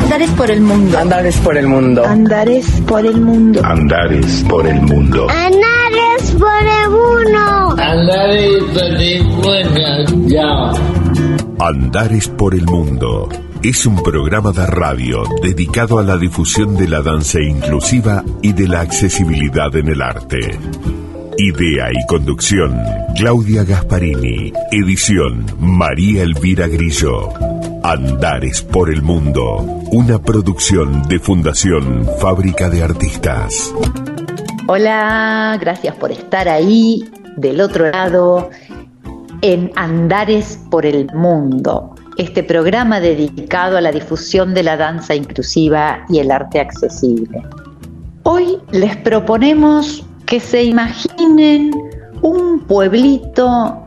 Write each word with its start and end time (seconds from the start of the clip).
Andares 0.00 0.30
por 0.30 0.50
el 0.50 0.60
mundo. 0.60 0.98
Andares 0.98 1.36
por 1.36 1.56
el 1.56 1.66
mundo. 1.68 2.04
Andares 2.04 2.82
por 2.86 3.06
el 3.06 3.20
mundo. 3.20 3.60
Andares 3.64 4.44
por 4.48 4.66
el 4.66 4.80
mundo. 4.82 5.26
Andares 5.30 6.32
por 6.38 6.66
el 6.66 6.90
mundo. 6.90 7.76
Andares 7.78 8.62
por 9.42 9.56
el 9.56 10.04
mundo. 10.04 10.28
Ya. 10.28 10.72
Andares 11.64 12.28
por 12.28 12.54
el 12.54 12.64
mundo. 12.64 13.28
Es 13.62 13.86
un 13.86 14.02
programa 14.02 14.52
de 14.52 14.66
radio 14.66 15.22
dedicado 15.42 15.98
a 15.98 16.02
la 16.02 16.16
difusión 16.16 16.76
de 16.76 16.88
la 16.88 17.02
danza 17.02 17.40
inclusiva 17.40 18.24
y 18.42 18.52
de 18.52 18.68
la 18.68 18.80
accesibilidad 18.80 19.74
en 19.76 19.88
el 19.88 20.02
arte. 20.02 20.58
Idea 21.40 21.92
y 21.92 22.04
conducción, 22.08 22.76
Claudia 23.14 23.62
Gasparini. 23.62 24.52
Edición, 24.72 25.46
María 25.60 26.24
Elvira 26.24 26.66
Grillo. 26.66 27.28
Andares 27.84 28.60
por 28.60 28.92
el 28.92 29.02
Mundo, 29.02 29.58
una 29.92 30.20
producción 30.20 31.06
de 31.06 31.20
Fundación 31.20 32.04
Fábrica 32.18 32.68
de 32.68 32.82
Artistas. 32.82 33.72
Hola, 34.66 35.56
gracias 35.60 35.94
por 35.94 36.10
estar 36.10 36.48
ahí 36.48 37.08
del 37.36 37.60
otro 37.60 37.88
lado 37.88 38.50
en 39.40 39.70
Andares 39.76 40.58
por 40.72 40.86
el 40.86 41.06
Mundo, 41.14 41.94
este 42.16 42.42
programa 42.42 42.98
dedicado 42.98 43.76
a 43.76 43.80
la 43.80 43.92
difusión 43.92 44.54
de 44.54 44.64
la 44.64 44.76
danza 44.76 45.14
inclusiva 45.14 46.04
y 46.08 46.18
el 46.18 46.32
arte 46.32 46.58
accesible. 46.58 47.44
Hoy 48.24 48.58
les 48.72 48.96
proponemos 48.96 50.04
que 50.28 50.40
se 50.40 50.62
imaginen 50.62 51.72
un 52.20 52.60
pueblito 52.60 53.82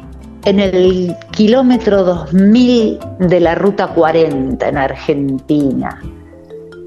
en 0.45 0.59
el 0.59 1.15
kilómetro 1.31 2.03
2000 2.03 2.99
de 3.19 3.39
la 3.39 3.53
Ruta 3.53 3.89
40 3.89 4.67
en 4.67 4.77
Argentina. 4.77 6.01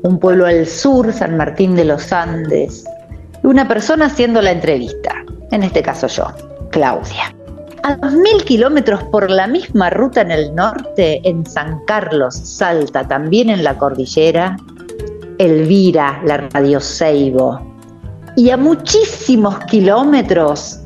Un 0.03 0.19
pueblo 0.19 0.47
al 0.47 0.67
sur, 0.67 1.13
San 1.13 1.37
Martín 1.37 1.77
de 1.77 1.85
los 1.85 2.13
Andes. 2.13 2.85
Y 3.45 3.47
una 3.47 3.69
persona 3.69 4.07
haciendo 4.07 4.43
la 4.43 4.51
entrevista, 4.51 5.25
en 5.53 5.63
este 5.63 5.83
caso 5.83 6.09
yo, 6.09 6.27
Claudia. 6.71 7.33
A 7.85 7.97
2.000 7.99 8.43
kilómetros 8.45 9.05
por 9.05 9.31
la 9.31 9.47
misma 9.47 9.89
ruta 9.91 10.23
en 10.23 10.33
el 10.33 10.53
norte, 10.55 11.21
en 11.23 11.47
San 11.47 11.85
Carlos, 11.87 12.35
Salta, 12.35 13.07
también 13.07 13.51
en 13.51 13.63
la 13.63 13.79
cordillera, 13.79 14.57
Elvira, 15.39 16.21
la 16.25 16.39
Radio 16.39 16.81
Seibo. 16.81 17.74
Y 18.37 18.51
a 18.51 18.57
muchísimos 18.57 19.59
kilómetros, 19.67 20.81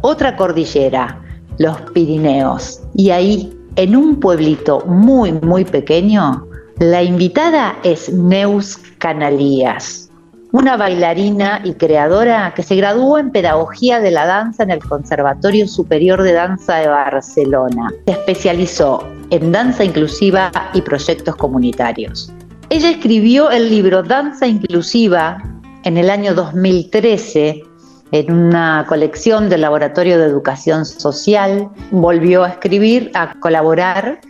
otra 0.00 0.34
cordillera, 0.34 1.20
los 1.58 1.78
Pirineos. 1.92 2.80
Y 2.94 3.10
ahí, 3.10 3.52
en 3.76 3.94
un 3.94 4.18
pueblito 4.18 4.80
muy, 4.86 5.32
muy 5.32 5.64
pequeño, 5.66 6.46
la 6.78 7.02
invitada 7.02 7.76
es 7.82 8.10
Neus 8.10 8.78
Canalías, 8.98 10.10
una 10.52 10.78
bailarina 10.78 11.60
y 11.64 11.74
creadora 11.74 12.54
que 12.54 12.62
se 12.62 12.76
graduó 12.76 13.18
en 13.18 13.30
Pedagogía 13.30 14.00
de 14.00 14.10
la 14.10 14.24
Danza 14.24 14.62
en 14.62 14.70
el 14.70 14.78
Conservatorio 14.80 15.68
Superior 15.68 16.22
de 16.22 16.32
Danza 16.32 16.76
de 16.76 16.88
Barcelona. 16.88 17.92
Se 18.06 18.12
especializó 18.12 19.06
en 19.30 19.52
danza 19.52 19.84
inclusiva 19.84 20.50
y 20.72 20.80
proyectos 20.80 21.36
comunitarios. 21.36 22.32
Ella 22.70 22.90
escribió 22.90 23.50
el 23.50 23.68
libro 23.68 24.02
Danza 24.02 24.46
Inclusiva 24.46 25.42
en 25.86 25.96
el 25.96 26.10
año 26.10 26.34
2013 26.34 27.62
en 28.10 28.32
una 28.32 28.84
colección 28.88 29.48
del 29.48 29.60
Laboratorio 29.60 30.18
de 30.18 30.26
Educación 30.26 30.84
Social, 30.84 31.70
volvió 31.92 32.42
a 32.42 32.48
escribir, 32.48 33.12
a 33.14 33.38
colaborar 33.38 34.20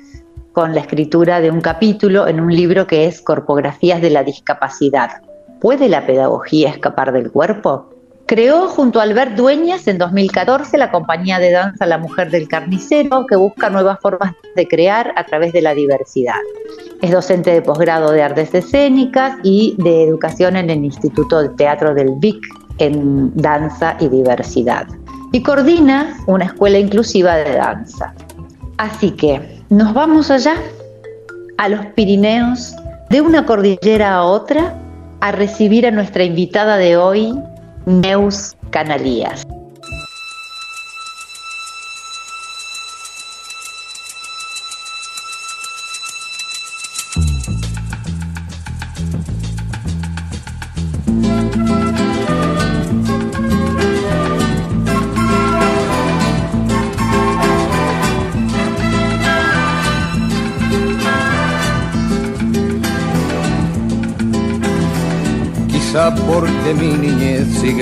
con 0.52 0.74
la 0.74 0.82
escritura 0.82 1.40
de 1.40 1.50
un 1.50 1.62
capítulo 1.62 2.28
en 2.28 2.40
un 2.40 2.54
libro 2.54 2.86
que 2.86 3.06
es 3.06 3.22
Corpografías 3.22 4.02
de 4.02 4.10
la 4.10 4.22
Discapacidad. 4.22 5.22
¿Puede 5.58 5.88
la 5.88 6.06
pedagogía 6.06 6.68
escapar 6.68 7.10
del 7.12 7.32
cuerpo? 7.32 7.88
Creó 8.26 8.66
junto 8.66 8.98
a 8.98 9.04
Albert 9.04 9.36
Dueñas 9.36 9.86
en 9.86 9.98
2014 9.98 10.76
la 10.78 10.90
compañía 10.90 11.38
de 11.38 11.52
danza 11.52 11.86
La 11.86 11.96
Mujer 11.96 12.32
del 12.32 12.48
Carnicero, 12.48 13.24
que 13.24 13.36
busca 13.36 13.70
nuevas 13.70 14.00
formas 14.00 14.34
de 14.56 14.66
crear 14.66 15.12
a 15.14 15.24
través 15.24 15.52
de 15.52 15.62
la 15.62 15.74
diversidad. 15.74 16.40
Es 17.02 17.12
docente 17.12 17.52
de 17.52 17.62
posgrado 17.62 18.10
de 18.10 18.24
artes 18.24 18.52
escénicas 18.52 19.36
y 19.44 19.76
de 19.78 20.02
educación 20.02 20.56
en 20.56 20.70
el 20.70 20.84
Instituto 20.84 21.40
de 21.40 21.50
Teatro 21.50 21.94
del 21.94 22.14
VIC 22.16 22.44
en 22.78 23.32
danza 23.36 23.96
y 24.00 24.08
diversidad. 24.08 24.88
Y 25.30 25.44
coordina 25.44 26.16
una 26.26 26.46
escuela 26.46 26.80
inclusiva 26.80 27.36
de 27.36 27.54
danza. 27.54 28.12
Así 28.78 29.12
que 29.12 29.40
nos 29.68 29.94
vamos 29.94 30.32
allá, 30.32 30.56
a 31.58 31.68
los 31.68 31.86
Pirineos, 31.94 32.74
de 33.08 33.20
una 33.20 33.46
cordillera 33.46 34.16
a 34.16 34.24
otra, 34.24 34.74
a 35.20 35.30
recibir 35.30 35.86
a 35.86 35.92
nuestra 35.92 36.24
invitada 36.24 36.76
de 36.76 36.96
hoy, 36.96 37.32
Neus 37.86 38.56
Canalías. 38.70 39.46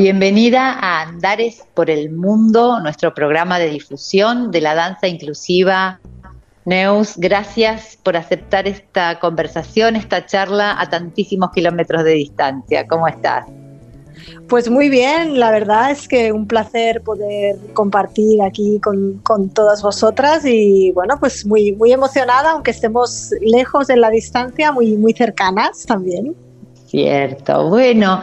Bienvenida 0.00 0.78
a 0.80 1.02
Andares 1.02 1.62
por 1.74 1.90
el 1.90 2.10
Mundo, 2.10 2.80
nuestro 2.80 3.12
programa 3.12 3.58
de 3.58 3.68
difusión 3.68 4.50
de 4.50 4.62
la 4.62 4.74
danza 4.74 5.08
inclusiva. 5.08 6.00
Neus, 6.64 7.18
gracias 7.18 7.98
por 8.02 8.16
aceptar 8.16 8.66
esta 8.66 9.18
conversación, 9.18 9.96
esta 9.96 10.24
charla 10.24 10.80
a 10.80 10.88
tantísimos 10.88 11.50
kilómetros 11.50 12.02
de 12.04 12.12
distancia. 12.12 12.86
¿Cómo 12.88 13.08
estás? 13.08 13.44
Pues 14.48 14.68
muy 14.68 14.88
bien, 14.88 15.38
la 15.38 15.50
verdad 15.50 15.90
es 15.90 16.08
que 16.08 16.32
un 16.32 16.46
placer 16.46 17.02
poder 17.02 17.56
compartir 17.72 18.42
aquí 18.42 18.80
con, 18.80 19.18
con, 19.22 19.48
todas 19.50 19.82
vosotras 19.82 20.44
y 20.44 20.92
bueno, 20.92 21.18
pues 21.20 21.46
muy, 21.46 21.72
muy 21.72 21.92
emocionada, 21.92 22.52
aunque 22.52 22.70
estemos 22.70 23.30
lejos 23.40 23.90
en 23.90 24.00
la 24.00 24.10
distancia, 24.10 24.72
muy, 24.72 24.96
muy 24.96 25.12
cercanas 25.12 25.84
también. 25.86 26.34
Cierto, 26.86 27.68
bueno, 27.68 28.20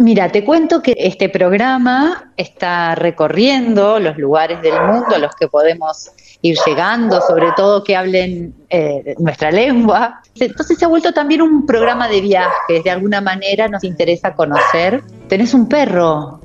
Mira, 0.00 0.32
te 0.32 0.46
cuento 0.46 0.80
que 0.80 0.94
este 0.96 1.28
programa 1.28 2.32
está 2.34 2.94
recorriendo 2.94 4.00
los 4.00 4.16
lugares 4.16 4.62
del 4.62 4.72
mundo 4.72 5.14
a 5.14 5.18
los 5.18 5.34
que 5.34 5.46
podemos 5.46 6.10
ir 6.40 6.56
llegando, 6.64 7.20
sobre 7.20 7.48
todo 7.54 7.84
que 7.84 7.94
hablen 7.94 8.54
eh, 8.70 9.14
nuestra 9.18 9.50
lengua. 9.50 10.22
Entonces 10.36 10.78
se 10.78 10.86
ha 10.86 10.88
vuelto 10.88 11.12
también 11.12 11.42
un 11.42 11.66
programa 11.66 12.08
de 12.08 12.22
viajes, 12.22 12.82
de 12.82 12.90
alguna 12.90 13.20
manera 13.20 13.68
nos 13.68 13.84
interesa 13.84 14.34
conocer. 14.34 15.02
Tenés 15.28 15.52
un 15.52 15.68
perro, 15.68 16.40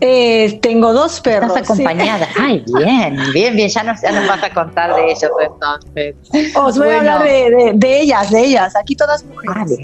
eh, 0.00 0.58
tengo 0.60 0.92
dos 0.92 1.20
perros. 1.20 1.56
Estás 1.56 1.70
acompañada. 1.70 2.28
Ay, 2.38 2.64
bien, 2.66 3.18
bien, 3.32 3.56
bien. 3.56 3.68
Ya 3.68 3.82
nos, 3.82 4.00
vas 4.02 4.42
a 4.42 4.52
contar 4.52 4.94
de 4.94 5.12
ellos 5.12 5.30
entonces. 5.40 6.16
Os 6.56 6.78
voy 6.78 6.90
a 6.90 6.98
hablar 6.98 7.22
de, 7.22 8.00
ellas, 8.00 8.30
de 8.30 8.40
ellas. 8.40 8.76
Aquí 8.76 8.94
todas 8.94 9.24
mujeres. 9.24 9.78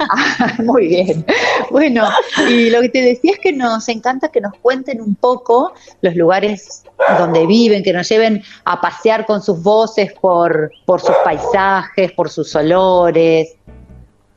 Ah, 0.00 0.54
muy 0.64 0.88
bien. 0.88 1.24
Bueno, 1.70 2.08
y 2.48 2.70
lo 2.70 2.80
que 2.80 2.88
te 2.88 3.00
decía 3.02 3.32
es 3.32 3.38
que 3.38 3.52
nos 3.52 3.88
encanta 3.88 4.28
que 4.28 4.40
nos 4.40 4.54
cuenten 4.60 5.00
un 5.00 5.14
poco 5.14 5.72
los 6.00 6.14
lugares 6.14 6.84
donde 7.18 7.46
viven, 7.46 7.82
que 7.82 7.92
nos 7.92 8.08
lleven 8.08 8.42
a 8.64 8.80
pasear 8.80 9.26
con 9.26 9.42
sus 9.42 9.62
voces 9.62 10.12
por, 10.20 10.70
por 10.84 11.00
sus 11.00 11.14
paisajes, 11.24 12.12
por 12.12 12.30
sus 12.30 12.54
olores. 12.54 13.54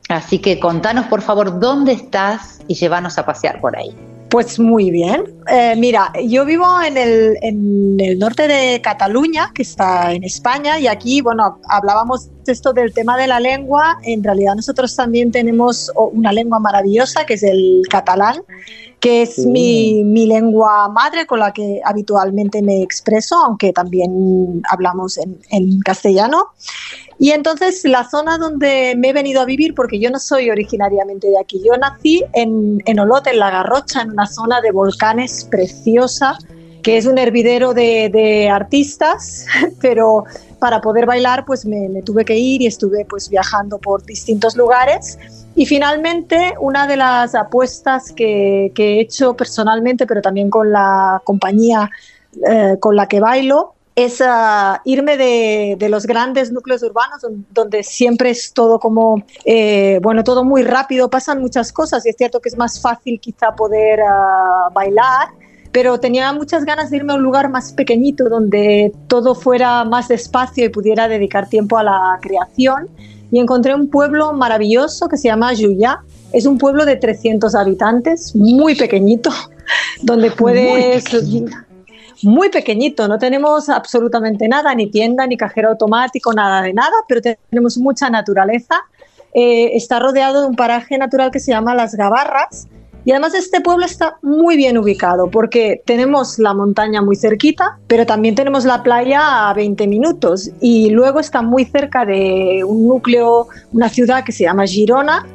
Así 0.08 0.38
que 0.38 0.60
contanos, 0.60 1.06
por 1.06 1.22
favor, 1.22 1.58
dónde 1.58 1.92
estás 1.92 2.60
y 2.68 2.74
llévanos 2.74 3.18
a 3.18 3.24
pasear 3.24 3.60
por 3.60 3.76
ahí. 3.76 3.96
Pues 4.32 4.58
muy 4.58 4.90
bien. 4.90 5.24
Eh, 5.46 5.74
mira, 5.76 6.10
yo 6.24 6.46
vivo 6.46 6.64
en 6.80 6.96
el, 6.96 7.36
en 7.42 7.98
el, 8.00 8.18
norte 8.18 8.48
de 8.48 8.80
Cataluña, 8.80 9.52
que 9.54 9.60
está 9.60 10.10
en 10.14 10.24
España, 10.24 10.78
y 10.78 10.86
aquí, 10.86 11.20
bueno, 11.20 11.60
hablábamos 11.68 12.30
esto 12.50 12.72
del 12.72 12.92
tema 12.92 13.16
de 13.16 13.26
la 13.26 13.38
lengua. 13.38 13.98
En 14.02 14.24
realidad 14.24 14.54
nosotros 14.54 14.96
también 14.96 15.30
tenemos 15.30 15.92
una 15.94 16.32
lengua 16.32 16.58
maravillosa, 16.58 17.24
que 17.24 17.34
es 17.34 17.42
el 17.42 17.82
catalán, 17.88 18.42
que 19.00 19.22
es 19.22 19.46
mi, 19.46 20.02
mi, 20.04 20.26
lengua 20.26 20.88
madre 20.88 21.26
con 21.26 21.40
la 21.40 21.52
que 21.52 21.80
habitualmente 21.84 22.62
me 22.62 22.82
expreso, 22.82 23.36
aunque 23.36 23.72
también 23.72 24.62
hablamos 24.70 25.18
en, 25.18 25.38
en 25.50 25.80
castellano. 25.80 26.48
Y 27.18 27.30
entonces 27.30 27.84
la 27.84 28.08
zona 28.08 28.38
donde 28.38 28.94
me 28.96 29.10
he 29.10 29.12
venido 29.12 29.40
a 29.40 29.44
vivir, 29.44 29.74
porque 29.74 30.00
yo 30.00 30.10
no 30.10 30.18
soy 30.18 30.50
originariamente 30.50 31.28
de 31.28 31.38
aquí, 31.38 31.62
yo 31.64 31.76
nací 31.76 32.24
en, 32.32 32.82
en 32.84 32.98
Olot, 32.98 33.26
en 33.28 33.38
La 33.38 33.50
Garrocha, 33.50 34.02
en 34.02 34.10
una 34.10 34.26
zona 34.26 34.60
de 34.60 34.72
volcanes 34.72 35.44
preciosa, 35.44 36.36
que 36.82 36.96
es 36.96 37.06
un 37.06 37.18
hervidero 37.18 37.74
de, 37.74 38.50
artistas, 38.52 39.46
pero 39.80 40.24
para 40.62 40.80
poder 40.80 41.06
bailar 41.06 41.44
pues 41.44 41.66
me, 41.66 41.90
tuve 42.02 42.24
que 42.24 42.38
ir 42.38 42.62
y 42.62 42.68
estuve 42.68 43.04
pues 43.04 43.28
viajando 43.28 43.78
por 43.78 44.04
distintos 44.04 44.56
lugares. 44.56 45.18
Y 45.56 45.66
finalmente, 45.66 46.54
una 46.60 46.86
de 46.86 46.96
las 46.96 47.34
apuestas 47.34 48.12
que, 48.12 48.72
he 48.76 49.00
hecho 49.00 49.34
personalmente, 49.34 50.06
pero 50.06 50.22
también 50.22 50.50
con 50.50 50.70
la 50.70 51.20
compañía 51.24 51.90
eh, 52.48 52.76
con 52.78 52.94
la 52.94 53.08
que 53.08 53.18
bailo, 53.18 53.74
es 53.96 54.22
ah, 54.24 54.80
irme 54.84 55.16
de, 55.16 55.88
los 55.88 56.06
grandes 56.06 56.52
núcleos 56.52 56.84
urbanos 56.84 57.26
donde 57.50 57.82
siempre 57.82 58.30
es 58.30 58.52
todo 58.52 58.78
como, 58.78 59.24
eh, 59.44 59.98
bueno, 60.00 60.22
todo 60.22 60.44
muy 60.44 60.62
rápido, 60.62 61.10
pasan 61.10 61.40
muchas 61.40 61.72
cosas 61.72 62.06
y 62.06 62.10
es 62.10 62.16
cierto 62.16 62.38
que 62.38 62.50
es 62.50 62.56
más 62.56 62.80
fácil 62.80 63.18
quizá 63.18 63.50
poder 63.56 63.98
ah, 64.08 64.68
bailar, 64.72 65.26
pero 65.72 65.98
tenía 65.98 66.32
muchas 66.32 66.64
ganas 66.64 66.90
de 66.90 66.98
irme 66.98 67.12
a 67.12 67.16
un 67.16 67.22
lugar 67.22 67.48
más 67.48 67.72
pequeñito 67.72 68.28
donde 68.28 68.92
todo 69.08 69.34
fuera 69.34 69.84
más 69.84 70.08
despacio 70.08 70.66
y 70.66 70.68
pudiera 70.68 71.08
dedicar 71.08 71.48
tiempo 71.48 71.78
a 71.78 71.82
la 71.82 72.18
creación 72.20 72.88
y 73.30 73.40
encontré 73.40 73.74
un 73.74 73.88
pueblo 73.88 74.34
maravilloso 74.34 75.08
que 75.08 75.16
se 75.16 75.28
llama 75.28 75.52
Juya. 75.56 76.00
Es 76.32 76.44
un 76.46 76.58
pueblo 76.58 76.84
de 76.84 76.96
300 76.96 77.54
habitantes, 77.54 78.36
muy 78.36 78.74
pequeñito, 78.74 79.30
donde 80.02 80.30
puedes 80.30 81.04
muy 82.22 82.50
pequeñito, 82.50 83.08
no 83.08 83.18
tenemos 83.18 83.68
absolutamente 83.68 84.46
nada, 84.46 84.74
ni 84.74 84.88
tienda, 84.88 85.26
ni 85.26 85.36
cajero 85.36 85.70
automático, 85.70 86.32
nada 86.32 86.62
de 86.62 86.72
nada, 86.72 86.92
pero 87.08 87.20
tenemos 87.20 87.78
mucha 87.78 88.10
naturaleza. 88.10 88.76
Eh, 89.34 89.76
está 89.76 89.98
rodeado 89.98 90.42
de 90.42 90.46
un 90.46 90.54
paraje 90.54 90.98
natural 90.98 91.30
que 91.30 91.40
se 91.40 91.50
llama 91.50 91.74
Las 91.74 91.94
Gabarras. 91.94 92.68
Y 93.04 93.10
además 93.10 93.34
este 93.34 93.60
pueblo 93.60 93.84
está 93.84 94.16
muy 94.22 94.56
bien 94.56 94.78
ubicado 94.78 95.28
porque 95.30 95.82
tenemos 95.84 96.38
la 96.38 96.54
montaña 96.54 97.02
muy 97.02 97.16
cerquita, 97.16 97.78
pero 97.88 98.06
también 98.06 98.34
tenemos 98.34 98.64
la 98.64 98.82
playa 98.82 99.48
a 99.48 99.54
20 99.54 99.86
minutos 99.88 100.50
y 100.60 100.90
luego 100.90 101.18
está 101.18 101.42
muy 101.42 101.64
cerca 101.64 102.04
de 102.04 102.62
un 102.64 102.86
núcleo, 102.86 103.48
una 103.72 103.88
ciudad 103.88 104.24
que 104.24 104.32
se 104.32 104.44
llama 104.44 104.66
Girona, 104.66 105.26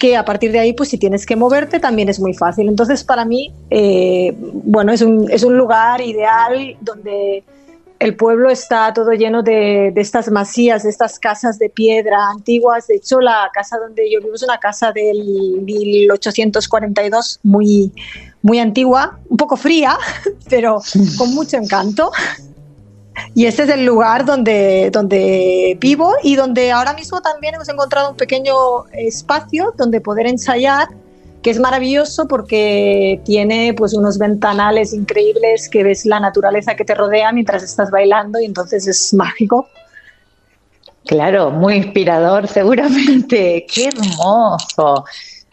que 0.00 0.16
a 0.16 0.24
partir 0.24 0.50
de 0.50 0.58
ahí, 0.58 0.72
pues 0.72 0.88
si 0.88 0.98
tienes 0.98 1.26
que 1.26 1.36
moverte, 1.36 1.78
también 1.78 2.08
es 2.08 2.18
muy 2.18 2.32
fácil. 2.32 2.68
Entonces, 2.68 3.04
para 3.04 3.24
mí, 3.24 3.52
eh, 3.68 4.34
bueno, 4.64 4.92
es 4.92 5.02
un, 5.02 5.30
es 5.30 5.44
un, 5.44 5.56
lugar 5.58 6.00
ideal 6.00 6.76
donde 6.80 7.44
el 8.00 8.16
pueblo 8.16 8.50
está 8.50 8.92
todo 8.94 9.12
lleno 9.12 9.42
de, 9.42 9.92
estas 9.94 10.30
masías, 10.30 10.82
de 10.84 10.88
estas 10.88 11.18
casas 11.18 11.58
de 11.58 11.68
piedra 11.68 12.30
antiguas. 12.30 12.86
De 12.86 12.96
hecho, 12.96 13.20
la 13.20 13.50
casa 13.52 13.76
donde 13.78 14.10
yo 14.10 14.20
vivo 14.20 14.34
es 14.34 14.42
una 14.42 14.58
casa 14.58 14.90
del 14.90 15.60
1842, 15.62 17.40
muy, 17.42 17.92
muy 18.40 18.58
antigua, 18.58 19.18
un 19.28 19.36
poco 19.36 19.58
fría, 19.58 19.98
pero 20.48 20.80
con 21.18 21.34
mucho 21.34 21.58
encanto. 21.58 22.10
Y 23.34 23.44
ese 23.44 23.64
es 23.64 23.68
el 23.68 23.84
lugar 23.84 24.24
donde, 24.24 24.88
donde 24.90 25.76
vivo 25.78 26.14
y 26.22 26.36
donde 26.36 26.72
ahora 26.72 26.94
mismo 26.94 27.20
también 27.20 27.54
hemos 27.54 27.68
encontrado 27.68 28.12
un 28.12 28.16
pequeño 28.16 28.86
espacio 28.92 29.74
donde 29.76 30.00
poder 30.00 30.26
ensayar, 30.26 30.88
que 31.42 31.50
es 31.50 31.58
maravilloso 31.58 32.28
porque 32.28 33.20
tiene 33.24 33.74
pues 33.74 33.94
unos 33.94 34.18
ventanales 34.18 34.92
increíbles 34.92 35.68
que 35.68 35.82
ves 35.82 36.04
la 36.04 36.20
naturaleza 36.20 36.74
que 36.74 36.84
te 36.84 36.94
rodea 36.94 37.32
mientras 37.32 37.62
estás 37.62 37.90
bailando 37.90 38.38
y 38.40 38.44
entonces 38.44 38.86
es 38.86 39.14
mágico. 39.14 39.68
Claro, 41.06 41.50
muy 41.50 41.74
inspirador 41.74 42.46
seguramente. 42.46 43.66
Qué 43.72 43.88
hermoso. 43.88 45.04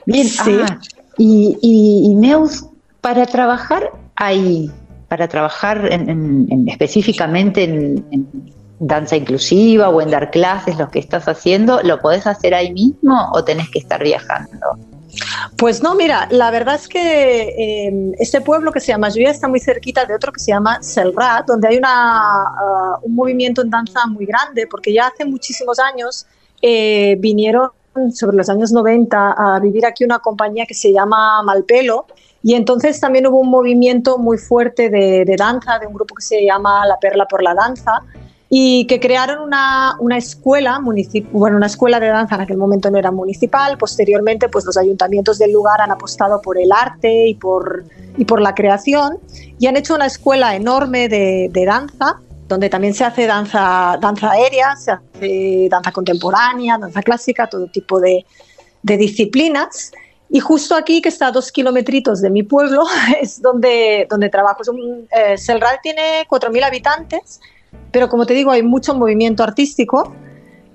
Bien, 0.06 0.27
sí. 0.27 0.58
Ah, 0.62 0.79
y, 1.17 1.58
y, 1.62 2.12
y 2.12 2.15
Neus, 2.15 2.65
para 3.01 3.25
trabajar 3.25 3.91
ahí, 4.15 4.70
para 5.08 5.27
trabajar 5.27 5.88
en, 5.91 6.67
específicamente 6.67 7.63
en, 7.63 8.06
danza 8.79 9.15
inclusiva 9.15 9.89
o 9.89 10.01
en 10.01 10.12
dar 10.12 10.29
clases, 10.29 10.77
lo 10.77 10.89
que 10.89 11.00
estás 11.00 11.27
haciendo, 11.27 11.82
¿lo 11.82 12.00
podés 12.00 12.27
hacer 12.27 12.53
ahí 12.53 12.72
mismo 12.72 13.32
o 13.34 13.44
tenés 13.44 13.70
que 13.72 13.79
estar 13.79 14.03
viajando? 14.03 14.77
Pues 15.58 15.82
no, 15.82 15.96
mira, 15.96 16.28
la 16.32 16.52
verdad 16.52 16.76
es 16.76 16.88
que 16.88 17.88
eh, 17.88 18.14
este 18.20 18.42
pueblo 18.42 18.72
que 18.72 18.80
se 18.80 18.88
llama 18.88 19.10
Juya 19.10 19.32
está 19.32 19.48
muy 19.48 19.60
cerquita 19.60 20.06
de 20.06 20.16
otro 20.16 20.32
que 20.32 20.40
se 20.40 20.52
llama 20.52 20.82
Selrat, 20.82 21.46
donde 21.48 21.68
hay 21.68 21.78
uh, 21.78 23.00
un 23.02 23.16
movimiento 23.16 23.62
en 23.62 23.70
danza 23.70 24.06
muy 24.08 24.26
grande, 24.26 24.68
porque 24.68 24.94
ya 24.94 25.08
hace 25.08 25.26
muchísimos 25.26 25.80
años 25.80 26.26
eh, 26.62 27.16
vinieron 27.20 27.70
sobre 28.14 28.38
los 28.38 28.48
años 28.50 28.72
90 28.72 29.32
a 29.32 29.60
vivir 29.60 29.86
aquí 29.86 30.04
una 30.04 30.20
compañía 30.20 30.66
que 30.68 30.76
se 30.76 30.92
llama 30.92 31.42
Malpelo, 31.44 32.06
y 32.44 32.54
entonces 32.54 33.00
también 33.00 33.26
hubo 33.26 33.40
un 33.40 33.50
movimiento 33.50 34.20
muy 34.20 34.38
fuerte 34.38 34.90
de 34.90 35.36
danza, 35.38 35.80
de 35.80 35.88
un 35.88 35.94
grupo 35.94 36.14
que 36.14 36.22
se 36.22 36.46
llama 36.46 36.86
La 36.86 36.98
Perla 37.00 37.26
por 37.26 37.42
la 37.42 37.56
Danza, 37.56 38.04
y 38.50 38.88
que 38.88 39.00
crearon 39.00 39.42
una, 39.42 39.96
una 40.00 40.18
escuela, 40.18 40.80
bueno, 41.32 41.58
una 41.58 41.66
escuela 41.66 42.00
de 42.00 42.08
danza 42.08 42.36
en 42.36 42.42
aquel 42.42 42.58
momento 42.58 42.89
no 42.89 42.98
era 42.98 43.12
municipal, 43.12 43.77
posteriormente 43.77 44.48
pues 44.48 44.66
los 44.66 44.77
ayuntamientos 44.77 45.38
del 45.38 45.51
lugar 45.51 45.82
han 45.82 45.92
apostado 45.92 46.42
por 46.42 46.58
el 46.58 46.72
arte 46.72 47.27
y 47.27 47.36
por, 47.36 47.84
y 48.18 48.24
por 48.24 48.42
la 48.42 48.56
creación 48.56 49.20
y 49.60 49.68
han 49.68 49.75
hecho 49.75 49.96
una 49.96 50.06
escuela 50.06 50.56
enorme 50.56 51.10
de, 51.10 51.50
de 51.51 51.66
danza 51.66 52.22
donde 52.48 52.70
también 52.70 52.94
se 52.94 53.04
hace 53.04 53.27
danza, 53.27 53.98
danza 54.00 54.32
aérea, 54.32 54.75
se 54.77 54.92
hace 54.92 55.68
danza 55.70 55.92
contemporánea, 55.92 56.77
danza 56.77 57.01
clásica, 57.01 57.48
todo 57.48 57.68
tipo 57.68 58.00
de, 58.00 58.25
de 58.84 58.98
disciplinas. 58.98 59.92
Y 60.30 60.39
justo 60.39 60.75
aquí, 60.75 61.01
que 61.01 61.10
está 61.10 61.27
a 61.27 61.32
dos 61.32 61.51
kilometritos 61.51 62.22
de 62.22 62.30
mi 62.30 62.44
pueblo, 62.44 62.86
es 63.22 63.42
donde, 63.42 64.08
donde 64.10 64.30
trabajo. 64.30 64.62
Es 64.62 64.70
un, 64.70 65.08
eh, 65.12 65.38
Selral 65.38 65.80
tiene 65.84 66.25
4.000 66.30 66.63
habitantes 66.63 67.42
pero 67.92 68.10
como 68.10 68.26
te 68.26 68.34
digo, 68.34 68.52
hay 68.52 68.64
mucho 68.64 68.94
movimiento 68.96 69.44
artístico 69.44 70.14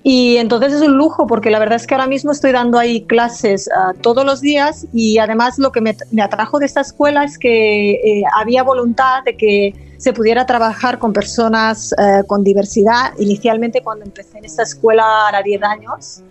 y 0.03 0.35
entonces 0.35 0.73
es 0.73 0.81
un 0.81 0.97
lujo 0.97 1.27
porque 1.27 1.49
la 1.49 1.59
verdad 1.59 1.77
es 1.77 1.87
que 1.87 1.95
ahora 1.95 2.07
mismo 2.07 2.33
estoy 2.33 2.51
dando 2.51 2.77
ahí 2.77 3.03
clases 3.05 3.69
uh, 3.69 3.97
todos 3.99 4.25
los 4.25 4.41
días 4.41 4.85
y 4.91 5.17
además 5.17 5.57
lo 5.57 5.71
que 5.71 5.79
me, 5.79 5.95
atrajo 6.21 6.59
de 6.59 6.65
esta 6.65 6.81
escuela 6.81 7.23
es 7.23 7.37
que 7.37 7.91
eh, 7.91 8.23
había 8.35 8.63
voluntad 8.63 9.23
de 9.23 9.37
que 9.37 9.95
se 9.97 10.11
pudiera 10.11 10.45
trabajar 10.45 10.99
con 10.99 11.13
personas 11.13 11.95
uh, 11.97 12.25
con 12.27 12.43
diversidad. 12.43 13.13
Inicialmente 13.17 13.81
cuando 13.81 14.03
empecé 14.03 14.39
en 14.39 14.45
esta 14.45 14.63
escuela 14.63 15.29
hará 15.29 15.41
10 15.41 15.63
años, 15.63 16.21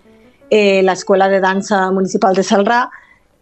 eh, 0.51 0.83
la 0.83 0.91
Escuela 0.93 1.29
de 1.29 1.39
Danza 1.39 1.89
Municipal 1.89 2.35
de 2.35 2.43
Salrá, 2.43 2.91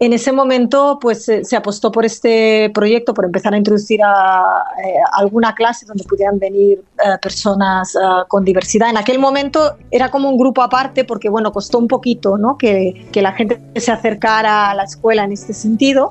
en 0.02 0.14
ese 0.14 0.32
momento 0.32 0.98
pues 1.00 1.26
se 1.26 1.56
apostó 1.56 1.92
por 1.92 2.06
este 2.06 2.72
proyecto, 2.74 3.14
por 3.14 3.24
empezar 3.24 3.54
a 3.54 3.58
introducir 3.58 4.00
a, 4.04 4.64
eh, 4.84 4.96
alguna 5.14 5.54
clase 5.54 5.86
donde 5.86 6.04
pudieran 6.06 6.40
venir 6.40 6.84
eh, 6.98 7.20
personas 7.22 7.94
eh, 7.94 8.00
con 8.28 8.44
diversidad. 8.44 8.90
En 8.90 8.98
aquel 8.98 9.20
momento 9.20 9.78
era 9.92 10.10
como 10.10 10.28
un 10.28 10.40
grupo 10.40 10.64
aparte 10.64 11.04
porque 11.06 11.30
bueno, 11.30 11.52
costó 11.52 11.78
un 11.78 11.88
poquito 11.88 12.40
¿no? 12.40 12.58
que, 12.58 13.10
que 13.12 13.22
la 13.22 13.34
gente 13.34 13.62
se 13.76 13.92
acercara 13.92 14.72
a 14.72 14.76
la 14.76 14.86
escuela 14.86 15.24
en 15.24 15.34
este 15.34 15.54
sentido. 15.54 16.10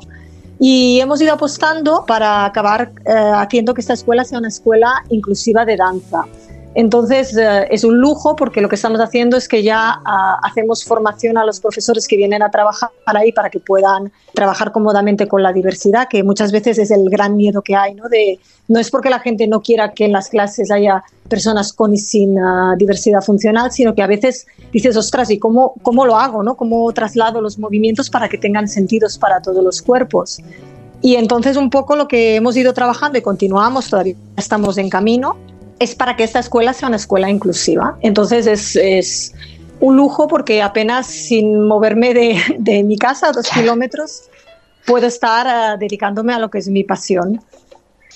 Y 0.61 1.01
hemos 1.01 1.21
ido 1.21 1.35
apostando 1.35 2.05
para 2.07 2.45
acabar 2.45 2.93
haciendo 3.35 3.75
que 3.75 3.81
esta 3.81 3.95
escuela 3.95 4.25
sea 4.25 4.39
una 4.39 4.49
escuela 4.49 5.03
inclusiva 5.09 5.65
de 5.65 5.77
danza. 5.77 6.27
Entonces 6.75 7.37
eh, 7.37 7.67
es 7.71 7.83
un 7.83 7.99
lujo 7.99 8.37
porque 8.37 8.61
lo 8.61 8.69
que 8.69 8.77
estamos 8.77 9.01
haciendo 9.01 9.37
es 9.37 9.49
que 9.49 9.63
ya 9.63 10.01
ah, 10.05 10.39
hacemos 10.45 10.85
formación 10.85 11.37
a 11.37 11.45
los 11.45 11.61
profesores 11.61 12.07
que 12.07 12.17
vienen 12.17 12.43
a 12.43 12.51
trabajar 12.51 12.91
ahí 13.07 13.33
para 13.33 13.51
que 13.51 13.59
puedan 13.59 14.13
trabajar 14.35 14.71
cómodamente 14.71 15.27
con 15.27 15.43
la 15.43 15.53
diversidad, 15.53 16.07
que 16.09 16.23
muchas 16.23 16.53
veces 16.53 16.79
es 16.79 16.93
el 16.93 17.11
gran 17.11 17.37
miedo 17.37 17.63
que 17.63 17.75
hay, 17.75 17.95
¿no? 17.95 18.09
De, 18.09 18.39
no 18.69 18.79
es 18.79 18.89
porque 18.89 19.11
la 19.11 19.19
gente 19.19 19.49
no 19.49 19.63
quiera 19.63 19.93
que 19.93 20.05
en 20.05 20.13
las 20.13 20.29
clases 20.29 20.71
haya 20.71 21.03
personas 21.29 21.73
con 21.73 21.93
y 21.93 21.97
sin 21.97 22.39
uh, 22.39 22.77
diversidad 22.77 23.21
funcional, 23.21 23.73
sino 23.73 23.95
que 23.95 24.03
a 24.03 24.07
veces 24.07 24.47
dices, 24.73 24.97
ostras, 24.97 25.31
¿y 25.31 25.39
cómo, 25.39 25.75
cómo 25.83 26.07
lo 26.07 26.17
hago? 26.17 26.45
¿no? 26.45 26.57
¿Cómo 26.57 26.93
traslado 26.93 27.41
los 27.41 27.59
movimientos 27.59 28.11
para 28.11 28.29
que 28.29 28.39
tengan 28.39 28.69
sentidos 28.69 29.19
para 29.19 29.43
todos 29.43 29.63
los 29.65 29.83
cuerpos? 29.83 30.41
Y 31.03 31.17
entonces 31.17 31.57
un 31.57 31.71
poco 31.71 31.97
lo 31.97 32.07
que 32.07 32.37
hemos 32.37 32.57
ido 32.57 32.75
trabajando 32.75 33.19
y 33.19 33.23
continuamos, 33.23 33.89
todavía 33.89 34.15
estamos 34.37 34.77
en 34.77 34.91
camino, 34.91 35.37
es 35.81 35.95
para 35.95 36.15
que 36.15 36.23
esta 36.23 36.39
escuela 36.39 36.73
sea 36.73 36.89
una 36.89 36.99
escuela 36.99 37.29
inclusiva. 37.29 37.97
Entonces 38.03 38.47
es, 38.47 38.77
es 38.77 39.35
un 39.81 39.97
lujo 39.97 40.29
porque 40.29 40.63
apenas 40.63 41.07
sin 41.07 41.67
moverme 41.67 42.15
de, 42.15 42.39
de 42.59 42.85
mi 42.85 42.97
casa 42.97 43.29
a 43.29 43.33
dos 43.33 43.49
kilómetros 43.55 44.29
puedo 44.87 45.07
estar 45.07 45.47
uh, 45.47 45.79
dedicándome 45.79 46.35
a 46.35 46.39
lo 46.39 46.51
que 46.51 46.59
es 46.59 46.69
mi 46.69 46.85
pasión. 46.85 47.43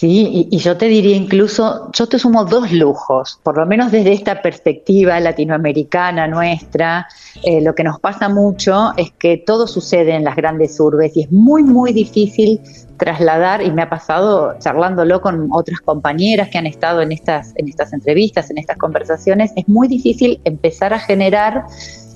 Sí, 0.04 0.48
y, 0.50 0.58
yo 0.58 0.76
te 0.76 0.84
diría 0.84 1.16
incluso, 1.16 1.90
yo 1.94 2.06
te 2.06 2.18
sumo 2.18 2.44
dos 2.44 2.70
lujos, 2.70 3.40
por 3.42 3.56
lo 3.56 3.64
menos 3.64 3.90
desde 3.90 4.12
esta 4.12 4.42
perspectiva 4.42 5.18
latinoamericana 5.18 6.26
nuestra, 6.26 7.08
eh, 7.42 7.62
lo 7.62 7.74
que 7.74 7.84
nos 7.84 8.00
pasa 8.00 8.28
mucho 8.28 8.92
es 8.98 9.12
que 9.12 9.38
todo 9.38 9.66
sucede 9.66 10.14
en 10.14 10.22
las 10.22 10.36
grandes 10.36 10.78
urbes 10.78 11.16
y 11.16 11.22
es 11.22 11.32
muy, 11.32 11.62
muy 11.62 11.94
difícil 11.94 12.60
trasladar, 12.98 13.62
y 13.62 13.70
me 13.70 13.80
ha 13.80 13.88
pasado 13.88 14.58
charlándolo 14.58 15.22
con 15.22 15.48
otras 15.50 15.80
compañeras 15.80 16.50
que 16.50 16.58
han 16.58 16.66
estado 16.66 17.00
en 17.00 17.10
estas, 17.10 17.54
en 17.56 17.66
estas 17.66 17.94
entrevistas, 17.94 18.50
en 18.50 18.58
estas 18.58 18.76
conversaciones, 18.76 19.52
es 19.56 19.66
muy 19.68 19.88
difícil 19.88 20.38
empezar 20.44 20.92
a 20.92 20.98
generar 20.98 21.64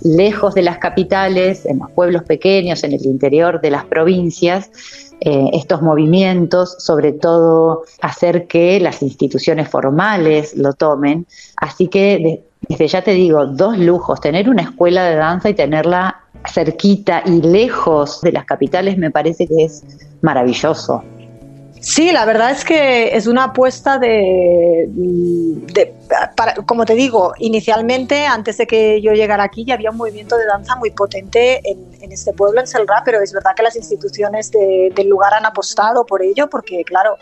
lejos 0.03 0.55
de 0.55 0.61
las 0.61 0.77
capitales, 0.77 1.65
en 1.65 1.79
los 1.79 1.91
pueblos 1.93 2.23
pequeños, 2.25 2.85
en 2.85 2.93
el 2.93 3.07
interior 3.07 3.63
de 3.63 3.71
las 3.71 3.87
provincias, 3.87 4.71
eh, 5.21 5.51
estos 5.53 5.83
movimientos, 5.83 6.77
sobre 6.79 7.13
todo 7.13 7.83
hacer 8.01 8.47
que 8.47 8.79
las 8.81 9.03
instituciones 9.03 9.69
formales 9.69 10.57
lo 10.57 10.73
tomen. 10.75 11.27
Así 11.57 11.89
que 11.89 12.19
de, 12.19 12.45
desde 12.69 12.89
ya 12.89 13.03
te 13.03 13.13
digo, 13.13 13.47
dos 13.47 13.79
lujos, 13.79 14.21
tener 14.21 14.49
una 14.49 14.63
escuela 14.63 15.05
de 15.05 15.17
danza 15.17 15.51
y 15.51 15.55
tenerla 15.55 16.21
cerquita 16.47 17.23
y 17.27 17.43
lejos 17.43 18.21
de 18.21 18.33
las 18.33 18.45
capitales 18.45 18.97
me 18.99 19.11
parece 19.11 19.47
que 19.47 19.65
es 19.65 19.85
maravilloso. 20.23 21.03
Sí, 21.89 22.13
la 22.13 22.27
verdad 22.27 22.51
es 22.51 22.67
que 22.67 23.17
es 23.17 23.27
una 23.27 23.45
apuesta 23.45 23.99
de, 23.99 24.85
de 24.89 25.95
para, 26.37 26.55
como 26.67 26.85
te 26.85 26.95
digo, 26.95 27.33
inicialmente, 27.39 28.27
antes 28.27 28.59
de 28.59 28.67
que 28.67 29.01
yo 29.01 29.13
llegara 29.15 29.45
aquí, 29.45 29.65
ya 29.65 29.73
había 29.73 29.91
un 29.91 29.97
movimiento 29.97 30.37
de 30.37 30.45
danza 30.45 30.77
muy 30.77 30.91
potente 30.91 31.63
en, 31.65 31.79
en 32.03 32.13
este 32.13 32.35
pueblo, 32.35 32.61
en 32.61 32.67
Selra, 32.67 33.01
pero 33.07 33.23
es 33.23 33.33
verdad 33.33 33.53
que 33.57 33.63
las 33.63 33.75
instituciones 33.75 34.51
de, 34.51 34.93
del 34.95 35.09
lugar 35.09 35.33
han 35.33 35.47
apostado 35.47 36.05
por 36.05 36.21
ello, 36.21 36.51
porque 36.51 36.85
claro, 36.85 37.17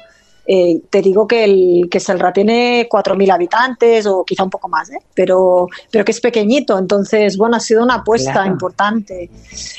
eh, 0.49 0.81
te 0.91 1.03
digo 1.03 1.26
que, 1.26 1.45
el, 1.45 1.88
que 1.91 1.99
Selra 1.99 2.33
tiene 2.33 2.88
4.000 2.88 3.33
habitantes 3.33 4.07
o 4.07 4.25
quizá 4.25 4.45
un 4.45 4.50
poco 4.50 4.69
más, 4.69 4.91
¿eh? 4.91 4.99
pero, 5.15 5.67
pero 5.91 6.05
que 6.05 6.12
es 6.12 6.21
pequeñito. 6.21 6.79
Entonces, 6.79 7.37
bueno, 7.37 7.57
ha 7.57 7.61
sido 7.61 7.83
una 7.83 7.97
apuesta 7.97 8.33
claro. 8.33 8.50
importante. 8.50 9.29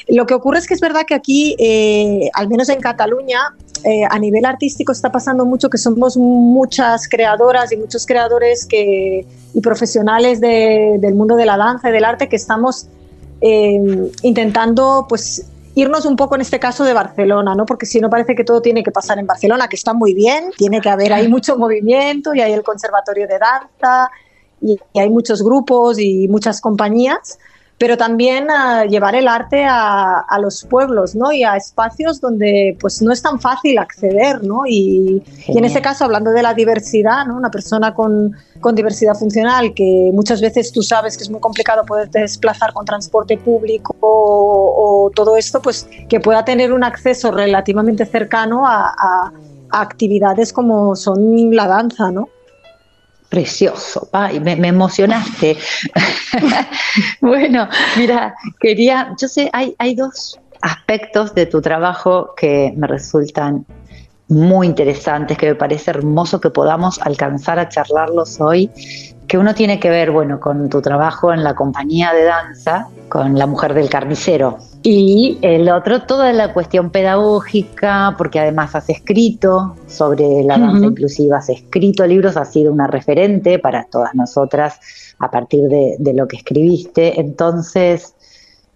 Lo 0.09 0.25
que 0.25 0.33
ocurre 0.33 0.59
es 0.59 0.67
que 0.67 0.74
es 0.74 0.81
verdad 0.81 1.03
que 1.07 1.15
aquí, 1.15 1.55
eh, 1.57 2.29
al 2.33 2.50
menos 2.50 2.69
en 2.69 2.81
Cataluña, 2.81 3.39
a 4.09 4.19
nivel 4.19 4.43
artístico 4.43 4.91
está 4.91 5.13
pasando 5.13 5.45
mucho 5.45 5.69
que 5.69 5.77
somos 5.77 6.17
muchas 6.17 7.07
creadoras 7.07 7.71
y 7.71 7.77
muchos 7.77 8.05
creadores 8.05 8.65
que, 8.65 9.25
y 9.53 9.62
profesionales 9.62 10.41
de, 10.41 10.97
del 11.00 11.15
mundo 11.15 11.38
de 11.38 11.45
la 11.45 11.55
danza 11.55 11.88
y 11.89 11.93
del 11.93 12.03
arte 12.03 12.27
que 12.27 12.36
estamos 12.36 12.88
intentando 14.24 15.05
pues 15.07 15.45
irnos 15.79 16.05
un 16.05 16.15
poco 16.15 16.34
en 16.34 16.41
este 16.41 16.60
caso 16.60 16.84
de 16.84 16.93
Barcelona, 16.93 17.53
¿no? 17.53 17.65
Porque 17.65 17.86
si 17.86 18.00
no 18.00 18.10
parece 18.10 18.34
que 18.34 18.43
todo 18.43 18.62
tiene 18.62 18.81
que 18.84 18.91
pasar 18.91 19.19
en 19.19 19.27
Barcelona, 19.27 19.67
que 19.67 19.75
está 19.75 19.93
muy 19.93 20.15
bien, 20.15 20.50
tiene 20.57 20.81
que 20.81 20.89
haber 20.89 21.13
ahí 21.13 21.27
mucho 21.27 21.55
movimiento 21.55 22.34
y 22.34 22.41
hay 22.41 22.51
el 22.53 22.63
conservatorio 22.63 23.27
de 23.27 23.38
danza 23.38 24.10
y, 24.60 24.79
y 24.93 25.00
hay 25.00 25.10
muchos 25.12 25.43
grupos 25.43 26.00
y 26.00 26.27
muchas 26.29 26.62
compañías, 26.62 27.38
pero 27.77 27.96
también 27.96 28.50
a 28.50 28.86
llevar 28.86 29.15
el 29.15 29.27
arte 29.27 29.63
a, 29.63 30.19
a, 30.19 30.39
los 30.39 30.65
pueblos 30.65 31.15
¿no? 31.15 31.31
y 31.31 31.43
a 31.43 31.55
espacios 31.55 32.19
donde 32.19 32.75
pues, 32.79 33.03
no 33.03 33.12
es 33.12 33.22
tan 33.22 33.39
fácil 33.39 33.77
acceder. 33.77 34.43
¿no? 34.43 34.65
Y, 34.65 35.22
y 35.48 35.57
en 35.57 35.63
ese 35.63 35.81
caso, 35.81 36.05
hablando 36.05 36.31
de 36.31 36.41
la 36.41 36.55
diversidad, 36.55 37.25
¿no? 37.27 37.38
una 37.38 37.51
persona 37.51 37.93
con, 37.93 38.36
con, 38.62 38.74
diversidad 38.74 39.13
funcional, 39.13 39.75
que 39.75 40.10
muchas 40.12 40.41
veces 40.41 40.72
tú 40.72 40.81
sabes 40.81 41.17
que 41.17 41.24
es 41.24 41.29
muy 41.29 41.39
complicado 41.39 41.86
poder 41.86 42.10
desplazar 42.10 42.74
con 42.74 42.84
transporte 42.84 43.38
público 43.38 43.96
o, 44.00 45.05
o 45.05 45.12
todo 45.12 45.38
esto, 45.38 45.62
pues 45.62 45.88
que 46.10 46.19
pueda 46.19 46.43
tener 46.43 46.74
un 46.74 46.84
acceso 46.84 47.31
relativamente 47.31 48.07
cercano 48.07 48.65
a, 48.65 48.88
a, 48.88 49.31
a 49.69 49.81
actividades 49.81 50.51
como 50.51 50.96
son 50.96 51.55
la 51.55 51.67
danza. 51.67 52.10
¿no? 52.12 52.29
Precioso, 53.29 54.07
ay, 54.13 54.39
me, 54.39 54.55
me 54.55 54.69
emocionaste. 54.69 55.57
bueno, 57.22 57.67
mira, 57.98 58.36
quería, 58.60 59.13
yo 59.19 59.27
sé, 59.27 59.50
hay, 59.51 59.75
hay 59.79 59.96
dos 59.96 60.39
aspectos 60.62 61.36
de 61.36 61.46
tu 61.46 61.62
trabajo 61.62 62.34
que 62.36 62.74
me 62.77 62.88
resultan 62.88 63.65
muy 64.29 64.67
interesantes, 64.67 65.38
que 65.38 65.48
me 65.48 65.55
parece 65.55 65.91
hermoso 65.91 66.41
que 66.41 66.50
podamos 66.50 67.00
alcanzar 67.00 67.60
a 67.60 67.69
charlarlos 67.69 68.41
hoy, 68.41 68.69
que 69.27 69.38
uno 69.38 69.53
tiene 69.53 69.79
que 69.79 69.89
ver, 69.89 70.12
bueno, 70.12 70.39
con 70.39 70.69
tu 70.69 70.81
trabajo 70.81 71.34
en 71.34 71.43
la 71.43 71.55
compañía 71.55 72.13
de 72.13 72.24
danza, 72.24 72.88
con 73.10 73.38
la 73.38 73.46
mujer 73.46 73.74
del 73.74 73.89
carnicero, 73.89 74.57
y 74.89 75.38
el 75.41 75.70
otro, 75.70 76.03
toda 76.03 76.32
la 76.32 76.53
cuestión 76.53 76.91
pedagógica, 76.91 78.15
porque 78.17 78.39
además 78.39 78.74
has 78.74 78.89
escrito 78.89 79.75
sobre 79.86 80.44
la 80.44 80.58
danza 80.58 80.77
uh 80.77 80.82
-huh. 80.82 80.91
inclusiva, 80.91 81.39
has 81.39 81.50
escrito 81.50 82.08
libros, 82.08 82.38
has 82.38 82.53
sido 82.53 82.72
una 82.72 82.88
referente 82.88 83.60
para 83.60 83.84
todas 83.84 84.15
nosotras 84.15 84.79
a 85.20 85.29
partir 85.29 85.63
de, 85.63 85.98
de 86.00 86.13
lo 86.13 86.25
que 86.25 86.38
escribiste. 86.38 87.20
Entonces, 87.20 88.15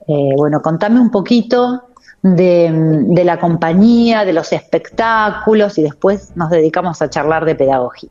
eh, 0.06 0.34
bueno, 0.36 0.62
contame 0.62 1.00
un 1.00 1.12
poquito 1.12 1.84
de, 2.22 3.24
la 3.24 3.40
compañía, 3.40 4.26
de 4.26 4.34
los 4.34 4.52
espectáculos 4.52 5.78
y 5.78 5.84
después 5.84 6.36
nos 6.36 6.50
dedicamos 6.50 7.02
a 7.02 7.10
charlar 7.10 7.46
de 7.46 7.56
pedagogía. 7.56 8.10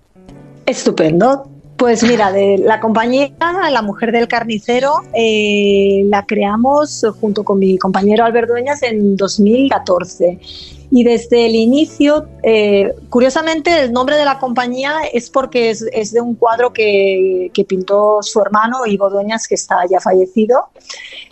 Estupendo. 0.65 1.49
Pues 1.81 2.03
mira, 2.03 2.31
de 2.31 2.59
la 2.59 2.79
compañía 2.79 3.31
La 3.71 3.81
Mujer 3.81 4.13
del 4.13 4.29
Carnicero 4.29 4.97
eh, 5.15 6.03
la 6.09 6.27
creamos 6.27 7.07
junto 7.19 7.43
con 7.43 7.59
mi 7.59 7.79
compañero 7.79 8.23
Albert 8.27 8.49
Dueñas 8.49 8.83
en 8.83 9.17
2014 9.17 10.39
y 10.91 11.05
desde 11.05 11.47
el 11.47 11.55
inicio, 11.55 12.27
eh, 12.43 12.93
curiosamente, 13.09 13.85
el 13.85 13.93
nombre 13.93 14.17
de 14.17 14.25
la 14.25 14.41
compañía 14.41 14.93
es 15.13 15.31
porque 15.31 15.71
es, 15.71 16.13
de 16.13 16.21
un 16.21 16.35
cuadro 16.35 16.73
que, 16.73 17.51
que, 17.55 17.65
pintó 17.65 18.19
su 18.23 18.41
hermano 18.41 18.85
Ivo 18.87 19.09
Dueñas, 19.09 19.47
que 19.47 19.55
está 19.55 19.83
ya 19.89 20.01
fallecido, 20.01 20.69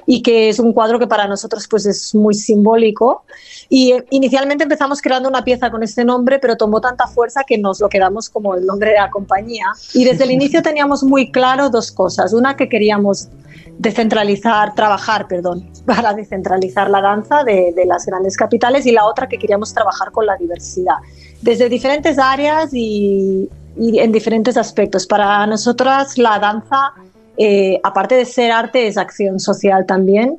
y 0.06 0.22
que 0.22 0.48
es 0.48 0.60
un 0.60 0.72
cuadro 0.72 1.00
que 1.00 1.08
para 1.08 1.26
nosotros 1.26 1.66
pues, 1.68 1.86
es 1.86 2.14
muy 2.14 2.34
simbólico. 2.34 3.24
Y 3.68 3.92
eh, 3.92 4.04
inicialmente 4.10 4.62
empezamos 4.62 5.02
creando 5.02 5.28
una 5.28 5.42
pieza 5.42 5.70
con 5.70 5.82
este 5.82 6.04
nombre, 6.04 6.38
pero 6.38 6.56
tomó 6.56 6.80
tanta 6.80 7.08
fuerza 7.08 7.42
que 7.44 7.58
nos 7.58 7.80
lo 7.80 7.88
quedamos 7.88 8.28
como 8.28 8.54
el 8.54 8.64
nombre 8.64 8.92
de 8.92 8.96
la 8.96 9.10
compañía. 9.10 9.66
Y 9.92 10.04
desde 10.04 10.22
el 10.24 10.30
inicio 10.38 10.62
teníamos 10.62 11.02
muy 11.02 11.32
claro 11.32 11.68
dos 11.68 11.90
cosas. 11.90 12.32
Una, 12.32 12.56
que 12.56 12.68
queríamos 12.68 13.28
descentralizar, 13.78 14.74
trabajar, 14.74 15.26
perdón, 15.28 15.70
para 15.86 16.12
descentralizar 16.12 16.90
la 16.90 17.00
danza 17.00 17.44
de, 17.44 17.72
las 17.86 18.04
grandes 18.06 18.36
capitales 18.36 18.86
y 18.86 18.92
la 18.92 19.06
otra 19.06 19.28
que 19.28 19.38
queríamos 19.38 19.72
trabajar 19.72 20.10
con 20.12 20.26
la 20.26 20.36
diversidad, 20.36 20.96
desde 21.40 21.68
diferentes 21.68 22.18
áreas 22.18 22.70
y, 22.72 23.48
en 23.76 24.12
diferentes 24.12 24.56
aspectos. 24.56 25.06
Para 25.06 25.46
nosotras 25.46 26.18
la 26.18 26.38
danza, 26.38 26.92
eh, 27.36 27.80
aparte 27.84 28.16
de 28.16 28.24
ser 28.24 28.50
arte, 28.50 28.88
es 28.88 28.96
acción 28.96 29.38
social 29.38 29.86
también 29.86 30.38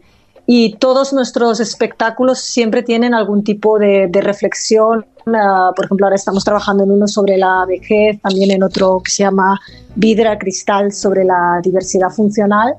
y 0.52 0.74
todos 0.78 1.14
nuestros 1.14 1.60
espectáculos 1.60 2.40
siempre 2.40 2.82
tienen 2.82 3.14
algún 3.14 3.44
tipo 3.44 3.78
de, 3.78 4.10
reflexión. 4.12 5.06
Ah, 5.28 5.72
por 5.76 5.86
ejemplo, 5.86 6.08
ahora 6.08 6.16
estamos 6.16 6.44
trabajando 6.44 6.84
en 6.86 6.92
uno 6.92 7.08
sobre 7.08 7.38
la 7.38 7.66
vejez, 7.68 8.20
también 8.20 8.50
en 8.50 8.64
otro 8.64 9.00
que 9.06 9.12
se 9.12 9.22
llama 9.22 9.60
Vidra 9.96 10.40
Cristal 10.40 10.92
sobre 10.92 11.24
la 11.24 11.62
diversidad 11.64 12.10
funcional. 12.10 12.74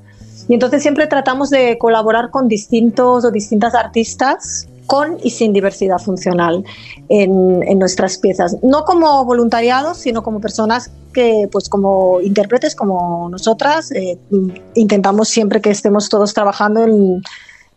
Y 0.51 0.55
entonces 0.55 0.81
siempre 0.81 1.07
tratamos 1.07 1.49
de 1.49 1.77
colaborar 1.77 2.29
con 2.29 2.49
distintos 2.49 3.23
o 3.23 3.31
distintas 3.31 3.73
artistas 3.73 4.67
con 4.85 5.15
y 5.23 5.29
sin 5.29 5.53
diversidad 5.53 5.97
funcional 5.97 6.65
en, 7.07 7.63
en, 7.63 7.79
nuestras 7.79 8.17
piezas. 8.17 8.57
No 8.61 8.83
como 8.83 9.23
voluntariados, 9.23 9.99
sino 9.99 10.23
como 10.23 10.41
personas 10.41 10.91
que, 11.13 11.47
pues 11.49 11.69
como 11.69 12.19
intérpretes, 12.19 12.75
como 12.75 13.29
nosotras, 13.29 13.93
eh, 13.93 14.17
intentamos 14.75 15.29
siempre 15.29 15.61
que 15.61 15.69
estemos 15.69 16.09
todos 16.09 16.33
trabajando 16.33 16.83
en, 16.83 17.23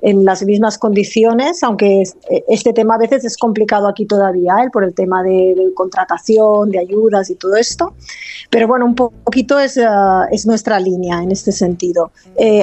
en 0.04 0.22
las 0.22 0.44
mismas 0.44 0.76
condiciones, 0.76 1.62
aunque 1.62 2.02
eh, 2.02 2.44
este 2.46 2.74
tema 2.74 2.96
a 2.96 2.98
veces 2.98 3.24
es 3.24 3.38
complicado 3.38 3.88
aquí 3.88 4.04
todavía, 4.04 4.52
¿eh? 4.62 4.68
por 4.70 4.84
el 4.84 4.92
tema 4.94 5.22
de, 5.22 5.72
contratación, 5.74 6.70
de 6.70 6.78
ayudas 6.78 7.30
y 7.30 7.36
todo 7.36 7.56
esto. 7.56 7.94
Pero 8.50 8.68
bueno, 8.68 8.84
un 8.84 8.94
poquito 8.94 9.58
es, 9.58 9.78
eh, 9.78 9.86
es 10.30 10.44
nuestra 10.46 10.78
línea 10.78 11.22
en 11.22 11.32
este 11.32 11.52
sentido. 11.52 12.12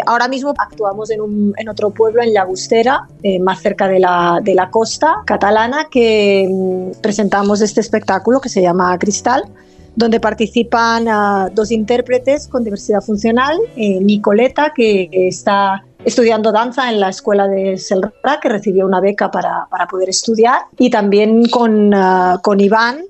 ahora 0.05 0.27
mismo 0.27 0.53
actuamos 0.55 1.09
en, 1.09 1.19
un, 1.19 1.53
en, 1.57 1.67
otro 1.67 1.89
pueblo, 1.89 2.21
en 2.21 2.31
Llagostera, 2.31 3.07
más 3.41 3.59
cerca 3.59 3.87
de 3.87 3.99
la, 3.99 4.39
de 4.43 4.53
la 4.53 4.69
costa 4.69 5.23
catalana, 5.25 5.87
que 5.89 6.47
mm, 6.47 7.01
presentamos 7.01 7.61
este 7.61 7.81
espectáculo 7.81 8.39
que 8.39 8.49
se 8.49 8.61
llama 8.61 8.95
Cristal 8.99 9.45
donde 9.93 10.21
participan 10.21 11.05
dos 11.53 11.69
intérpretes 11.69 12.47
con 12.47 12.63
diversidad 12.63 13.01
funcional, 13.01 13.59
Nicoleta, 13.75 14.71
que 14.73 15.09
está 15.11 15.83
estudiando 16.05 16.51
danza 16.51 16.89
en 16.89 16.99
la 16.99 17.09
escuela 17.09 17.47
de 17.47 17.77
Selra, 17.77 18.11
que 18.41 18.49
recibió 18.49 18.85
una 18.85 18.99
beca 18.99 19.29
para, 19.29 19.67
para 19.69 19.87
poder 19.87 20.09
estudiar, 20.09 20.61
y 20.77 20.89
también 20.89 21.45
con, 21.47 21.93
uh, 21.93 22.39
con 22.41 22.59
Iván, 22.59 23.01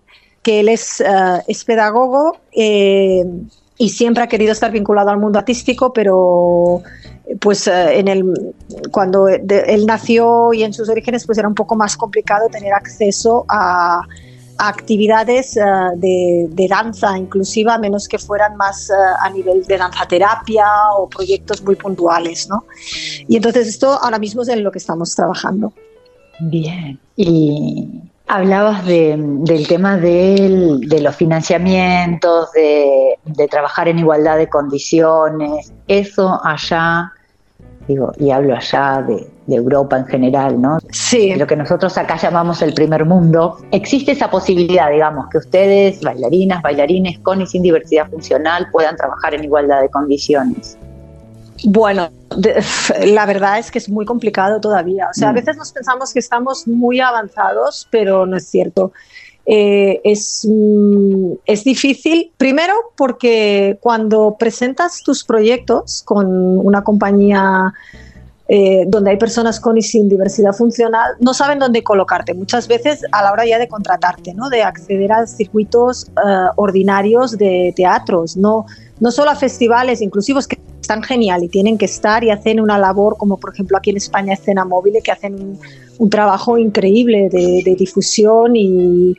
que 0.43 0.59
él 0.59 0.69
es, 0.69 1.01
uh, 1.01 1.41
es 1.47 1.63
pedagogo 1.63 2.37
eh, 2.51 3.23
y 3.77 3.89
siempre 3.89 4.23
ha 4.23 4.27
querido 4.27 4.51
estar 4.51 4.71
vinculado 4.71 5.09
al 5.09 5.17
mundo 5.17 5.39
artístico, 5.39 5.93
pero 5.93 6.81
pues 7.39 7.67
uh, 7.67 7.89
en 7.91 8.07
el, 8.07 8.53
cuando 8.91 9.27
él 9.27 9.85
nació 9.85 10.53
y 10.53 10.63
en 10.63 10.73
sus 10.73 10.89
orígenes 10.89 11.25
pues 11.25 11.37
era 11.37 11.47
un 11.47 11.55
poco 11.55 11.75
más 11.75 11.95
complicado 11.95 12.47
tener 12.49 12.73
acceso 12.73 13.45
a 13.47 14.01
actividades 14.57 15.57
eh, 15.57 15.61
de, 15.95 16.67
danza 16.67 17.17
inclusiva, 17.17 17.75
a 17.75 17.77
menos 17.77 18.07
que 18.07 18.17
fueran 18.17 18.55
más 18.57 18.89
eh, 18.89 18.93
a 19.21 19.29
nivel 19.29 19.63
de 19.65 19.77
danza 19.77 20.05
terapia 20.05 20.65
o 20.97 21.09
proyectos 21.09 21.63
muy 21.63 21.75
puntuales. 21.75 22.47
¿no? 22.49 22.65
Y 23.27 23.35
entonces 23.35 23.67
esto 23.67 23.99
ahora 24.01 24.19
mismo 24.19 24.41
es 24.43 24.49
en 24.49 24.63
lo 24.63 24.71
que 24.71 24.79
estamos 24.79 25.15
trabajando. 25.15 25.73
Bien. 26.39 26.99
Y 27.15 28.01
hablabas 28.27 28.85
del 28.85 29.67
tema 29.67 29.97
de 29.97 30.99
los 31.01 31.15
financiamientos, 31.15 32.51
de, 32.53 33.15
de 33.25 33.47
trabajar 33.47 33.87
en 33.87 33.99
igualdad 33.99 34.37
de 34.37 34.47
condiciones. 34.47 35.73
Eso 35.87 36.39
allá 36.43 37.11
digo, 37.87 38.11
y 38.17 38.31
hablo 38.31 38.55
allá 38.55 39.03
de, 39.07 39.27
Europa 39.47 39.97
en 39.97 40.05
general, 40.05 40.61
¿no? 40.61 40.77
Sí. 40.91 41.35
Lo 41.35 41.45
que 41.45 41.57
nosotros 41.57 41.97
acá 41.97 42.15
llamamos 42.15 42.61
el 42.61 42.73
primer 42.73 43.03
mundo. 43.03 43.57
Existe 43.71 44.13
esa 44.13 44.31
posibilidad, 44.31 44.89
digamos, 44.89 45.27
que 45.29 45.39
ustedes, 45.39 45.99
bailarinas, 45.99 46.61
bailarines 46.61 47.19
con 47.19 47.41
y 47.41 47.47
sin 47.47 47.61
diversidad 47.61 48.09
funcional, 48.09 48.67
puedan 48.71 48.95
trabajar 48.95 49.33
en 49.33 49.43
igualdad 49.43 49.81
de 49.81 49.89
condiciones. 49.89 50.77
Bueno, 51.65 52.09
la 53.03 53.25
verdad 53.25 53.59
es 53.59 53.71
que 53.71 53.79
es 53.79 53.89
muy 53.89 54.05
complicado 54.05 54.61
todavía. 54.61 55.09
O 55.09 55.13
sea, 55.13 55.29
a 55.29 55.31
mm. 55.31 55.35
veces 55.35 55.57
nos 55.57 55.71
pensamos 55.73 56.13
que 56.13 56.19
estamos 56.19 56.67
muy 56.67 57.01
avanzados, 57.01 57.87
pero 57.91 58.25
no 58.25 58.37
es 58.37 58.47
cierto. 58.47 58.93
Eh, 59.45 59.99
es, 60.03 60.47
mm, 60.49 61.33
es 61.45 61.63
difícil, 61.63 62.31
primero 62.37 62.73
porque 62.95 63.77
cuando 63.81 64.35
presentas 64.37 65.01
tus 65.03 65.23
proyectos 65.23 66.03
con 66.05 66.27
una 66.59 66.83
compañía 66.83 67.73
eh, 68.53 68.83
donde 68.87 69.11
hay 69.11 69.17
personas 69.17 69.61
con 69.61 69.77
y 69.77 69.81
sin 69.81 70.09
diversidad 70.09 70.51
funcional, 70.51 71.13
no 71.21 71.33
saben 71.33 71.57
dónde 71.57 71.83
colocarte. 71.83 72.33
Muchas 72.33 72.67
veces 72.67 73.01
a 73.13 73.23
la 73.23 73.31
hora 73.31 73.45
ya 73.45 73.57
de 73.57 73.69
contratarte, 73.69 74.33
¿no? 74.33 74.49
de 74.49 74.61
acceder 74.61 75.11
a 75.11 75.25
circuitos 75.25 76.07
eh, 76.07 76.47
ordinarios 76.57 77.37
de 77.37 77.73
teatros, 77.75 78.35
no, 78.35 78.65
no 78.99 79.09
solo 79.09 79.31
a 79.31 79.35
festivales 79.35 80.01
inclusivos 80.01 80.47
que 80.47 80.59
están 80.91 81.03
genial 81.03 81.41
y 81.41 81.47
tienen 81.47 81.77
que 81.77 81.85
estar 81.85 82.21
y 82.21 82.31
hacen 82.31 82.59
una 82.59 82.77
labor 82.77 83.15
como 83.15 83.37
por 83.37 83.53
ejemplo 83.53 83.77
aquí 83.77 83.91
en 83.91 83.97
España 83.97 84.33
Escena 84.33 84.65
Móvil 84.65 84.95
que 85.01 85.11
hacen 85.11 85.57
un, 85.97 86.09
trabajo 86.09 86.57
increíble 86.57 87.29
de, 87.29 87.75
difusión 87.77 88.55
y, 88.55 89.15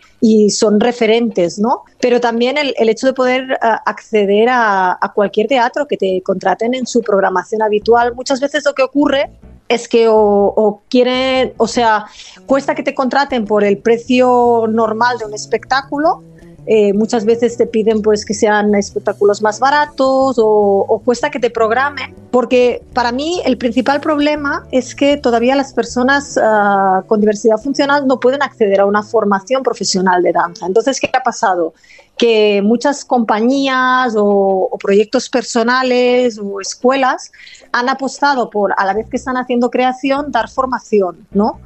son 0.50 0.80
referentes, 0.80 1.58
¿no? 1.58 1.84
Pero 2.00 2.20
también 2.20 2.58
el, 2.58 2.88
hecho 2.88 3.06
de 3.06 3.12
poder 3.14 3.52
eh, 3.52 3.56
acceder 3.86 4.48
a, 4.50 4.98
cualquier 5.14 5.46
teatro 5.46 5.86
que 5.86 5.96
te 5.96 6.20
contraten 6.22 6.74
en 6.74 6.86
su 6.86 7.00
programación 7.00 7.62
habitual, 7.62 8.14
muchas 8.14 8.40
veces 8.40 8.64
lo 8.66 8.74
que 8.74 8.82
ocurre 8.82 9.30
es 9.68 9.88
que 9.88 10.08
o, 10.08 10.16
o 10.16 10.82
quieren, 10.90 11.54
o 11.56 11.68
sea, 11.68 12.04
cuesta 12.46 12.74
que 12.74 12.82
te 12.82 12.94
contraten 12.94 13.46
por 13.46 13.64
el 13.64 13.78
precio 13.78 14.66
normal 14.68 15.18
de 15.18 15.24
un 15.24 15.34
espectáculo 15.34 16.22
eh, 16.64 16.92
muchas 16.92 17.24
veces 17.24 17.56
te 17.56 17.66
piden 17.66 18.02
pues 18.02 18.24
que 18.24 18.34
sean 18.34 18.74
espectáculos 18.76 19.42
más 19.42 19.58
baratos 19.58 20.36
o, 20.38 21.02
cuesta 21.04 21.30
que 21.30 21.40
te 21.40 21.50
programen, 21.50 22.14
porque 22.30 22.82
para 22.94 23.10
mí 23.10 23.42
el 23.44 23.58
principal 23.58 24.00
problema 24.00 24.64
es 24.70 24.94
que 24.94 25.16
todavía 25.16 25.56
las 25.56 25.72
personas 25.72 26.38
ah, 26.40 27.02
con 27.08 27.20
diversidad 27.20 27.56
funcional 27.56 28.06
no 28.06 28.20
pueden 28.20 28.42
acceder 28.42 28.80
a 28.80 28.86
una 28.86 29.02
formación 29.02 29.64
profesional 29.64 30.22
de 30.22 30.32
danza. 30.32 30.66
Entonces, 30.66 31.00
¿qué 31.00 31.10
ha 31.12 31.22
pasado? 31.22 31.74
Que 32.16 32.62
muchas 32.62 33.04
compañías 33.04 34.14
o, 34.16 34.68
o 34.70 34.78
proyectos 34.78 35.28
personales 35.28 36.38
o 36.38 36.60
escuelas 36.60 37.32
han 37.72 37.88
apostado 37.88 38.50
por, 38.50 38.72
a 38.76 38.84
la 38.84 38.94
vez 38.94 39.08
que 39.08 39.16
están 39.16 39.36
haciendo 39.36 39.68
creación, 39.70 40.30
dar 40.30 40.48
formación, 40.48 41.26
¿no? 41.32 41.58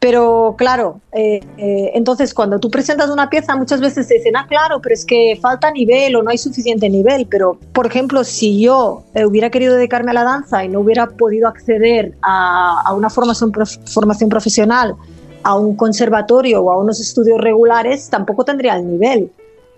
Pero 0.00 0.54
claro, 0.56 1.02
eh, 1.12 1.40
eh, 1.58 1.90
entonces 1.92 2.32
cuando 2.32 2.58
tú 2.58 2.70
presentas 2.70 3.10
una 3.10 3.28
pieza 3.28 3.54
muchas 3.54 3.82
veces 3.82 4.08
te 4.08 4.14
dicen, 4.14 4.34
ah, 4.34 4.46
claro, 4.48 4.80
pero 4.80 4.94
es 4.94 5.04
que 5.04 5.38
falta 5.40 5.70
nivel 5.70 6.16
o 6.16 6.22
no 6.22 6.30
hay 6.30 6.38
suficiente 6.38 6.88
nivel. 6.88 7.26
Pero, 7.30 7.58
por 7.74 7.86
ejemplo, 7.86 8.24
si 8.24 8.62
yo 8.62 9.02
eh, 9.14 9.26
hubiera 9.26 9.50
querido 9.50 9.76
dedicarme 9.76 10.12
a 10.12 10.14
la 10.14 10.24
danza 10.24 10.64
y 10.64 10.68
no 10.68 10.80
hubiera 10.80 11.06
podido 11.06 11.48
acceder 11.48 12.14
a, 12.22 12.94
una 12.94 13.10
formación, 13.10 13.52
formación 13.84 14.30
profesional, 14.30 14.96
a 15.42 15.54
un 15.54 15.76
conservatorio 15.76 16.62
o 16.62 16.72
a 16.72 16.78
unos 16.78 16.98
estudios 16.98 17.38
regulares, 17.38 18.08
tampoco 18.08 18.42
tendría 18.42 18.76
el 18.76 18.90
nivel. 18.90 19.30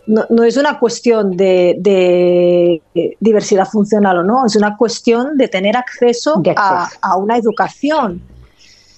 No, 0.06 0.44
es 0.44 0.56
una 0.56 0.78
cuestión 0.78 1.36
de, 1.36 2.80
diversidad 3.18 3.66
funcional 3.66 4.18
o 4.18 4.22
no, 4.22 4.46
es 4.46 4.54
una 4.54 4.76
cuestión 4.76 5.36
de 5.36 5.48
tener 5.48 5.76
acceso, 5.76 6.40
A, 6.56 6.88
a 7.00 7.16
una 7.16 7.36
educación. 7.36 8.22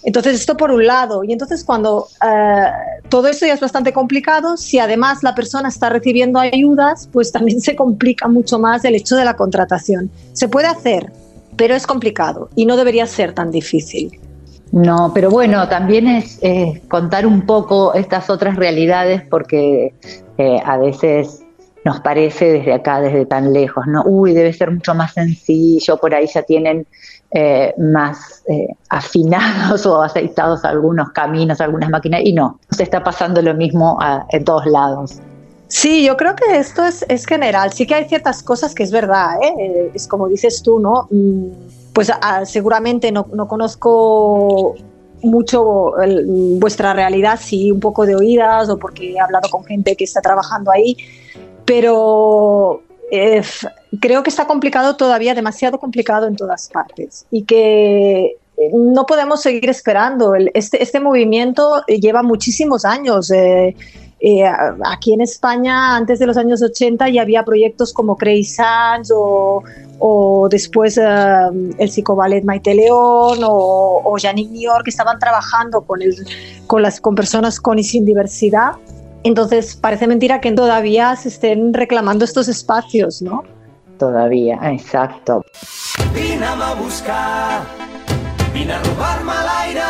Entonces, 0.05 0.35
esto 0.35 0.57
por 0.57 0.71
un 0.71 0.87
lado. 0.87 1.25
Y 1.25 1.33
entonces, 1.33 1.65
cuando 1.65 2.09
eh, 2.27 2.67
todo 3.09 3.29
eso 3.29 3.47
ya 3.47 3.55
es 3.55 3.61
bastante 3.61 3.93
complicado, 3.93 4.57
si 4.57 4.79
además 4.79 5.23
la 5.23 5.35
persona 5.35 5.69
está 5.69 5.89
recibiendo 5.89 6.39
ayudas, 6.39 7.09
pues 7.13 7.33
también 7.33 7.61
se 7.61 7.75
complica 7.75 8.29
mucho 8.29 8.59
más 8.59 8.85
el 8.85 8.95
hecho 8.95 9.17
de 9.17 9.25
la 9.25 9.35
contratación. 9.35 10.11
Se 10.33 10.49
puede 10.49 10.67
hacer, 10.67 11.11
pero 11.57 11.75
es 11.75 11.87
complicado 11.87 12.51
y 12.55 12.67
no 12.67 12.77
debería 12.77 13.07
ser 13.07 13.33
tan 13.33 13.51
difícil. 13.51 14.21
No, 14.73 15.13
pero 15.15 15.31
bueno, 15.31 15.69
también 15.69 16.09
es 16.09 16.41
contar 16.89 17.27
un 17.27 17.47
poco 17.47 17.95
estas 17.95 18.29
otras 18.29 18.57
realidades 18.57 19.23
porque 19.31 19.95
eh, 20.37 20.59
a 20.65 20.79
veces 20.79 21.45
nos 21.85 22.01
parece 22.01 22.51
desde 22.51 22.73
acá, 22.73 23.01
desde 23.01 23.27
tan 23.27 23.53
lejos, 23.53 23.87
¿no? 23.87 24.03
Uy, 24.05 24.33
debe 24.33 24.53
ser 24.53 24.71
mucho 24.71 24.95
más 24.95 25.13
sencillo, 25.13 25.99
por 25.99 26.15
ahí 26.15 26.27
ya 26.27 26.43
tienen 26.43 26.87
eh, 27.37 27.75
más 27.79 28.45
eh, 28.49 28.69
afinados 28.91 29.85
o 29.87 30.01
aceitados 30.01 30.65
algunos 30.65 31.11
caminos, 31.11 31.61
algunas 31.61 31.91
máquinas, 31.91 32.21
y 32.25 32.33
no, 32.33 32.61
se 32.71 32.85
está 32.85 33.03
pasando 33.03 33.43
lo 33.43 33.55
mismo 33.55 33.99
en 34.31 34.45
todos 34.45 34.67
lados. 34.67 35.21
Sí, 35.67 36.05
yo 36.05 36.17
creo 36.17 36.37
que 36.37 36.57
esto 36.57 36.85
es, 36.85 37.05
es, 37.09 37.27
general. 37.27 37.73
Sí 37.73 37.89
que 37.89 37.97
hay 37.97 38.05
ciertas 38.05 38.41
cosas 38.41 38.73
que 38.73 38.85
es 38.85 38.93
verdad, 38.93 39.43
¿eh? 39.43 39.91
es 39.93 40.07
como 40.07 40.29
dices 40.29 40.63
tú, 40.63 40.79
¿no? 40.79 41.09
Mm, 41.11 41.49
pues 41.93 42.13
ah, 42.21 42.45
seguramente 42.45 43.11
no, 43.11 43.27
no, 43.33 43.49
conozco 43.49 44.77
mucho 45.21 45.93
vuestra 46.61 46.93
realidad, 46.93 47.41
sí, 47.43 47.73
un 47.73 47.81
poco 47.81 48.07
de 48.07 48.15
oídas 48.15 48.69
o 48.69 48.79
porque 48.79 49.15
he 49.15 49.19
hablado 49.19 49.49
con 49.51 49.65
gente 49.65 49.97
que 49.97 50.05
está 50.05 50.21
trabajando 50.21 50.71
ahí, 50.71 50.97
pero 51.65 52.83
eh, 53.11 53.43
creo 54.01 54.23
que 54.23 54.31
está 54.31 54.47
complicado 54.47 54.97
todavía, 54.97 55.35
demasiado 55.35 55.79
complicado 55.79 56.27
en 56.27 56.37
todas 56.37 56.69
partes 56.69 57.27
y 57.31 57.45
que 57.45 58.25
eh, 58.57 58.71
no 58.73 59.07
podemos 59.07 59.43
seguir 59.43 59.69
esperando. 59.69 60.35
este, 60.35 60.83
este 60.83 61.01
movimiento 61.01 61.83
lleva 61.87 62.23
muchísimos 62.23 62.85
años. 62.85 63.31
Eh, 63.31 63.75
aquí 64.87 65.13
en 65.13 65.21
España, 65.21 65.97
antes 65.97 66.19
de 66.19 66.27
los 66.27 66.39
años 66.39 66.63
80, 66.63 67.11
ya 67.11 67.23
había 67.23 67.45
proyectos 67.45 67.93
como 67.93 68.17
Crazy 68.17 68.45
Sans 68.45 69.13
o, 69.15 69.63
o 69.99 70.49
después 70.49 70.99
el 70.99 71.91
psicoballet 71.91 72.43
Maite 72.43 72.75
León 72.75 73.41
o, 73.43 74.01
o 74.03 74.17
Yannick 74.17 74.51
Nior, 74.51 74.83
que 74.83 74.89
estaban 74.89 75.19
trabajando 75.19 75.83
con, 75.83 76.01
el, 76.01 76.15
con, 76.67 76.81
las, 76.81 77.03
con 77.03 77.15
personas 77.15 77.61
con 77.61 77.79
y 77.79 77.85
sin 77.85 78.07
diversidad 78.07 78.73
entonces 79.25 79.75
parece 79.75 80.07
mentira 80.07 80.41
que 80.41 80.53
todavía 80.53 81.17
se 81.17 81.29
estén 81.29 81.75
reclamando 81.75 82.25
estos 82.25 82.47
espacios, 82.49 83.23
¿no? 83.23 83.43
Todavía, 83.99 84.59
exacto. 84.71 85.43
Vine 86.13 86.45
a 86.45 86.75
buscar, 86.75 87.63
vine 88.53 88.75
a 88.75 88.83
robar-me 88.83 89.33
l'aire, 89.33 89.83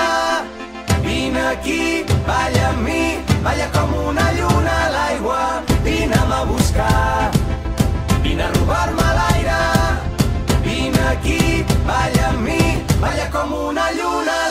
vine 1.02 1.40
aquí, 1.40 2.04
balla 2.26 2.68
amb 2.68 2.82
mi, 2.86 3.18
balla 3.42 3.68
com 3.72 3.92
una 4.08 4.32
lluna 4.32 4.86
a 4.86 4.90
l'aigua, 4.90 5.62
vine 5.82 6.14
a 6.14 6.44
buscar, 6.44 7.30
vine 8.22 8.42
a 8.42 8.52
robar-me 8.52 9.08
l'aire, 9.18 9.60
vine 10.62 11.00
aquí, 11.10 11.64
balla 11.86 12.28
amb 12.28 12.46
mi, 12.46 12.62
balla 13.00 13.30
com 13.32 13.52
una 13.52 13.90
lluna 13.92 14.43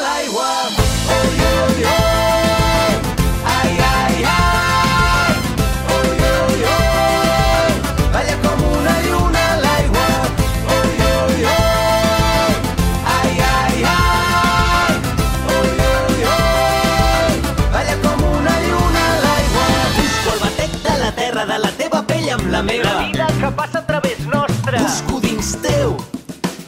meva. 22.63 22.89
La 22.89 23.07
vida 23.07 23.27
que 23.39 23.51
passa 23.61 23.79
a 23.79 23.85
través 23.85 24.19
nostre. 24.27 24.79
Busco 24.79 25.19
dins 25.19 25.55
teu 25.61 25.97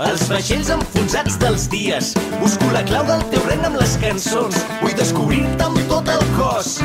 els 0.04 0.26
vaixells 0.28 0.70
enfonsats 0.74 1.38
dels 1.40 1.70
dies. 1.72 2.12
Busco 2.42 2.68
la 2.74 2.82
clau 2.84 3.06
del 3.08 3.22
teu 3.32 3.44
regne 3.48 3.70
amb 3.70 3.80
les 3.80 3.96
cançons. 4.02 4.58
Vull 4.82 4.96
descobrir-te 4.98 5.64
amb 5.64 5.80
tot 5.92 6.10
el 6.12 6.24
cos. 6.36 6.80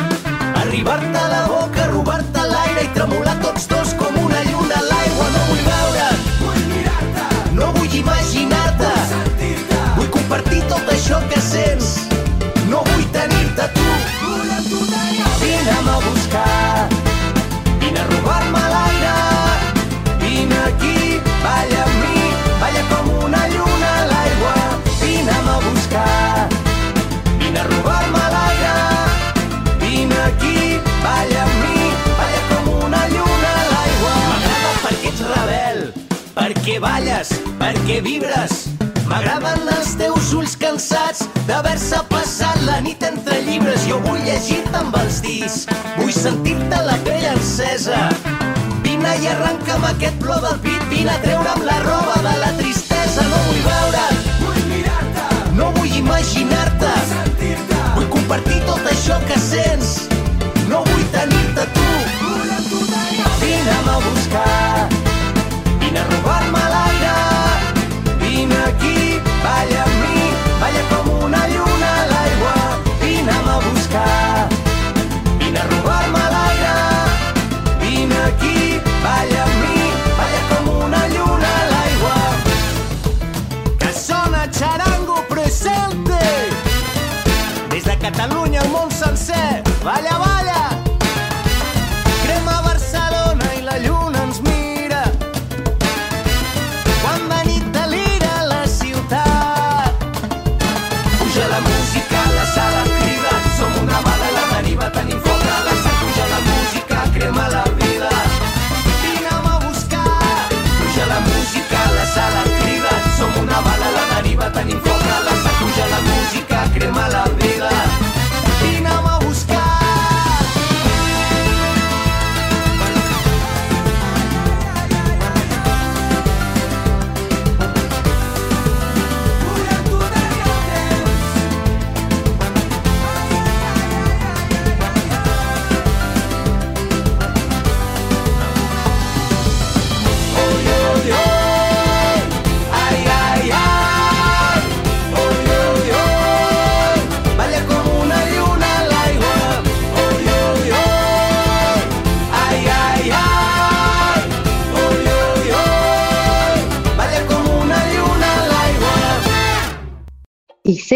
Arribar-te 0.61 1.19
a 1.19 1.29
la 1.33 1.41
boca, 1.51 1.89
robar-te 1.91 2.45
l'aire 2.53 2.87
i 2.87 2.93
tremolar 2.95 3.35
tots 3.43 3.67
dos 3.73 3.95
com 3.99 4.21
una 4.23 4.45
lluna 4.51 4.79
a 4.79 4.87
l'aigua. 4.87 5.27
No 5.35 5.43
vull 5.49 5.65
veure't, 5.67 6.31
vull 6.45 6.63
mirar-te. 6.71 7.27
No 7.59 7.73
vull 7.79 7.99
imaginar-te, 7.99 8.95
vull 8.95 9.11
sentir-te. 9.17 9.83
Vull 9.99 10.15
compartir 10.21 10.63
tot 10.71 10.95
això 10.95 11.19
que 11.33 11.43
sents. 11.51 11.97
No 12.71 12.85
vull 12.93 13.07
tenir-te 13.17 13.71
tu. 13.75 13.91
Vull 14.23 14.57
amb 14.61 14.71
tu 14.71 14.87
Vine-me 15.43 15.99
a 15.99 16.20
perquè 37.91 38.03
vibres, 38.07 38.69
M'agraden 39.11 39.67
els 39.75 39.97
teus 39.99 40.29
ulls 40.39 40.53
cansats 40.55 41.25
d'haver-se 41.49 41.99
passat 42.13 42.61
la 42.63 42.77
nit 42.85 43.03
entre 43.03 43.41
llibres. 43.43 43.83
Jo 43.89 43.99
vull 44.05 44.21
llegir-te 44.23 44.79
amb 44.79 44.95
els 45.01 45.19
dits, 45.25 45.65
vull 45.97 46.13
sentir-te 46.15 46.79
la 46.87 46.95
pell 47.03 47.27
encesa. 47.33 47.99
Vine 48.85 49.17
i 49.19 49.27
arrenca'm 49.33 49.89
aquest 49.89 50.23
plor 50.23 50.39
del 50.45 50.61
pit, 50.63 50.87
vine 50.93 51.11
a 51.11 51.19
treure'm 51.25 51.67
la 51.67 51.81
roba 51.83 52.15
de 52.29 52.37
la 52.45 52.53
tristesa. 52.61 53.27
No 53.33 53.43
vull 53.49 53.63
veure't, 53.67 54.31
vull 54.45 54.63
mirar-te, 54.71 55.27
no 55.59 55.73
vull 55.81 55.99
imaginar-te, 56.05 56.95
sentir-te, 57.11 57.83
vull 57.97 58.11
compartir 58.15 58.63
tot 58.71 58.87
això 58.95 59.19
que 59.27 59.43
sents. 59.51 59.97
No 60.71 60.85
vull 60.87 61.07
tenir-te 61.17 61.67
tu 61.75 61.91
Vine'm 63.41 63.89
a 63.89 63.99
buscar, 64.05 64.70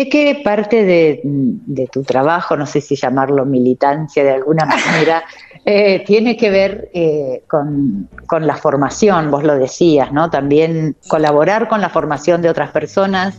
sé 0.04 0.08
que 0.08 0.40
parte 0.44 0.84
de, 0.84 1.20
de 1.24 1.86
tu 1.86 2.02
trabajo, 2.02 2.56
no 2.56 2.66
sé 2.66 2.80
si 2.80 2.96
llamarlo 2.96 3.44
militancia 3.44 4.24
de 4.24 4.32
alguna 4.32 4.64
manera, 4.86 5.24
eh, 5.64 6.04
tiene 6.06 6.36
que 6.36 6.50
ver 6.50 6.90
eh, 6.92 7.42
con, 7.48 8.08
con 8.26 8.46
la 8.46 8.56
formación, 8.56 9.30
vos 9.30 9.44
lo 9.44 9.56
decías, 9.56 10.12
¿no? 10.12 10.30
También 10.30 10.96
colaborar 11.08 11.68
con 11.68 11.80
la 11.80 11.88
formación 11.88 12.42
de 12.42 12.48
otras 12.48 12.70
personas 12.70 13.34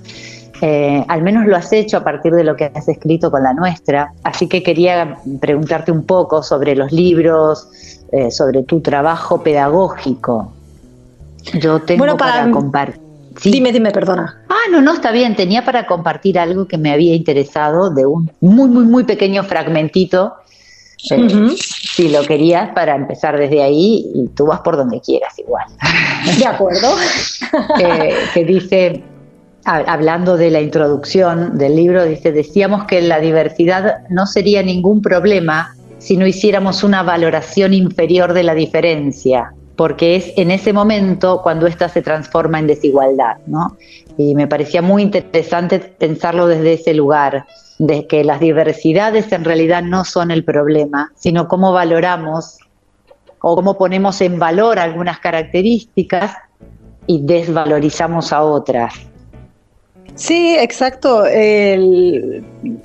Eh, 0.62 1.04
al 1.10 1.21
menos 1.21 1.45
lo 1.45 1.58
has 1.58 1.73
hecho 1.73 1.97
a 1.97 2.04
partir 2.06 2.34
de 2.34 2.45
lo 2.45 2.56
que 2.56 2.71
has 2.73 2.88
escrito 2.88 3.30
con 3.30 3.43
la 3.43 3.54
nuestra. 3.54 4.13
Así 4.23 4.47
que 4.47 4.63
quería 4.63 5.17
preguntarte 5.41 5.91
un 5.91 6.06
poco 6.06 6.41
sobre 6.43 6.78
los 6.78 6.93
libros, 6.93 7.67
sobre 8.30 8.63
tu 8.63 8.80
trabajo 8.80 9.43
pedagógico. 9.43 10.54
Yo 11.60 11.82
tengo 11.82 12.15
para, 12.15 12.49
compartir. 12.51 13.05
Dime, 13.43 13.71
dime, 13.71 13.91
perdona. 13.91 14.43
Ah, 14.50 14.69
no, 14.71 14.82
no, 14.82 14.93
está 14.93 15.12
bien. 15.12 15.36
Tenía 15.36 15.63
para 15.63 15.86
compartir 15.86 16.39
algo 16.39 16.67
que 16.67 16.78
me 16.78 16.91
había 16.91 17.15
interesado 17.15 17.89
de 17.89 18.06
un 18.06 18.32
muy, 18.41 18.69
muy, 18.69 18.86
muy 18.86 19.04
pequeño 19.04 19.43
fragmentito. 19.43 20.34
Eh, 21.12 21.56
si 21.58 22.10
lo 22.10 22.24
querías, 22.24 22.74
para 22.74 22.95
empezar 22.95 23.38
desde 23.38 23.62
ahí, 23.62 24.10
y 24.15 24.28
tú 24.30 24.48
vas 24.48 24.62
por 24.62 24.76
donde 24.76 25.02
quieras 25.02 25.38
igual. 25.38 25.65
De 26.39 26.45
acuerdo. 26.45 26.95
que 28.34 28.45
dice, 28.45 29.04
hablando 29.65 30.38
de 30.38 30.52
la 30.52 30.62
introducción 30.62 31.58
del 31.58 31.76
libro, 31.76 32.06
dice, 32.06 32.32
decíamos 32.32 32.86
que 32.86 33.02
la 33.02 33.19
diversidad 33.19 34.08
no 34.10 34.26
sería 34.26 34.63
ningún 34.63 35.02
problema 35.02 35.76
si 35.98 36.17
no 36.17 36.28
hiciéramos 36.28 36.84
una 36.84 37.02
valoración 37.02 37.74
inferior 37.74 38.34
de 38.34 38.43
la 38.43 38.54
diferencia, 38.54 39.54
porque 39.76 40.16
es 40.16 40.34
en 40.38 40.52
ese 40.52 40.74
momento 40.74 41.42
cuando 41.42 41.68
ésta 41.68 41.90
se 41.90 42.02
transforma 42.02 42.60
en 42.60 42.68
desigualdad, 42.68 43.38
¿no? 43.46 43.78
Y 44.18 44.36
me 44.36 44.48
parecía 44.48 44.82
muy 44.82 45.02
interesante 45.02 45.80
pensarlo 45.80 46.48
desde 46.48 46.74
ese 46.74 46.94
lugar, 46.94 47.46
de 47.78 48.08
que 48.08 48.24
las 48.24 48.40
diversidades 48.40 49.32
en 49.32 49.44
realidad 49.44 49.84
no 49.84 50.06
son 50.06 50.32
el 50.32 50.46
problema, 50.46 51.12
sino 51.16 51.48
cómo 51.48 51.74
valoramos 51.74 52.58
o 53.42 53.56
cómo 53.56 53.78
ponemos 53.78 54.22
en 54.22 54.40
valor 54.40 54.80
algunas 54.80 55.20
características 55.20 56.36
y 57.06 57.22
desvalorizamos 57.26 58.32
a 58.32 58.44
otras. 58.44 58.94
Sí, 60.13 60.56
exacto. 60.58 61.24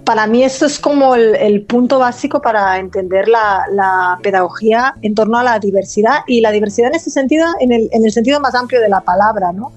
para 0.05 0.27
mí 0.27 0.43
esto 0.43 0.67
es 0.67 0.79
como 0.79 1.15
el, 1.15 1.63
punto 1.67 1.99
básico 1.99 2.41
para 2.41 2.79
entender 2.79 3.29
la, 3.29 4.19
pedagogía 4.23 4.95
en 5.03 5.15
torno 5.15 5.39
a 5.39 5.45
la 5.45 5.59
diversidad 5.59 6.21
y 6.27 6.41
la 6.41 6.51
diversidad 6.51 6.89
en 6.89 6.97
ese 6.97 7.11
sentido, 7.11 7.47
en 7.61 7.73
el, 7.73 8.13
sentido 8.13 8.41
más 8.41 8.55
amplio 8.55 8.81
de 8.81 8.89
la 8.89 9.01
palabra. 9.03 9.53
¿no? 9.53 9.73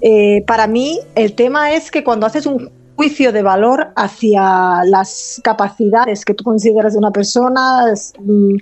Eh, 0.00 0.44
para 0.46 0.66
mí 0.66 1.00
el 1.14 1.34
tema 1.34 1.72
es 1.72 1.90
que 1.90 2.04
cuando 2.04 2.26
haces 2.26 2.46
un 2.46 2.70
juicio 2.96 3.32
de 3.32 3.42
valor 3.42 3.92
hacia 3.96 4.84
las 4.84 5.40
capacidades 5.42 6.24
que 6.24 6.34
tú 6.34 6.44
consideras 6.44 6.92
de 6.92 6.98
una 6.98 7.10
persona, 7.10 7.86
mm, 8.18 8.56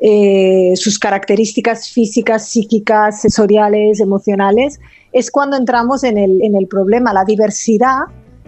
eh, 0.00 0.72
sus 0.76 0.98
características 0.98 1.88
físicas, 1.88 2.48
psíquicas, 2.48 3.20
sensoriales, 3.20 4.00
emocionales, 4.00 4.80
es 5.16 5.30
cuando 5.30 5.56
entramos 5.56 6.04
en 6.04 6.18
el, 6.18 6.42
en 6.42 6.54
el 6.54 6.66
problema. 6.66 7.10
La 7.14 7.24
diversidad 7.24 8.00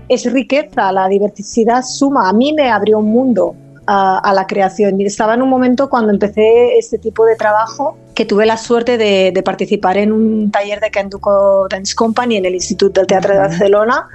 es 0.07 0.31
riqueza, 0.31 0.93
la 0.93 1.09
diversidad 1.09 1.83
suma. 1.83 2.29
A 2.29 2.33
mí 2.35 2.53
me 2.53 2.69
abrió 2.69 2.99
un 2.99 3.07
mundo 3.07 3.57
a, 3.87 4.33
la 4.35 4.47
creación. 4.47 5.01
Y 5.01 5.07
estaba 5.07 5.33
en 5.33 5.41
un 5.41 5.49
momento 5.49 5.89
cuando 5.89 6.13
empecé 6.13 6.77
este 6.77 6.99
tipo 6.99 7.25
de 7.25 7.37
trabajo 7.37 7.97
que 8.15 8.27
tuve 8.27 8.45
la 8.45 8.59
suerte 8.59 8.99
de, 8.99 9.43
participar 9.43 9.97
en 9.97 10.13
un 10.13 10.51
taller 10.51 10.79
de 10.81 10.91
Kenduko 10.91 11.69
Dance 11.71 11.95
Company 11.95 12.37
en 12.37 12.45
el 12.45 12.55
Instituto 12.55 13.01
del 13.01 13.07
Teatro 13.07 13.33
de 13.33 13.39
Barcelona 13.39 14.07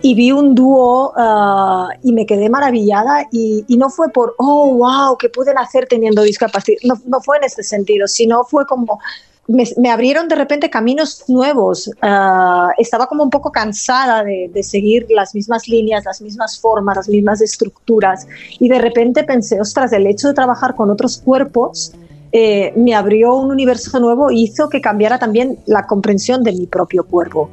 y 0.00 0.14
vi 0.14 0.30
un 0.30 0.54
dúo 0.54 1.12
ah, 1.16 1.88
y 2.04 2.12
me 2.12 2.24
quedé 2.24 2.48
maravillada 2.48 3.26
y, 3.32 3.64
no 3.76 3.90
fue 3.90 4.10
por, 4.10 4.36
oh, 4.38 4.76
wow, 4.76 5.16
¿qué 5.18 5.28
pueden 5.28 5.58
hacer 5.58 5.86
teniendo 5.88 6.22
discapacidad? 6.22 6.78
No, 6.84 6.94
no 7.06 7.20
fue 7.20 7.38
en 7.38 7.44
este 7.44 7.64
sentido, 7.64 8.06
sino 8.06 8.44
fue 8.44 8.64
como 8.64 9.00
me, 9.48 9.90
abrieron 9.90 10.28
de 10.28 10.34
repente 10.34 10.70
caminos 10.70 11.24
nuevos. 11.28 11.90
Ah, 12.02 12.70
estaba 12.78 13.06
como 13.06 13.22
un 13.22 13.30
poco 13.30 13.52
cansada 13.52 14.24
de, 14.24 14.62
seguir 14.62 15.06
las 15.10 15.34
mismas 15.34 15.68
líneas, 15.68 16.04
las 16.04 16.20
mismas 16.20 16.58
formas, 16.58 16.96
las 16.96 17.08
mismas 17.08 17.40
estructuras. 17.40 18.26
Y 18.58 18.68
de 18.68 18.78
repente 18.78 19.24
pensé, 19.24 19.60
ostras, 19.60 19.92
el 19.92 20.06
hecho 20.06 20.28
de 20.28 20.34
trabajar 20.34 20.74
con 20.74 20.90
otros 20.90 21.18
cuerpos 21.18 21.92
eh, 22.32 22.72
me 22.76 22.94
abrió 22.94 23.34
un 23.34 23.50
universo 23.50 24.00
nuevo 24.00 24.30
y 24.30 24.44
hizo 24.44 24.68
que 24.68 24.80
cambiara 24.80 25.18
también 25.18 25.58
la 25.66 25.86
comprensión 25.86 26.42
de 26.42 26.52
mi 26.52 26.66
propio 26.66 27.04
cuerpo. 27.04 27.50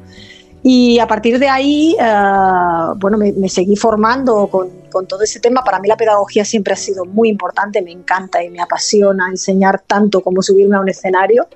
Y 0.66 0.98
a 0.98 1.06
partir 1.06 1.38
de 1.38 1.48
ahí, 1.48 1.94
ah, 2.00 2.94
bueno, 2.96 3.18
me, 3.18 3.48
seguí 3.50 3.76
formando 3.76 4.46
con, 4.48 4.70
con, 4.90 5.06
todo 5.06 5.22
ese 5.22 5.38
tema. 5.38 5.62
Para 5.62 5.78
mí 5.78 5.88
la 5.88 5.96
pedagogía 5.96 6.44
siempre 6.44 6.72
ha 6.72 6.76
sido 6.76 7.04
muy 7.04 7.28
importante, 7.28 7.82
me 7.82 7.92
encanta 7.92 8.42
y 8.42 8.48
me 8.48 8.60
apasiona 8.60 9.28
enseñar 9.28 9.82
tanto 9.86 10.22
como 10.22 10.42
subirme 10.42 10.76
a 10.76 10.80
un 10.80 10.88
escenario 10.88 11.46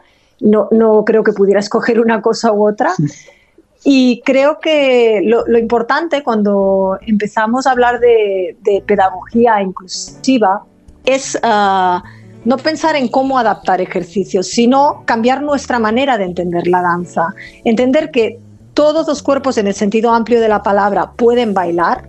no, 0.40 0.68
no 0.70 1.04
creo 1.04 1.22
que 1.22 1.32
pudiera 1.32 1.60
escoger 1.60 2.00
una 2.00 2.22
cosa 2.22 2.52
u 2.52 2.66
otra. 2.66 2.92
Y 3.84 4.22
creo 4.24 4.58
que 4.60 5.20
lo, 5.24 5.58
importante 5.58 6.22
cuando 6.22 6.98
empezamos 7.06 7.66
a 7.66 7.70
hablar 7.70 8.00
de, 8.00 8.56
pedagogía 8.86 9.62
inclusiva 9.62 10.64
es 11.04 11.38
ah, 11.42 12.02
no 12.44 12.56
pensar 12.56 12.96
en 12.96 13.08
cómo 13.08 13.38
adaptar 13.38 13.80
ejercicios, 13.80 14.48
sino 14.48 15.02
cambiar 15.04 15.42
nuestra 15.42 15.78
manera 15.78 16.18
de 16.18 16.24
entender 16.24 16.66
la 16.66 16.82
danza. 16.82 17.34
Entender 17.64 18.10
que 18.10 18.38
todos 18.74 19.06
los 19.06 19.22
cuerpos 19.22 19.58
en 19.58 19.66
el 19.66 19.74
sentido 19.74 20.12
amplio 20.12 20.40
de 20.40 20.48
la 20.48 20.62
palabra 20.62 21.12
pueden 21.12 21.54
bailar, 21.54 22.08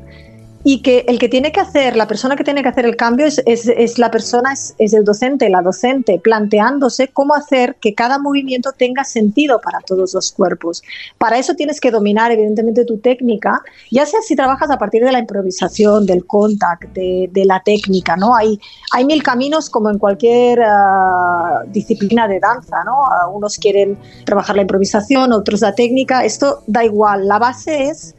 y 0.63 0.81
que 0.81 1.05
el 1.07 1.19
que 1.19 1.29
tiene 1.29 1.51
que 1.51 1.59
hacer, 1.59 1.95
la 1.95 2.07
persona 2.07 2.35
que 2.35 2.43
tiene 2.43 2.61
que 2.61 2.69
hacer 2.69 2.85
el 2.85 2.97
cambio 2.97 3.25
es, 3.25 3.41
es, 3.45 3.97
la 3.97 4.11
persona, 4.11 4.51
es, 4.51 4.75
es, 4.77 4.93
el 4.93 5.05
docente, 5.05 5.49
la 5.49 5.61
docente, 5.61 6.19
planteándose 6.19 7.07
cómo 7.07 7.33
hacer 7.33 7.75
que 7.75 7.95
cada 7.95 8.19
movimiento 8.19 8.71
tenga 8.73 9.05
sentido 9.05 9.61
para 9.61 9.79
todos 9.79 10.13
los 10.13 10.31
cuerpos. 10.31 10.83
Para 11.17 11.37
eso 11.37 11.55
tienes 11.55 11.79
que 11.79 11.91
dominar, 11.91 12.31
evidentemente, 12.31 12.83
tu 12.83 12.97
técnica, 12.97 13.61
ya 13.89 14.05
sea 14.05 14.21
si 14.21 14.35
trabajas 14.35 14.69
a 14.69 14.77
partir 14.77 15.03
de 15.03 15.11
la 15.11 15.19
improvisación, 15.19 16.05
del 16.05 16.25
contact, 16.25 16.91
de, 16.93 17.29
de 17.31 17.45
la 17.45 17.61
técnica, 17.61 18.17
¿no? 18.17 18.35
Hay, 18.35 18.59
hay 18.91 19.05
mil 19.05 19.23
caminos 19.23 19.69
como 19.69 19.89
en 19.89 19.97
cualquier 19.97 20.61
ah, 20.61 21.63
disciplina 21.67 22.27
de 22.27 22.39
danza, 22.39 22.83
¿no? 22.83 23.03
Uh, 23.03 23.37
unos 23.37 23.57
quieren 23.57 23.97
trabajar 24.25 24.57
la 24.57 24.63
improvisación, 24.63 25.31
otros 25.31 25.61
la 25.61 25.73
técnica, 25.73 26.25
esto 26.25 26.63
da 26.67 26.83
igual, 26.83 27.27
la 27.27 27.39
base 27.39 27.89
es 27.89 28.15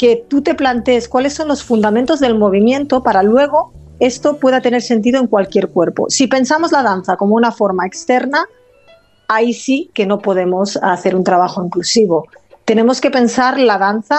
que 0.00 0.24
tú 0.28 0.40
te 0.40 0.54
plantees 0.54 1.10
cuáles 1.10 1.34
son 1.34 1.48
los 1.48 1.62
fundamentos 1.62 2.20
del 2.20 2.34
movimiento 2.34 3.02
para 3.02 3.22
luego 3.22 3.74
esto 3.98 4.38
pueda 4.38 4.62
tener 4.62 4.80
sentido 4.80 5.20
en 5.20 5.26
cualquier 5.26 5.68
cuerpo. 5.68 6.06
Si 6.08 6.26
pensamos 6.26 6.72
la 6.72 6.82
danza 6.82 7.18
como 7.18 7.34
una 7.34 7.52
forma 7.52 7.86
externa, 7.86 8.46
ahí 9.28 9.52
sí 9.52 9.90
que 9.92 10.06
no 10.06 10.18
podemos 10.18 10.78
hacer 10.78 11.14
un 11.14 11.22
trabajo 11.22 11.62
inclusivo. 11.62 12.28
Tenemos 12.64 12.98
que 12.98 13.10
pensar 13.10 13.60
la 13.60 13.76
danza 13.76 14.18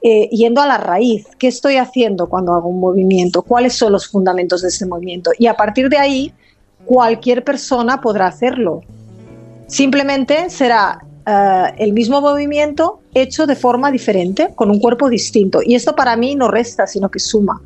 eh, 0.00 0.30
yendo 0.30 0.62
a 0.62 0.66
la 0.66 0.78
raíz. 0.78 1.26
¿Qué 1.38 1.48
estoy 1.48 1.76
haciendo 1.76 2.30
cuando 2.30 2.54
hago 2.54 2.70
un 2.70 2.80
movimiento? 2.80 3.42
¿Cuáles 3.42 3.74
son 3.74 3.92
los 3.92 4.08
fundamentos 4.08 4.62
de 4.62 4.68
ese 4.68 4.86
movimiento? 4.86 5.32
Y 5.38 5.46
a 5.46 5.58
partir 5.58 5.90
de 5.90 5.98
ahí, 5.98 6.32
cualquier 6.86 7.44
persona 7.44 8.00
podrá 8.00 8.28
hacerlo. 8.28 8.80
Simplemente 9.66 10.48
será 10.48 11.04
eh, 11.30 11.74
el 11.76 11.92
mismo 11.92 12.22
movimiento 12.22 13.00
hecho 13.12 13.46
de 13.46 13.54
forma 13.54 13.90
diferente, 13.90 14.54
con 14.54 14.70
un 14.70 14.80
cuerpo 14.80 15.10
distinto. 15.10 15.60
Y 15.62 15.74
esto 15.74 15.94
para 15.94 16.16
mí 16.16 16.34
no 16.34 16.48
resta, 16.48 16.86
sino 16.86 17.10
que 17.10 17.18
suma. 17.18 17.60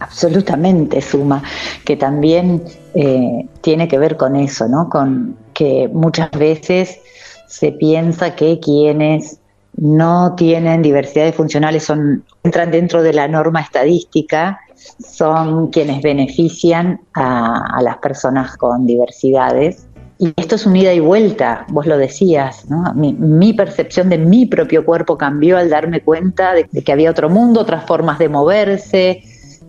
Absolutamente 0.00 1.00
suma, 1.00 1.42
que 1.86 1.96
también 1.96 2.62
eh, 2.94 3.48
tiene 3.62 3.88
que 3.88 3.98
ver 3.98 4.18
con 4.18 4.36
eso, 4.36 4.68
¿no? 4.68 4.90
Con 4.90 5.34
que 5.54 5.88
muchas 5.90 6.30
veces 6.32 7.00
se 7.46 7.72
piensa 7.72 8.34
que 8.34 8.60
quienes 8.60 9.38
no 9.78 10.34
tienen 10.34 10.82
diversidades 10.82 11.34
funcionales 11.34 11.84
son, 11.84 12.22
entran 12.44 12.70
dentro 12.70 13.02
de 13.02 13.14
la 13.14 13.28
norma 13.28 13.62
estadística, 13.62 14.60
son 14.74 15.68
quienes 15.68 16.02
benefician 16.02 17.00
a 17.14 17.80
las 17.82 17.96
personas 17.96 18.58
con 18.58 18.86
diversidades 18.86 19.86
y 20.18 20.32
esto 20.36 20.54
es 20.54 20.64
un 20.64 20.74
ida 20.76 20.94
y 20.94 21.00
vuelta, 21.00 21.66
vos 21.68 21.86
lo 21.86 21.98
decías, 21.98 22.68
¿no? 22.70 22.94
mi, 22.94 23.52
percepción 23.52 24.08
de 24.08 24.16
mi 24.16 24.46
propio 24.46 24.84
cuerpo 24.84 25.18
cambió 25.18 25.58
al 25.58 25.68
darme 25.68 26.00
cuenta 26.00 26.54
de, 26.54 26.64
que 26.64 26.92
había 26.92 27.10
otro 27.10 27.28
mundo, 27.28 27.60
otras 27.60 27.84
formas 27.84 28.18
de 28.18 28.30
moverse. 28.30 29.22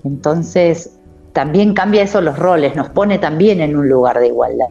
Entonces, 0.05 0.91
también 1.33 1.73
cambia 1.73 2.03
eso 2.03 2.21
los 2.21 2.39
roles, 2.39 2.75
nos 2.75 2.89
pone 2.89 3.19
también 3.19 3.59
en 3.59 3.75
un 3.75 3.89
lugar 3.89 4.19
de 4.19 4.27
igualdad. 4.27 4.67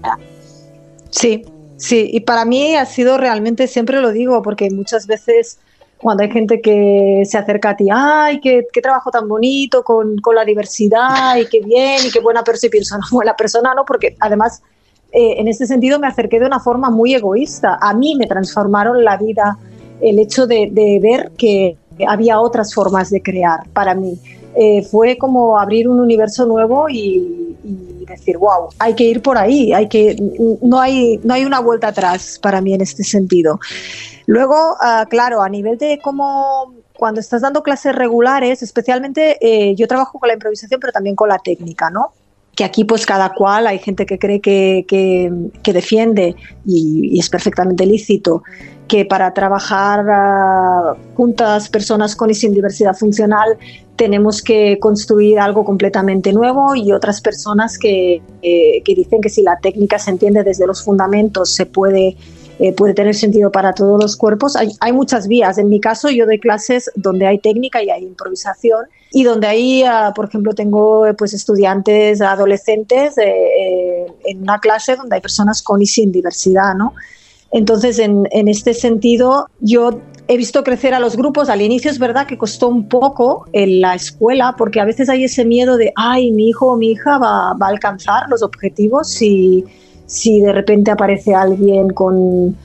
Sí, 1.11 1.45
sí, 1.77 2.09
y 2.11 2.21
para 2.21 2.47
mí 2.47 2.75
ha 2.75 2.87
sido 2.87 3.19
realmente, 3.19 3.67
siempre 3.67 4.01
lo 4.01 4.13
digo, 4.13 4.41
porque 4.41 4.71
muchas 4.71 5.07
veces 5.07 5.59
cuando 5.99 6.23
hay 6.23 6.31
gente 6.31 6.63
que 6.63 7.23
se 7.27 7.37
acerca 7.37 7.71
a 7.71 7.77
ti, 7.77 7.89
ay, 7.93 8.41
qué, 8.41 8.67
qué 8.73 8.81
trabajo 8.81 9.11
tan 9.11 9.29
bonito 9.29 9.83
con, 9.83 10.17
con, 10.19 10.35
la 10.35 10.45
diversidad 10.45 11.37
y 11.37 11.47
qué 11.47 11.61
bien 11.61 12.01
y 12.07 12.11
qué 12.11 12.21
buena 12.21 12.43
persona, 12.43 12.71
y 12.75 13.15
buena 13.15 13.37
persona 13.37 13.75
no, 13.75 13.85
porque 13.85 14.17
además 14.21 14.63
eh, 15.17 15.41
en 15.41 15.49
ese 15.49 15.67
sentido 15.67 15.99
me 15.99 16.07
acerqué 16.07 16.39
de 16.39 16.45
una 16.45 16.61
forma 16.61 16.91
muy 16.91 17.15
egoísta. 17.15 17.79
A 17.81 17.95
mí 17.95 18.15
me 18.17 18.27
transformaron 18.27 19.03
la 19.03 19.17
vida 19.17 19.57
el 20.03 20.19
hecho 20.19 20.47
de, 20.47 20.71
ver 21.03 21.33
que 21.39 21.79
había 22.07 22.39
otras 22.39 22.75
formas 22.75 23.09
de 23.09 23.23
crear 23.23 23.67
para 23.73 23.95
mí. 23.95 24.19
Eh, 24.55 24.83
fue 24.83 25.17
como 25.17 25.59
abrir 25.59 25.89
un 25.89 26.01
universo 26.01 26.45
nuevo 26.45 26.91
y, 26.91 27.57
decir, 28.07 28.37
wow, 28.37 28.69
hay 28.79 28.95
que 28.95 29.05
ir 29.05 29.23
por 29.23 29.39
ahí, 29.39 29.73
hay 29.73 29.89
que, 29.89 30.17
no, 30.63 30.79
hay, 30.79 31.19
no 31.25 31.33
hay 31.33 31.45
una 31.47 31.61
vuelta 31.61 31.89
atrás 31.89 32.39
para 32.41 32.61
mí 32.61 32.75
en 32.75 32.83
este 32.83 33.03
sentido. 33.03 33.59
Luego, 34.27 34.77
ah, 34.81 35.07
claro, 35.09 35.41
a 35.41 35.49
nivel 35.49 35.79
de 35.79 35.99
cómo 36.03 36.75
cuando 36.93 37.21
estás 37.21 37.41
dando 37.41 37.63
clases 37.63 37.95
regulares, 37.95 38.63
especialmente 38.63 39.39
eh, 39.41 39.75
yo 39.77 39.89
trabajo 39.89 40.19
con 40.19 40.29
la 40.29 40.35
improvisación, 40.35 40.79
pero 40.79 40.93
también 40.93 41.17
con 41.17 41.31
la 41.31 41.39
técnica, 41.39 41.89
¿no? 41.89 42.13
Que 42.57 42.65
aquí 42.65 42.85
pues 42.85 43.05
cada 43.05 43.35
cual 43.35 43.67
hay 43.67 43.79
gente 43.79 44.07
que 44.07 44.19
cree 44.19 44.41
que, 44.41 44.85
que, 44.89 45.73
defiende 45.73 46.35
y, 46.65 47.19
es 47.19 47.29
perfectamente 47.29 47.85
lícito 47.85 48.43
que 48.89 49.05
para 49.05 49.35
trabajar 49.35 50.05
uh, 50.07 51.15
juntas 51.15 51.69
personas 51.69 52.17
con 52.17 52.31
y 52.31 52.35
sin 52.35 52.53
diversidad 52.55 52.97
funcional 52.97 53.59
tenemos 53.97 54.43
que 54.43 54.79
construir 54.79 55.39
algo 55.39 55.65
completamente 55.65 56.33
nuevo 56.33 56.75
y 56.75 56.93
otras 56.93 57.21
personas 57.21 57.79
que, 57.79 58.23
eh, 58.43 58.83
que 58.85 58.95
dicen 58.95 59.21
que 59.21 59.29
si 59.29 59.43
la 59.43 59.59
técnica 59.59 59.99
se 59.99 60.11
entiende 60.11 60.43
desde 60.43 60.67
los 60.67 60.83
fundamentos 60.83 61.51
se 61.53 61.67
puede 61.67 62.17
eh, 62.59 62.73
puede 62.73 62.95
tener 62.95 63.15
sentido 63.15 63.53
para 63.53 63.75
todos 63.75 64.03
los 64.03 64.17
cuerpos. 64.17 64.57
Hay, 64.57 64.93
muchas 64.93 65.29
vías. 65.29 65.59
En 65.59 65.69
mi 65.69 65.79
caso, 65.79 66.09
yo 66.09 66.25
doy 66.25 66.39
clases 66.39 66.91
donde 66.95 67.27
hay 67.27 67.39
técnica 67.39 67.83
y 67.83 67.91
hay 67.91 68.03
improvisación 68.05 68.87
y 69.13 69.25
donde 69.25 69.47
ahí, 69.47 69.83
ah, 69.83 70.13
por 70.17 70.27
ejemplo, 70.27 70.55
tengo 70.55 71.05
pues, 71.19 71.35
estudiantes 71.35 72.23
adolescentes 72.23 73.19
eh, 73.19 73.25
eh, 73.27 74.07
en 74.25 74.43
una 74.43 74.59
clase 74.59 74.97
donde 74.97 75.17
hay 75.17 75.21
personas 75.21 75.63
con 75.63 75.83
y 75.83 75.87
sin 75.87 76.11
diversidad, 76.13 76.75
¿no? 76.75 76.95
Entonces, 77.53 77.99
en, 77.99 78.27
este 78.49 78.75
sentido, 78.75 79.49
yo 79.61 80.01
he 80.27 80.37
visto 80.37 80.65
crecer 80.65 80.95
a 80.95 81.01
los 81.01 81.17
grupos. 81.17 81.49
Al 81.49 81.63
inicio 81.63 81.91
es 81.91 81.99
verdad 81.99 82.27
que 82.27 82.37
costó 82.37 82.69
un 82.69 82.89
poco 82.89 83.47
en 83.53 83.81
la 83.81 83.95
escuela, 83.95 84.57
porque 84.59 84.81
a 84.81 84.85
veces 84.85 85.09
hay 85.09 85.25
ese 85.25 85.45
miedo 85.45 85.77
de, 85.77 85.93
ay, 85.95 86.33
mi 86.33 86.49
hijo 86.49 86.73
o 86.73 86.77
mi 86.77 86.91
hija 86.91 87.19
va, 87.19 87.55
va 87.55 87.67
a 87.67 87.71
alcanzar 87.71 88.29
los 88.29 88.43
objetivos 88.43 89.09
si 89.09 89.65
si 90.07 90.41
de 90.41 90.53
repente 90.53 90.91
aparece 90.91 91.35
alguien 91.35 91.91
con, 91.91 92.57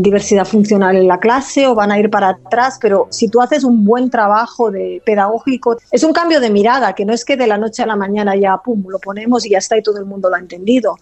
diversidad 0.00 0.46
funcional 0.46 0.96
en 0.96 1.06
la 1.06 1.18
clase 1.18 1.66
o 1.66 1.74
van 1.74 1.92
a 1.92 1.98
ir 1.98 2.08
para 2.08 2.30
atrás, 2.30 2.78
pero 2.80 3.06
si 3.10 3.28
tú 3.28 3.42
haces 3.42 3.64
un 3.64 3.84
buen 3.84 4.08
trabajo 4.08 4.70
de 4.70 5.02
pedagógico, 5.04 5.76
es 5.92 6.04
un 6.04 6.14
cambio 6.14 6.40
de 6.40 6.48
mirada, 6.48 6.94
que 6.94 7.04
no 7.04 7.12
es 7.12 7.22
que 7.22 7.36
de 7.36 7.46
la 7.46 7.58
noche 7.58 7.82
a 7.82 7.86
la 7.86 7.94
mañana 7.94 8.34
ya, 8.34 8.56
pum, 8.64 8.82
lo 8.88 8.98
ponemos 8.98 9.44
y 9.44 9.50
ya 9.50 9.58
está 9.58 9.76
y 9.76 9.82
todo 9.82 9.98
el 9.98 10.06
mundo 10.06 10.30
lo 10.30 10.36
ha 10.36 10.38
entendido. 10.38 10.96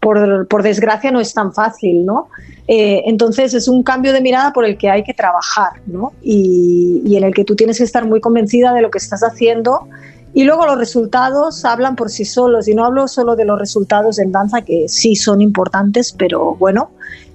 Por, 0.00 0.62
desgracia 0.62 1.10
no 1.10 1.20
es 1.20 1.32
tan 1.32 1.54
fácil, 1.54 2.04
¿no? 2.04 2.28
Eh, 2.66 3.02
entonces 3.06 3.54
es 3.54 3.68
un 3.68 3.82
cambio 3.82 4.12
de 4.12 4.20
mirada 4.20 4.52
por 4.52 4.64
el 4.64 4.76
que 4.76 4.90
hay 4.90 5.02
que 5.02 5.14
trabajar, 5.14 5.80
¿no? 5.86 6.12
Y, 6.22 7.02
y 7.04 7.16
en 7.16 7.24
el 7.24 7.34
que 7.34 7.44
tú 7.44 7.54
tienes 7.56 7.78
que 7.78 7.84
estar 7.84 8.06
muy 8.06 8.20
convencida 8.20 8.72
de 8.72 8.82
lo 8.82 8.90
que 8.90 8.98
estás 8.98 9.22
haciendo 9.22 9.88
y 10.32 10.44
luego 10.44 10.66
los 10.66 10.78
resultados 10.78 11.64
hablan 11.64 11.96
por 11.96 12.10
sí 12.10 12.24
solos, 12.24 12.68
y 12.68 12.74
no 12.74 12.84
hablo 12.84 13.08
solo 13.08 13.36
de 13.36 13.44
los 13.44 13.58
resultados 13.58 14.18
en 14.18 14.32
danza, 14.32 14.62
que 14.62 14.88
sí 14.88 15.16
son 15.16 15.40
importantes, 15.40 16.12
pero 16.16 16.54
bueno, 16.54 16.90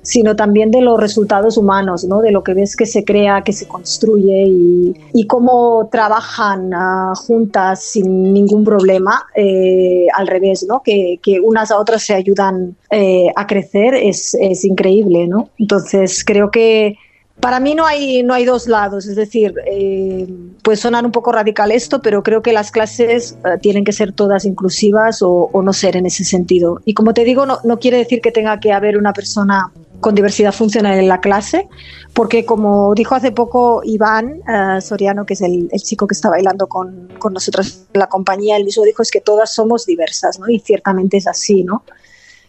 sino 0.06 0.36
también 0.36 0.70
de 0.70 0.82
los 0.82 1.00
resultados 1.00 1.58
humanos, 1.58 2.04
¿no? 2.06 2.22
de 2.22 2.32
lo 2.32 2.44
que 2.44 2.54
ves 2.54 2.76
que 2.76 2.86
se 2.86 3.04
crea, 3.04 3.42
que 3.42 3.52
se 3.54 3.68
construye 3.68 4.46
y, 4.48 5.26
cómo 5.28 5.90
trabajan 5.92 6.72
ah, 6.74 7.14
juntas 7.16 7.84
sin 7.84 8.32
ningún 8.32 8.64
problema, 8.64 9.26
eh, 9.36 10.06
al 10.16 10.28
revés, 10.28 10.66
¿no? 10.70 10.84
que, 10.84 11.20
que, 11.24 11.40
unas 11.40 11.72
a 11.72 11.80
otras 11.80 12.04
se 12.04 12.14
ayudan 12.14 12.76
eh, 12.92 13.26
a 13.36 13.48
crecer, 13.48 13.96
es, 13.96 14.38
es 14.40 14.64
increíble. 14.64 15.28
¿no? 15.28 15.50
Entonces 15.58 16.24
creo 16.24 16.52
que 16.52 16.96
para 17.40 17.60
mí 17.60 17.76
no 17.76 17.86
hay, 17.86 18.24
no 18.24 18.34
hay 18.34 18.46
dos 18.46 18.68
lados, 18.68 19.06
es 19.06 19.16
decir, 19.16 19.54
eh, 19.68 20.28
puede 20.64 20.78
sonar 20.78 21.06
un 21.06 21.12
poco 21.12 21.32
radical 21.32 21.72
esto, 21.72 22.02
pero 22.02 22.24
creo 22.24 22.42
que 22.42 22.54
las 22.54 22.72
clases 22.72 23.38
eh, 23.46 23.58
tienen 23.62 23.84
que 23.84 23.92
ser 23.92 24.14
todas 24.14 24.46
inclusivas 24.46 25.22
o, 25.22 25.50
no 25.62 25.74
ser 25.74 25.96
en 25.96 26.06
ese 26.06 26.24
sentido. 26.24 26.82
Y 26.86 26.94
como 26.94 27.14
te 27.14 27.24
digo, 27.24 27.46
no, 27.46 27.60
no, 27.64 27.78
quiere 27.80 27.98
decir 27.98 28.22
que 28.22 28.32
tenga 28.32 28.60
que 28.60 28.72
haber 28.72 28.98
una 28.98 29.14
persona 29.14 29.72
con 30.00 30.16
diversidad 30.16 30.54
funcional 30.54 30.98
en 30.98 31.08
la 31.08 31.20
clase, 31.20 31.68
porque 32.14 32.46
como 32.46 32.94
dijo 32.96 33.16
hace 33.16 33.32
poco 33.32 33.82
Iván 33.84 34.42
eh, 34.48 34.82
Soriano, 34.82 35.26
que 35.26 35.34
es 35.34 35.42
el, 35.42 35.70
chico 35.84 36.08
que 36.08 36.14
está 36.14 36.30
bailando 36.30 36.68
con, 36.68 37.10
con 37.20 37.34
nosotros 37.34 37.86
en 37.94 38.00
la 38.00 38.08
compañía, 38.08 38.58
él 38.58 38.66
mismo 38.66 38.84
dijo 38.84 39.02
es 39.02 39.12
que 39.12 39.22
todas 39.22 39.54
somos 39.54 39.86
diversas, 39.86 40.40
¿no? 40.40 40.48
Y 40.48 40.60
ciertamente 40.60 41.18
es 41.18 41.28
así, 41.28 41.64
¿no? 41.64 41.84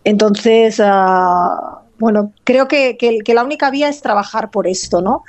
Entonces, 0.04 0.78
uh, 0.78 1.85
bueno, 1.98 2.32
creo 2.44 2.68
que, 2.68 2.96
que, 2.96 3.34
la 3.34 3.44
única 3.44 3.70
vía 3.70 3.88
es 3.88 4.02
trabajar 4.02 4.50
por 4.50 4.66
esto, 4.66 5.00
¿no? 5.00 5.24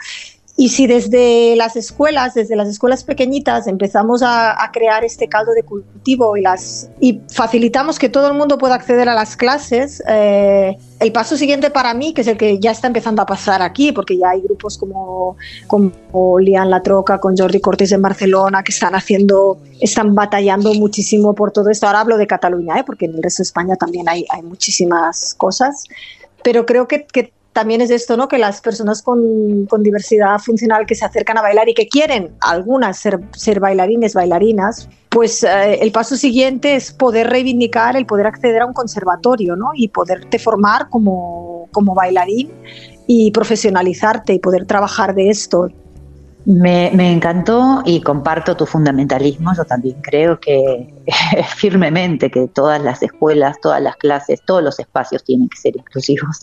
Y 0.60 0.70
si 0.70 0.88
desde 0.88 1.56
las 1.56 1.76
escuelas, 1.76 2.34
desde 2.34 2.56
las 2.56 2.68
escuelas 2.68 3.04
pequeñitas, 3.04 3.68
empezamos 3.68 4.24
a, 4.26 4.58
crear 4.74 5.06
este 5.06 5.30
caldo 5.30 5.52
de 5.54 5.62
cultivo 5.62 6.36
y, 6.36 6.42
las, 6.42 6.90
y 7.00 7.22
facilitamos 7.32 8.00
que 8.00 8.10
todo 8.10 8.28
el 8.28 8.34
mundo 8.34 8.58
pueda 8.58 8.74
acceder 8.74 9.08
a 9.08 9.14
las 9.14 9.38
clases, 9.38 10.02
eh, 10.10 10.76
el 11.00 11.12
paso 11.12 11.38
siguiente 11.38 11.70
para 11.70 11.94
mí, 11.94 12.12
que 12.12 12.22
es 12.22 12.28
el 12.28 12.38
que 12.38 12.58
ya 12.58 12.72
está 12.72 12.88
empezando 12.88 13.22
a 13.22 13.28
pasar 13.28 13.62
aquí, 13.62 13.92
porque 13.92 14.18
ya 14.18 14.32
hay 14.32 14.42
grupos 14.42 14.80
como, 14.80 15.38
como 15.68 16.40
Lian 16.40 16.72
La 16.72 16.82
Troca, 16.82 17.20
con 17.20 17.38
Jordi 17.38 17.62
Cortés 17.62 17.92
en 17.92 18.02
Barcelona, 18.02 18.64
que 18.64 18.72
están 18.72 18.96
haciendo, 18.96 19.60
están 19.80 20.16
batallando 20.16 20.74
muchísimo 20.74 21.36
por 21.36 21.52
todo 21.52 21.70
esto. 21.70 21.86
Ahora 21.86 22.00
hablo 22.00 22.18
de 22.18 22.26
Cataluña, 22.26 22.80
¿eh? 22.80 22.84
porque 22.84 23.06
en 23.06 23.14
el 23.14 23.22
resto 23.22 23.44
de 23.44 23.46
España 23.46 23.76
también 23.76 24.10
hay, 24.10 24.26
hay 24.32 24.42
muchísimas 24.42 25.36
cosas 25.36 25.84
pero 26.48 26.66
creo 26.66 26.88
que, 26.88 27.06
que 27.06 27.34
también 27.52 27.82
es 27.82 27.90
esto, 27.90 28.16
¿no? 28.16 28.30
Que 28.30 28.38
las 28.38 28.62
personas 28.62 29.02
con, 29.02 29.66
con, 29.66 29.84
diversidad 29.84 30.40
funcional 30.40 30.86
que 30.86 30.96
se 30.96 31.04
acercan 31.04 31.38
a 31.38 31.42
bailar 31.42 31.68
y 31.68 31.74
que 31.74 31.90
quieren 31.90 32.32
algunas 32.40 32.98
ser, 33.00 33.20
ser 33.34 33.60
bailarines, 33.60 34.14
bailarinas, 34.14 34.88
pues 35.10 35.44
eh, 35.44 35.80
el 35.82 35.92
paso 35.92 36.16
siguiente 36.16 36.76
es 36.76 36.94
poder 36.94 37.30
reivindicar 37.30 37.98
el 37.98 38.06
poder 38.06 38.28
acceder 38.28 38.62
a 38.62 38.66
un 38.66 38.72
conservatorio, 38.72 39.58
¿no? 39.58 39.72
Y 39.76 39.90
poderte 39.90 40.40
formar 40.40 40.88
como, 40.90 41.68
como 41.74 41.94
bailarín 41.94 42.50
y 43.08 43.30
profesionalizarte 43.32 44.32
y 44.32 44.40
poder 44.40 44.66
trabajar 44.66 45.16
de 45.16 45.30
esto. 45.30 45.68
Me, 46.50 46.92
me, 46.94 47.12
encantó 47.12 47.82
y 47.84 48.00
comparto 48.00 48.56
tu 48.56 48.66
fundamentalismo. 48.66 49.54
Yo 49.54 49.66
también 49.66 50.02
creo 50.02 50.40
que 50.40 50.94
firmemente 51.58 52.32
que 52.32 52.48
todas 52.48 52.82
las 52.82 53.04
escuelas, 53.04 53.60
todas 53.62 53.82
las 53.82 53.98
clases, 53.98 54.42
todos 54.46 54.64
los 54.64 54.80
espacios 54.80 55.26
tienen 55.26 55.50
que 55.50 55.58
ser 55.58 55.76
inclusivos 55.76 56.42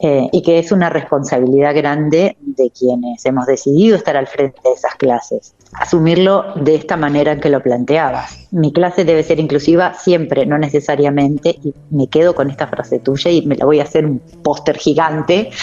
eh, 0.00 0.28
y 0.32 0.40
que 0.40 0.58
es 0.58 0.72
una 0.72 0.88
responsabilidad 0.88 1.74
grande 1.74 2.38
de 2.40 2.70
quienes 2.70 3.22
hemos 3.26 3.44
decidido 3.44 3.96
estar 3.96 4.16
al 4.16 4.28
frente 4.28 4.58
de 4.64 4.72
esas 4.72 4.94
clases. 4.94 5.54
Asumirlo 5.74 6.54
de 6.56 6.76
esta 6.76 6.96
manera 6.96 7.32
en 7.32 7.40
que 7.40 7.48
lo 7.48 7.62
planteabas. 7.62 8.48
Mi 8.52 8.72
clase 8.72 9.04
debe 9.04 9.22
ser 9.22 9.40
inclusiva 9.40 9.94
siempre, 9.94 10.46
no 10.46 10.56
necesariamente, 10.58 11.58
y 11.62 11.74
me 11.90 12.06
quedo 12.06 12.34
con 12.34 12.50
esta 12.50 12.66
frase 12.68 13.00
tuya 13.00 13.30
y 13.30 13.44
me 13.44 13.56
la 13.56 13.64
voy 13.64 13.80
a 13.80 13.82
hacer 13.82 14.06
un 14.06 14.20
póster 14.42 14.76
gigante. 14.76 15.50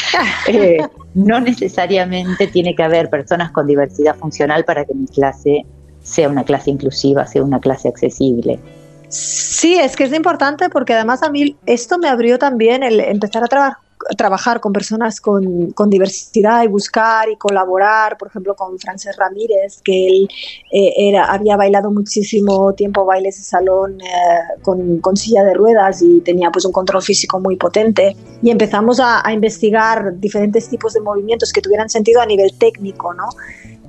Eh, 0.47 0.80
no 1.13 1.39
necesariamente 1.39 2.47
tiene 2.47 2.76
que 2.76 2.84
haber 2.84 3.10
personas 3.10 3.52
con 3.52 3.67
diversidad 3.67 4.15
funcional 4.15 4.65
para 4.65 4.86
que 4.86 4.93
mi 4.93 5.08
clase 5.08 5.65
sea 6.02 6.28
una 6.28 6.43
clase 6.43 6.71
inclusiva, 6.71 7.28
sea 7.28 7.43
una 7.43 7.60
clase 7.60 7.88
accesible. 7.88 8.60
Sí, 9.08 9.76
es 9.76 9.95
que 9.95 10.06
es 10.06 10.13
importante 10.13 10.69
porque 10.69 10.93
además 10.93 11.21
a 11.21 11.30
mí 11.30 11.56
esto 11.65 11.97
me 12.00 12.08
abrió 12.08 12.39
también 12.39 12.82
el 12.82 13.00
empezar 13.00 13.43
a 13.43 13.47
trabajar 13.47 13.78
trabajar 14.18 14.60
con 14.60 14.74
personas 14.74 15.22
con, 15.22 15.74
diversidad 15.90 16.64
y 16.64 16.68
buscar 16.68 17.30
y 17.30 17.36
colaborar, 17.36 18.18
por 18.18 18.28
ejemplo, 18.30 18.56
con 18.56 18.78
Frances 18.80 19.16
Ramírez, 19.18 19.82
que 19.84 20.08
él 20.08 20.28
eh, 20.72 20.94
era, 20.98 21.26
había 21.26 21.58
bailado 21.58 21.92
muchísimo 21.92 22.74
tiempo 22.74 23.06
bailes 23.06 23.38
de 23.38 23.44
salón 23.44 24.00
eh, 24.02 24.62
con, 24.62 25.18
silla 25.18 25.44
de 25.44 25.54
ruedas 25.54 26.02
y 26.02 26.22
tenía 26.22 26.52
pues 26.52 26.66
un 26.66 26.72
control 26.72 27.02
físico 27.02 27.40
muy 27.40 27.56
potente. 27.56 28.16
Y 28.42 28.50
empezamos 28.50 29.00
a, 29.00 29.22
investigar 29.32 30.20
diferentes 30.20 30.68
tipos 30.70 30.94
de 30.94 31.02
movimientos 31.02 31.54
que 31.54 31.62
tuvieran 31.62 31.90
sentido 31.90 32.22
a 32.22 32.26
nivel 32.26 32.54
técnico, 32.58 33.14
¿no? 33.14 33.30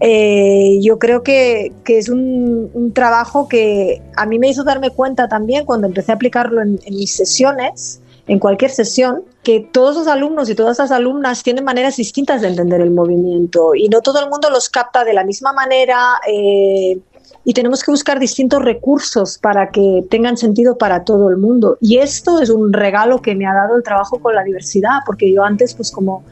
Eh, 0.00 0.78
yo 0.82 0.98
creo 0.98 1.22
que, 1.22 1.72
que 1.84 1.98
es 1.98 2.08
un, 2.08 2.70
un, 2.74 2.92
trabajo 2.92 3.48
que 3.48 4.02
a 4.16 4.26
mí 4.26 4.38
me 4.38 4.48
hizo 4.48 4.64
darme 4.64 4.90
cuenta 4.90 5.28
también 5.28 5.64
cuando 5.64 5.86
empecé 5.86 6.12
a 6.12 6.16
aplicarlo 6.16 6.60
en, 6.60 6.80
en 6.84 6.94
mis 6.94 7.14
sesiones, 7.14 8.00
en 8.26 8.38
cualquier 8.38 8.70
sesión, 8.70 9.22
que 9.42 9.60
todos 9.60 9.96
los 9.96 10.06
alumnos 10.06 10.48
y 10.48 10.54
todas 10.54 10.78
las 10.78 10.90
alumnas 10.90 11.42
tienen 11.42 11.64
maneras 11.64 11.96
distintas 11.96 12.40
de 12.40 12.48
entender 12.48 12.80
el 12.80 12.92
movimiento 12.92 13.74
y 13.74 13.88
no 13.88 14.00
todo 14.00 14.20
el 14.20 14.30
mundo 14.30 14.50
los 14.50 14.68
capta 14.68 15.04
de 15.04 15.14
la 15.14 15.24
misma 15.24 15.52
manera. 15.52 16.20
Eh, 16.26 16.98
y 17.44 17.54
tenemos 17.54 17.82
que 17.82 17.90
buscar 17.90 18.20
distintos 18.20 18.62
recursos 18.62 19.38
para 19.38 19.70
que 19.70 20.04
tengan 20.08 20.36
sentido 20.36 20.78
para 20.78 21.02
todo 21.02 21.28
el 21.28 21.38
mundo. 21.38 21.76
Y 21.80 21.98
esto 21.98 22.40
es 22.40 22.50
un 22.50 22.72
regalo 22.72 23.20
que 23.20 23.34
me 23.34 23.46
ha 23.46 23.54
dado 23.54 23.76
el 23.76 23.82
trabajo 23.82 24.20
con 24.20 24.34
la 24.34 24.44
diversidad, 24.44 25.00
porque 25.04 25.32
yo 25.32 25.42
antes, 25.42 25.74
pues 25.74 25.90
como 25.90 26.24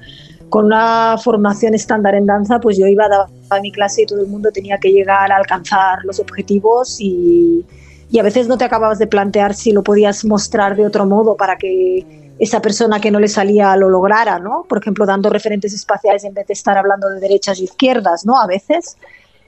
con 0.51 0.67
una 0.67 1.17
formación 1.19 1.75
estándar 1.75 2.15
en 2.15 2.27
danza, 2.27 2.61
pues 2.61 2.79
yo 2.79 2.87
iba 2.87 3.07
a 3.07 3.27
a 3.51 3.61
mi 3.61 3.73
clase 3.73 4.03
y 4.03 4.07
todo 4.07 4.21
el 4.21 4.29
mundo 4.29 4.51
tenía 4.53 4.79
que 4.79 4.93
llegar 4.93 5.33
a 5.33 5.37
alcanzar 5.37 5.99
los 6.05 6.21
objetivos 6.21 7.01
y, 7.01 7.65
y 8.11 8.19
a 8.19 8.23
veces 8.23 8.49
no 8.49 8.57
te 8.57 8.65
acababas 8.65 8.99
de 8.99 9.07
plantear 9.07 9.55
si 9.55 9.73
lo 9.73 9.83
podías 9.83 10.25
mostrar 10.25 10.77
de 10.77 10.87
otro 10.87 11.07
modo 11.07 11.37
para 11.37 11.57
que 11.57 12.30
esa 12.41 12.63
persona 12.63 13.01
que 13.01 13.11
no 13.11 13.21
le 13.21 13.29
salía 13.29 13.77
lo 13.77 13.91
lograra, 13.91 14.39
¿no? 14.39 14.65
Por 14.67 14.79
ejemplo, 14.79 15.05
dando 15.05 15.29
referentes 15.29 15.75
espaciales 15.75 16.25
en 16.25 16.33
vez 16.33 16.47
de 16.47 16.55
estar 16.55 16.77
hablando 16.79 17.11
de 17.11 17.21
derechas 17.21 17.61
y 17.61 17.65
izquierdas, 17.65 18.25
¿no? 18.25 18.41
A 18.41 18.47
veces. 18.47 18.97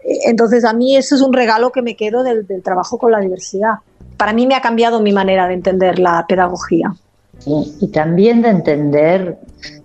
Entonces, 0.05 0.62
a 0.64 0.74
mí 0.74 0.95
eso 0.95 1.14
es 1.14 1.22
un 1.22 1.32
regalo 1.32 1.72
que 1.72 1.80
me 1.80 1.97
quedo 1.97 2.22
del, 2.22 2.47
del 2.47 2.62
trabajo 2.62 2.99
con 2.99 3.11
la 3.11 3.20
diversidad. 3.20 3.76
Para 4.18 4.34
mí 4.34 4.47
me 4.47 4.55
ha 4.55 4.61
cambiado 4.61 5.01
mi 5.01 5.11
manera 5.11 5.49
de 5.49 5.55
entender 5.55 5.99
la 5.99 6.26
pedagogía. 6.28 6.95
y 7.47 7.88
también 7.88 8.43
de 8.43 8.51
entender 8.51 9.38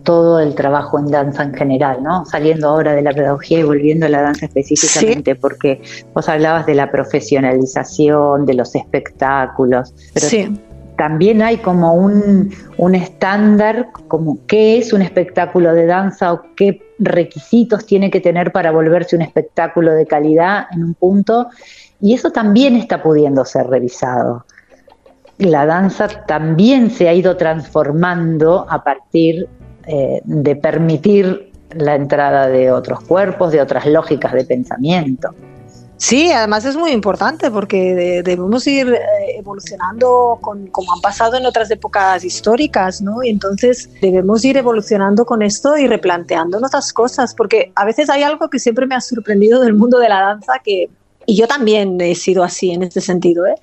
todo 0.04 0.40
el 0.40 0.54
trabajo 0.54 1.00
en 1.00 1.08
danza 1.08 1.44
en 1.44 1.54
general, 1.54 2.04
¿no? 2.04 2.26
Saliendo 2.26 2.68
ahora 2.68 2.94
de 2.94 3.02
la 3.02 3.14
pedagogía 3.14 3.60
y 3.60 3.64
volviendo 3.64 4.06
a 4.06 4.10
la 4.10 4.22
danza 4.22 4.48
específicamente, 4.48 5.36
porque 5.36 5.82
vos 6.14 6.28
hablabas 6.28 6.66
de 6.66 6.76
la 6.76 6.92
profesionalización, 6.92 8.46
de 8.46 8.54
los 8.54 8.76
espectáculos, 8.76 9.94
pero 10.14 10.28
también 10.98 11.42
hay 11.42 11.58
como 11.58 11.94
un, 11.94 12.52
un 12.78 12.96
estándar, 12.96 13.88
como 14.08 14.40
qué 14.48 14.78
es 14.78 14.94
un 14.94 15.02
espectáculo 15.02 15.74
de 15.74 15.86
danza 15.86 16.34
o 16.34 16.42
qué 16.56 16.82
requisitos 17.00 17.86
tiene 17.86 18.10
que 18.12 18.20
tener 18.20 18.52
para 18.52 18.72
volverse 18.72 19.16
un 19.16 19.22
espectáculo 19.22 19.94
de 19.94 20.06
calidad 20.06 20.66
en 20.72 20.84
un 20.84 20.94
punto, 20.96 21.48
y 22.02 22.14
eso 22.14 22.32
también 22.32 22.76
está 22.76 23.02
pudiendo 23.02 23.46
ser 23.46 23.68
revisado 23.68 24.46
la 25.38 25.66
danza 25.66 26.08
también 26.26 26.90
se 26.90 27.08
ha 27.08 27.14
ido 27.14 27.38
transformando 27.38 28.66
a 28.70 28.84
partir 28.84 29.48
eh, 29.86 30.22
de 30.26 30.56
permitir 30.56 31.52
la 31.76 31.96
entrada 31.96 32.48
de 32.48 32.72
otros 32.72 33.02
cuerpos, 33.02 33.52
de 33.52 33.62
otras 33.62 33.86
lógicas 33.86 34.34
de 34.34 34.46
pensamiento. 34.46 35.30
Sí, 35.98 36.32
además 36.32 36.64
es 36.64 36.78
muy 36.78 36.92
importante 36.92 37.50
porque 37.50 38.22
debemos 38.24 38.68
ir 38.68 38.88
eh, 38.88 39.00
evolucionando 39.40 40.38
con, 40.42 40.68
como 40.68 40.94
han 40.94 41.02
pasado 41.02 41.38
en 41.38 41.46
otras 41.48 41.72
épocas 41.72 42.24
históricas, 42.24 43.02
¿no? 43.02 43.24
Y 43.24 43.30
entonces 43.30 43.90
debemos 44.00 44.46
ir 44.46 44.58
evolucionando 44.58 45.26
con 45.26 45.42
esto 45.42 45.76
y 45.76 45.88
replanteando 45.88 46.60
otras 46.60 46.94
cosas, 46.94 47.34
porque 47.34 47.72
a 47.74 47.84
veces 47.84 48.12
hay 48.12 48.22
algo 48.22 48.48
que 48.50 48.60
siempre 48.60 48.86
me 48.86 48.94
ha 48.94 49.02
sorprendido 49.02 49.60
del 49.60 49.74
mundo 49.74 49.98
de 49.98 50.10
la 50.10 50.22
danza 50.22 50.54
que, 50.64 50.88
y 51.26 51.36
yo 51.36 51.48
también 51.48 52.00
he 52.00 52.14
sido 52.14 52.44
así 52.44 52.72
en 52.72 52.84
este 52.84 53.02
sentido, 53.02 53.48
¿eh? 53.48 53.56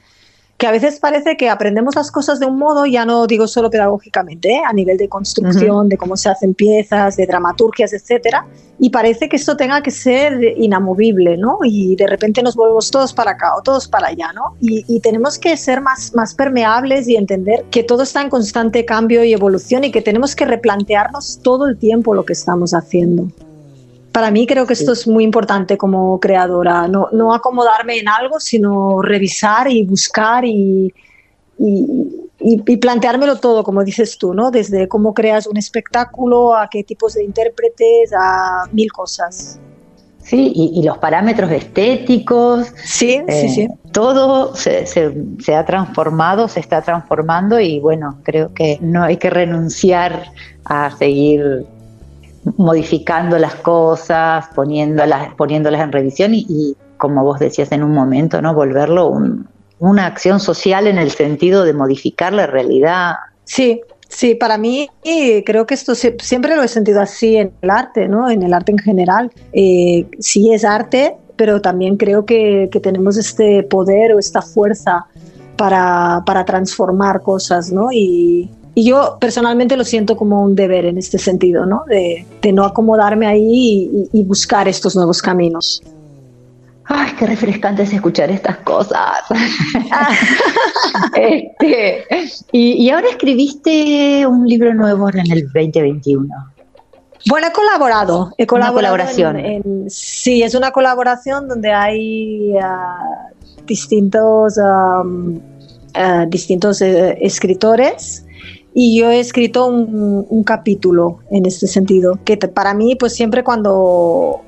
Que 0.57 0.67
a 0.67 0.71
veces 0.71 1.01
parece 1.01 1.37
que 1.37 1.51
aprendemos 1.51 1.97
las 1.97 2.11
cosas 2.11 2.39
de 2.39 2.47
un 2.47 2.59
modo, 2.59 2.87
ya 2.87 3.05
no 3.05 3.27
digo 3.27 3.47
solo 3.49 3.71
pedagógicamente, 3.71 4.53
¿eh? 4.53 4.63
a 4.65 4.73
nivel 4.73 4.97
de 4.97 5.09
construcción, 5.09 5.89
de 5.89 5.97
cómo 5.97 6.17
se 6.17 6.29
hacen 6.29 6.55
piezas, 6.55 7.17
de 7.17 7.27
dramaturgias, 7.27 7.93
etcétera, 7.93 8.47
y 8.79 8.91
parece 8.91 9.29
que 9.29 9.37
esto 9.37 9.57
tenga 9.57 9.83
que 9.83 9.91
ser 9.91 10.41
inamovible, 10.57 11.37
¿no? 11.37 11.59
Y 11.65 11.97
de 11.97 12.07
repente 12.07 12.43
nos 12.43 12.55
volvemos 12.55 12.91
todos 12.91 13.13
para 13.13 13.33
acá 13.33 13.57
o 13.57 13.63
todos 13.63 13.89
para 13.89 14.09
allá, 14.09 14.33
¿no? 14.33 14.57
Y, 14.61 14.85
y 14.89 15.01
tenemos 15.01 15.39
que 15.39 15.57
ser 15.57 15.81
más, 15.81 16.15
más 16.15 16.35
permeables 16.35 17.09
y 17.09 17.17
entender 17.17 17.65
que 17.71 17.83
todo 17.83 18.03
está 18.03 18.23
en 18.23 18.31
constante 18.31 18.85
cambio 18.85 19.25
y 19.25 19.33
evolución 19.33 19.85
y 19.85 19.91
que 19.91 20.03
tenemos 20.03 20.37
que 20.37 20.45
replantearnos 20.45 21.41
todo 21.43 21.67
el 21.67 21.79
tiempo 21.79 22.15
lo 22.15 22.25
que 22.25 22.33
estamos 22.33 22.75
haciendo 22.75 23.29
para 24.15 24.31
mí 24.31 24.47
creo 24.47 24.65
que 24.65 24.75
esto 24.75 24.93
es 24.93 25.09
muy 25.09 25.25
importante 25.25 25.77
como 25.77 26.21
creadora, 26.21 26.87
no, 26.87 27.09
no 27.11 27.35
acomodarme 27.35 27.99
en 27.99 28.09
algo, 28.09 28.39
sino 28.39 29.03
revisar 29.03 29.69
y 29.69 29.85
buscar 29.85 30.45
y, 30.45 30.95
y, 31.59 32.77
planteármelo 32.77 33.41
todo, 33.41 33.65
como 33.65 33.83
dices 33.83 34.17
tú, 34.17 34.33
¿no? 34.33 34.53
Desde 34.53 34.87
cómo 34.87 35.15
creas 35.15 35.49
un 35.49 35.57
espectáculo, 35.57 36.55
a 36.55 36.69
qué 36.71 36.85
tipos 36.85 37.15
de 37.15 37.25
intérpretes, 37.25 38.13
a 38.17 38.69
mil 38.71 38.93
cosas. 38.93 39.59
Sí, 40.23 40.53
y, 40.55 40.81
los 40.85 40.99
parámetros 40.99 41.51
estéticos. 41.51 42.69
Sí, 42.85 43.21
sí, 43.29 43.47
eh, 43.47 43.49
sí. 43.49 43.69
Todo 43.91 44.55
se, 44.55 44.87
se, 44.87 45.13
se, 45.41 45.57
ha 45.57 45.67
transformado, 45.67 46.47
se 46.47 46.61
está 46.61 46.83
transformando 46.83 47.59
y 47.59 47.81
bueno, 47.81 48.21
creo 48.23 48.55
que 48.55 48.79
no 48.81 49.03
hay 49.03 49.17
que 49.17 49.31
renunciar 49.31 50.31
a 50.65 50.97
seguir 50.97 51.67
modificando 52.57 53.39
las 53.39 53.55
cosas, 53.57 54.47
poniéndolas, 54.55 55.35
poniéndolas 55.35 55.83
en 55.83 55.93
revisión 55.93 56.33
y, 56.35 56.77
como 56.97 57.25
vos 57.25 57.39
decías 57.39 57.73
en 57.73 57.83
un 57.83 57.93
momento, 57.93 58.41
¿no? 58.43 58.55
Volverlo 58.55 59.13
una 59.79 60.07
acción 60.07 60.41
social 60.41 60.87
en 60.87 60.99
el 60.99 61.11
sentido 61.11 61.65
de 61.65 61.73
modificar 61.73 62.33
la 62.33 62.47
realidad. 62.47 63.15
Sí, 63.45 63.81
sí, 64.09 64.35
para 64.35 64.57
mí 64.57 64.89
creo 65.45 65.67
que 65.67 65.75
esto 65.75 65.95
siempre 65.95 66.57
lo 66.57 66.63
he 66.63 66.69
sentido 66.69 67.01
así 67.01 67.37
en 67.37 67.53
el 67.61 67.71
arte, 67.71 68.09
¿no? 68.09 68.31
En 68.31 68.43
el 68.43 68.55
arte 68.55 68.73
en 68.73 68.79
general. 68.79 69.31
Eh, 69.53 70.07
sí 70.21 70.53
es 70.53 70.65
arte, 70.65 71.17
pero 71.37 71.61
también 71.61 71.97
creo 71.97 72.25
que, 72.25 72.69
que 72.71 72.81
tenemos 72.81 73.17
este 73.17 73.63
poder 73.65 74.13
o 74.13 74.19
esta 74.19 74.41
fuerza 74.41 75.07
para, 75.57 76.23
para 76.25 76.45
transformar 76.45 77.23
cosas, 77.23 77.73
¿no? 77.73 77.91
Y, 77.93 78.51
y 78.75 78.85
yo 78.85 79.19
personalmente 79.21 79.77
lo 79.77 79.85
siento 79.85 80.17
como 80.17 80.43
un 80.43 80.57
deber 80.57 80.85
en 80.87 80.99
este 80.99 81.19
sentido, 81.19 81.65
¿no? 81.65 81.85
De, 81.87 82.27
no 82.53 82.65
acomodarme 82.65 83.27
ahí 83.27 84.09
y, 84.13 84.23
buscar 84.25 84.67
estos 84.67 84.97
nuevos 84.97 85.23
caminos. 85.23 85.81
Ay, 86.87 87.13
qué 87.19 87.27
refrescante 87.27 87.85
es 87.85 87.93
escuchar 87.93 88.31
estas 88.31 88.59
cosas. 88.59 89.23
Este, 91.17 92.05
y, 92.53 92.91
ahora 92.91 93.09
escribiste 93.09 94.27
un 94.27 94.47
libro 94.47 94.75
nuevo 94.75 95.09
en 95.11 95.33
el 95.33 95.45
2021. 95.45 96.29
Bueno, 97.29 97.47
he 97.47 97.53
colaborado. 97.53 98.33
He 98.37 98.47
colaborado 98.47 98.79
una 98.79 99.07
colaboración. 99.07 99.85
sí, 99.89 100.43
es 100.43 100.55
una 100.55 100.73
colaboración 100.73 101.49
donde 101.49 101.73
hay 101.73 102.57
ah, 102.61 103.29
distintos, 103.67 104.59
ah, 104.63 105.05
distintos 106.29 106.83
eh, 106.83 107.17
escritores 107.21 108.24
y 108.75 108.99
yo 108.99 109.11
he 109.11 109.21
escrito 109.21 109.67
un, 109.67 110.43
capítulo 110.45 111.21
en 111.31 111.47
este 111.47 111.67
sentido, 111.67 112.19
que 112.25 112.37
para 112.37 112.75
mí 112.75 112.97
pues 112.97 113.15
siempre 113.15 113.45
cuando, 113.45 114.43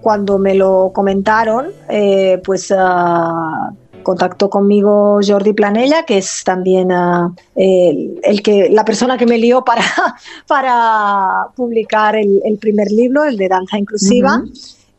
cuando 0.00 0.38
me 0.38 0.54
lo 0.54 0.92
comentaron, 0.94 1.66
eh, 1.88 2.40
pues 2.44 2.70
uh, 2.70 3.74
contactó 4.02 4.48
conmigo 4.48 5.18
Jordi 5.26 5.52
Planella, 5.52 6.04
que 6.04 6.18
es 6.18 6.42
también 6.44 6.92
ah, 6.92 7.34
el, 7.56 8.42
que, 8.42 8.68
la 8.70 8.84
persona 8.84 9.18
que 9.18 9.26
me 9.26 9.36
lió 9.36 9.64
para, 9.64 9.82
para 10.46 11.48
publicar 11.56 12.16
el, 12.16 12.58
primer 12.60 12.90
libro, 12.90 13.24
el 13.24 13.36
de 13.36 13.48
Danza 13.48 13.78
Inclusiva. 13.78 14.42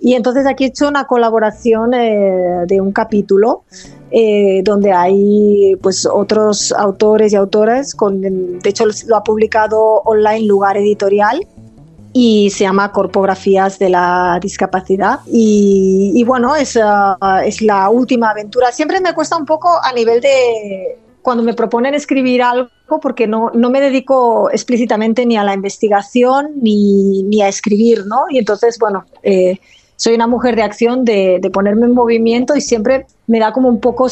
Y 0.06 0.16
entonces 0.16 0.46
aquí 0.46 0.66
he 0.66 0.68
hecho 0.68 0.90
una 0.90 1.06
colaboración 1.06 1.94
eh, 1.94 2.66
de 2.68 2.82
un 2.82 2.92
capítulo 2.92 3.64
eh, 4.12 4.60
donde 4.62 4.92
hay 4.92 5.78
pues 5.82 6.06
otros 6.06 6.74
autores 6.74 7.32
y 7.32 7.38
autoras, 7.38 7.96
con, 7.96 8.20
de 8.20 8.70
hecho 8.70 8.84
lo 9.08 9.16
ha 9.16 9.24
publicado 9.24 10.02
online 10.04 10.46
Lugar 10.46 10.76
Editorial 10.76 11.48
y 12.12 12.50
se 12.50 12.66
llama 12.66 12.92
Corpografías 12.92 13.80
de 13.80 13.92
la 13.92 14.40
Discapacidad. 14.42 15.22
Y, 15.26 16.22
bueno, 16.28 16.54
es, 16.54 16.78
ah, 16.84 17.42
es 17.46 17.62
la 17.62 17.90
última 17.90 18.32
aventura. 18.32 18.74
Siempre 18.74 19.00
me 19.00 19.14
cuesta 19.14 19.38
un 19.38 19.46
poco 19.46 19.70
a 19.82 19.94
nivel 19.94 20.20
de 20.20 20.98
cuando 21.22 21.44
me 21.44 21.54
proponen 21.54 21.94
escribir 21.94 22.44
algo, 22.44 22.70
porque 23.02 23.26
no, 23.26 23.52
no 23.54 23.70
me 23.70 23.80
dedico 23.80 24.52
explícitamente 24.52 25.26
ni 25.26 25.38
a 25.38 25.46
la 25.46 25.54
investigación 25.54 26.52
ni, 26.62 27.24
ni 27.24 27.42
a 27.42 27.48
escribir, 27.48 28.06
¿no? 28.06 28.26
Y 28.30 28.40
entonces, 28.40 28.78
bueno, 28.78 29.06
eh, 29.24 29.58
soy 30.04 30.16
una 30.16 30.28
mujer 30.28 30.58
de 30.58 30.64
acción, 30.64 31.06
de, 31.06 31.40
ponerme 31.54 31.86
en 31.86 31.94
movimiento 31.94 32.58
y 32.58 32.60
siempre 32.60 33.06
me 33.26 33.40
da 33.40 33.54
como 33.54 33.70
un 33.70 33.80
poco, 33.80 34.08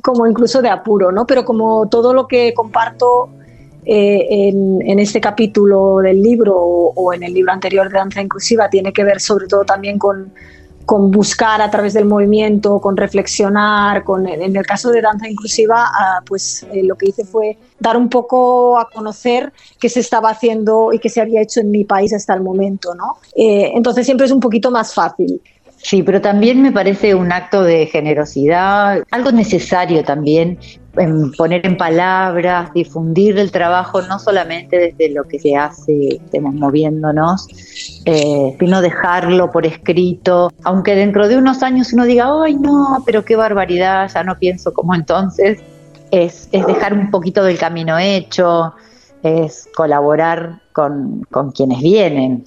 como 0.00 0.24
incluso 0.28 0.62
de 0.62 0.68
apuro, 0.68 1.10
¿no? 1.10 1.26
Pero 1.26 1.44
como 1.44 1.88
todo 1.88 2.14
lo 2.14 2.28
que 2.28 2.54
comparto 2.54 3.28
eh, 3.84 4.50
en, 4.50 4.98
este 5.00 5.20
capítulo 5.20 5.98
del 5.98 6.22
libro 6.22 6.54
o, 6.56 7.12
en 7.12 7.24
el 7.24 7.34
libro 7.34 7.50
anterior 7.50 7.88
de 7.88 7.98
Danza 7.98 8.22
Inclusiva 8.22 8.70
tiene 8.70 8.92
que 8.92 9.02
ver 9.02 9.18
sobre 9.18 9.48
todo 9.48 9.64
también 9.64 9.98
con, 9.98 10.32
con 10.84 11.10
buscar 11.10 11.60
a 11.62 11.70
través 11.70 11.94
del 11.94 12.04
movimiento, 12.04 12.80
con 12.80 12.96
reflexionar, 12.96 14.04
con, 14.04 14.26
en 14.26 14.56
el 14.56 14.66
caso 14.66 14.90
de 14.90 15.00
danza 15.00 15.28
inclusiva, 15.28 15.90
ah, 15.92 16.20
pues 16.26 16.66
eh, 16.72 16.82
lo 16.82 16.96
que 16.96 17.10
hice 17.10 17.24
fue 17.24 17.58
dar 17.78 17.96
un 17.96 18.08
poco 18.08 18.78
a 18.78 18.88
conocer 18.88 19.52
qué 19.78 19.88
se 19.88 20.00
estaba 20.00 20.30
haciendo 20.30 20.92
y 20.92 20.98
qué 20.98 21.08
se 21.08 21.20
había 21.20 21.40
hecho 21.40 21.60
en 21.60 21.70
mi 21.70 21.84
país 21.84 22.12
hasta 22.12 22.34
el 22.34 22.42
momento, 22.42 22.94
¿no? 22.94 23.16
Eh, 23.34 23.72
entonces 23.74 24.04
siempre 24.04 24.26
es 24.26 24.32
un 24.32 24.40
poquito 24.40 24.70
más 24.70 24.94
fácil. 24.94 25.40
Sí, 25.82 26.02
pero 26.04 26.20
también 26.20 26.62
me 26.62 26.70
parece 26.70 27.14
un 27.14 27.32
acto 27.32 27.64
de 27.64 27.86
generosidad, 27.86 29.02
algo 29.10 29.32
necesario 29.32 30.04
también, 30.04 30.58
en 30.96 31.32
poner 31.32 31.66
en 31.66 31.76
palabras, 31.76 32.72
difundir 32.72 33.36
el 33.36 33.50
trabajo, 33.50 34.00
no 34.02 34.20
solamente 34.20 34.78
desde 34.78 35.12
lo 35.12 35.24
que 35.24 35.40
se 35.40 35.56
hace, 35.56 36.20
estemos 36.24 36.54
moviéndonos, 36.54 37.48
eh, 38.04 38.56
sino 38.60 38.80
dejarlo 38.80 39.50
por 39.50 39.66
escrito, 39.66 40.52
aunque 40.62 40.94
dentro 40.94 41.26
de 41.26 41.36
unos 41.36 41.64
años 41.64 41.92
uno 41.92 42.04
diga, 42.04 42.28
ay 42.44 42.54
no, 42.54 43.02
pero 43.04 43.24
qué 43.24 43.34
barbaridad, 43.34 44.08
ya 44.12 44.22
no 44.22 44.38
pienso 44.38 44.72
como 44.72 44.94
entonces, 44.94 45.60
es, 46.12 46.48
es 46.52 46.64
dejar 46.66 46.94
un 46.94 47.10
poquito 47.10 47.42
del 47.42 47.58
camino 47.58 47.98
hecho, 47.98 48.72
es 49.24 49.68
colaborar 49.74 50.60
con, 50.72 51.26
con 51.30 51.50
quienes 51.50 51.80
vienen. 51.80 52.44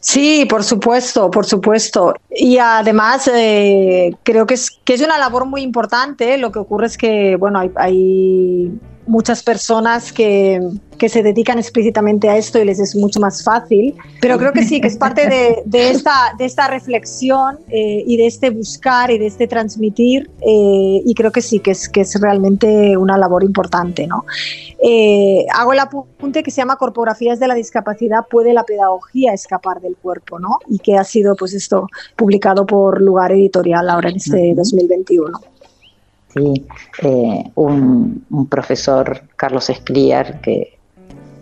Sí, 0.00 0.46
por 0.48 0.62
supuesto, 0.62 1.30
por 1.30 1.44
supuesto. 1.44 2.14
Y 2.30 2.58
además 2.58 3.28
eh, 3.32 4.14
creo 4.22 4.46
que 4.46 4.54
es, 4.54 4.70
que 4.84 4.94
es 4.94 5.02
una 5.02 5.18
labor 5.18 5.46
muy 5.46 5.62
importante. 5.62 6.38
Lo 6.38 6.52
que 6.52 6.60
ocurre 6.60 6.86
es 6.86 6.96
que, 6.96 7.36
bueno, 7.36 7.60
hay, 7.74 8.72
muchas 9.08 9.42
personas 9.42 10.12
que, 10.12 10.60
que 10.98 11.08
se 11.08 11.22
dedican 11.22 11.58
explícitamente 11.58 12.28
a 12.28 12.36
esto 12.36 12.58
y 12.58 12.64
les 12.64 12.78
es 12.78 12.94
mucho 12.94 13.20
más 13.20 13.42
fácil, 13.42 13.94
pero 14.20 14.38
creo 14.38 14.52
que 14.52 14.64
sí, 14.64 14.80
que 14.80 14.88
es 14.88 14.96
parte 14.96 15.28
de, 15.28 15.90
esta, 15.90 16.34
de 16.38 16.44
esta 16.44 16.68
reflexión 16.68 17.58
eh, 17.68 18.04
y 18.06 18.16
de 18.18 18.26
este 18.26 18.50
buscar 18.50 19.10
y 19.10 19.18
de 19.18 19.26
este 19.26 19.46
transmitir 19.46 20.30
eh, 20.40 21.02
y 21.04 21.14
creo 21.14 21.32
que 21.32 21.40
sí, 21.40 21.60
que 21.60 21.70
es, 21.70 21.88
que 21.88 22.02
es 22.02 22.20
realmente 22.20 22.96
una 22.96 23.16
labor 23.16 23.44
importante. 23.44 24.06
¿no? 24.06 24.24
Eh, 24.82 25.46
hago 25.54 25.72
el 25.72 25.78
apunte 25.78 26.42
que 26.42 26.50
se 26.50 26.58
llama 26.58 26.76
Corpografías 26.76 27.40
de 27.40 27.48
la 27.48 27.54
Discapacidad, 27.54 28.26
¿puede 28.30 28.52
la 28.52 28.64
pedagogía 28.64 29.32
escapar 29.32 29.80
del 29.80 29.96
cuerpo? 29.96 30.38
¿no? 30.38 30.58
Y 30.68 30.78
que 30.78 30.96
ha 30.96 31.04
sido 31.04 31.34
pues 31.34 31.54
esto 31.54 31.86
publicado 32.16 32.66
por 32.66 33.00
Lugar 33.00 33.32
Editorial 33.32 33.88
ahora 33.88 34.10
en 34.10 34.16
este 34.16 34.54
2021. 34.54 35.57
Sí, 36.38 36.66
un, 37.54 38.24
un 38.30 38.46
profesor, 38.46 39.22
Carlos 39.36 39.70
Escriar, 39.70 40.40
que 40.40 40.78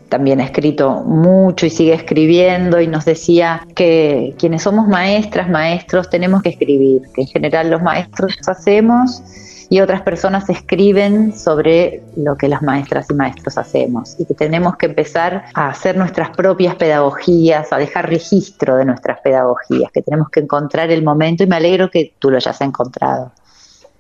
también 0.08 0.40
ha 0.40 0.44
escrito 0.44 1.02
mucho 1.02 1.66
y 1.66 1.70
sigue 1.70 1.94
escribiendo 1.94 2.80
y 2.80 2.86
nos 2.86 3.04
decía 3.04 3.66
que 3.74 4.34
quienes 4.38 4.62
somos 4.62 4.86
maestras, 4.88 5.48
maestros, 5.48 6.08
tenemos 6.08 6.42
que 6.42 6.50
escribir, 6.50 7.02
que 7.14 7.22
en 7.22 7.28
general 7.28 7.70
los 7.70 7.82
maestros 7.82 8.36
hacemos 8.46 9.22
y 9.68 9.80
otras 9.80 10.02
personas 10.02 10.48
escriben 10.48 11.36
sobre 11.36 12.04
lo 12.16 12.36
que 12.36 12.48
las 12.48 12.62
maestras 12.62 13.06
y 13.10 13.14
maestros 13.14 13.58
hacemos 13.58 14.14
y 14.18 14.24
que 14.24 14.34
tenemos 14.34 14.76
que 14.76 14.86
empezar 14.86 15.46
a 15.54 15.68
hacer 15.68 15.96
nuestras 15.96 16.30
propias 16.30 16.76
pedagogías, 16.76 17.72
a 17.72 17.78
dejar 17.78 18.08
registro 18.08 18.76
de 18.76 18.84
nuestras 18.84 19.20
pedagogías, 19.20 19.90
que 19.92 20.02
tenemos 20.02 20.30
que 20.30 20.40
encontrar 20.40 20.90
el 20.90 21.02
momento 21.02 21.42
y 21.42 21.46
me 21.48 21.56
alegro 21.56 21.90
que 21.90 22.14
tú 22.18 22.30
lo 22.30 22.36
hayas 22.36 22.60
encontrado. 22.60 23.32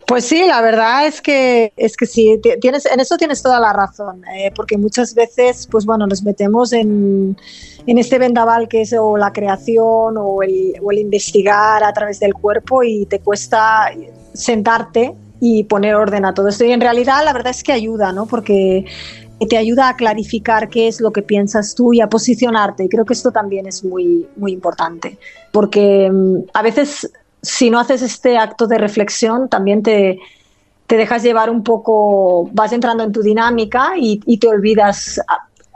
Pues 0.06 0.24
sí, 0.24 0.46
la 0.46 0.60
verdad 0.60 1.06
es 1.08 1.20
que 1.20 1.72
es 1.76 1.96
que 1.96 2.06
sí, 2.06 2.40
tienes, 2.60 2.86
en 2.86 3.00
eso 3.00 3.16
tienes 3.16 3.42
toda 3.42 3.58
la 3.58 3.72
razón, 3.72 4.22
eh, 4.36 4.52
porque 4.54 4.78
muchas 4.78 5.14
veces, 5.16 5.66
pues 5.68 5.84
bueno, 5.84 6.06
nos 6.06 6.22
metemos 6.22 6.72
en, 6.72 7.36
en, 7.88 7.98
este 7.98 8.20
vendaval 8.20 8.68
que 8.68 8.82
es 8.82 8.92
o 8.92 9.16
la 9.16 9.32
creación 9.32 10.16
o 10.16 10.42
el, 10.44 10.74
o 10.80 10.92
el 10.92 10.98
investigar 10.98 11.82
a 11.82 11.92
través 11.92 12.20
del 12.20 12.34
cuerpo 12.34 12.84
y 12.84 13.06
te 13.06 13.18
cuesta 13.18 13.90
sentarte 14.32 15.12
y 15.40 15.64
poner 15.64 15.96
orden 15.96 16.24
a 16.24 16.34
todo 16.34 16.48
esto. 16.48 16.64
Y 16.64 16.70
en 16.70 16.80
realidad 16.80 17.24
la 17.24 17.32
verdad 17.32 17.50
es 17.50 17.64
que 17.64 17.72
ayuda, 17.72 18.12
¿no? 18.12 18.26
Porque 18.26 18.84
te 19.48 19.56
ayuda 19.56 19.88
a 19.88 19.96
clarificar 19.96 20.68
qué 20.68 20.86
es 20.86 21.00
lo 21.00 21.10
que 21.10 21.22
piensas 21.22 21.74
tú 21.74 21.92
y 21.92 22.00
a 22.00 22.08
posicionarte. 22.08 22.84
Y 22.84 22.88
creo 22.88 23.04
que 23.04 23.12
esto 23.12 23.32
también 23.32 23.66
es 23.66 23.84
muy, 23.84 24.28
muy 24.36 24.52
importante, 24.52 25.18
porque 25.50 26.08
mm, 26.10 26.48
a 26.54 26.62
veces 26.62 27.10
si 27.46 27.70
no 27.70 27.78
haces 27.78 28.02
este 28.02 28.36
acto 28.38 28.66
de 28.66 28.78
reflexión, 28.78 29.48
también 29.48 29.82
te, 29.82 30.18
te 30.86 30.96
dejas 30.96 31.22
llevar 31.22 31.48
un 31.50 31.62
poco, 31.62 32.48
vas 32.52 32.72
entrando 32.72 33.04
en 33.04 33.12
tu 33.12 33.22
dinámica 33.22 33.92
y, 33.96 34.20
y 34.26 34.38
te 34.38 34.48
olvidas 34.48 35.20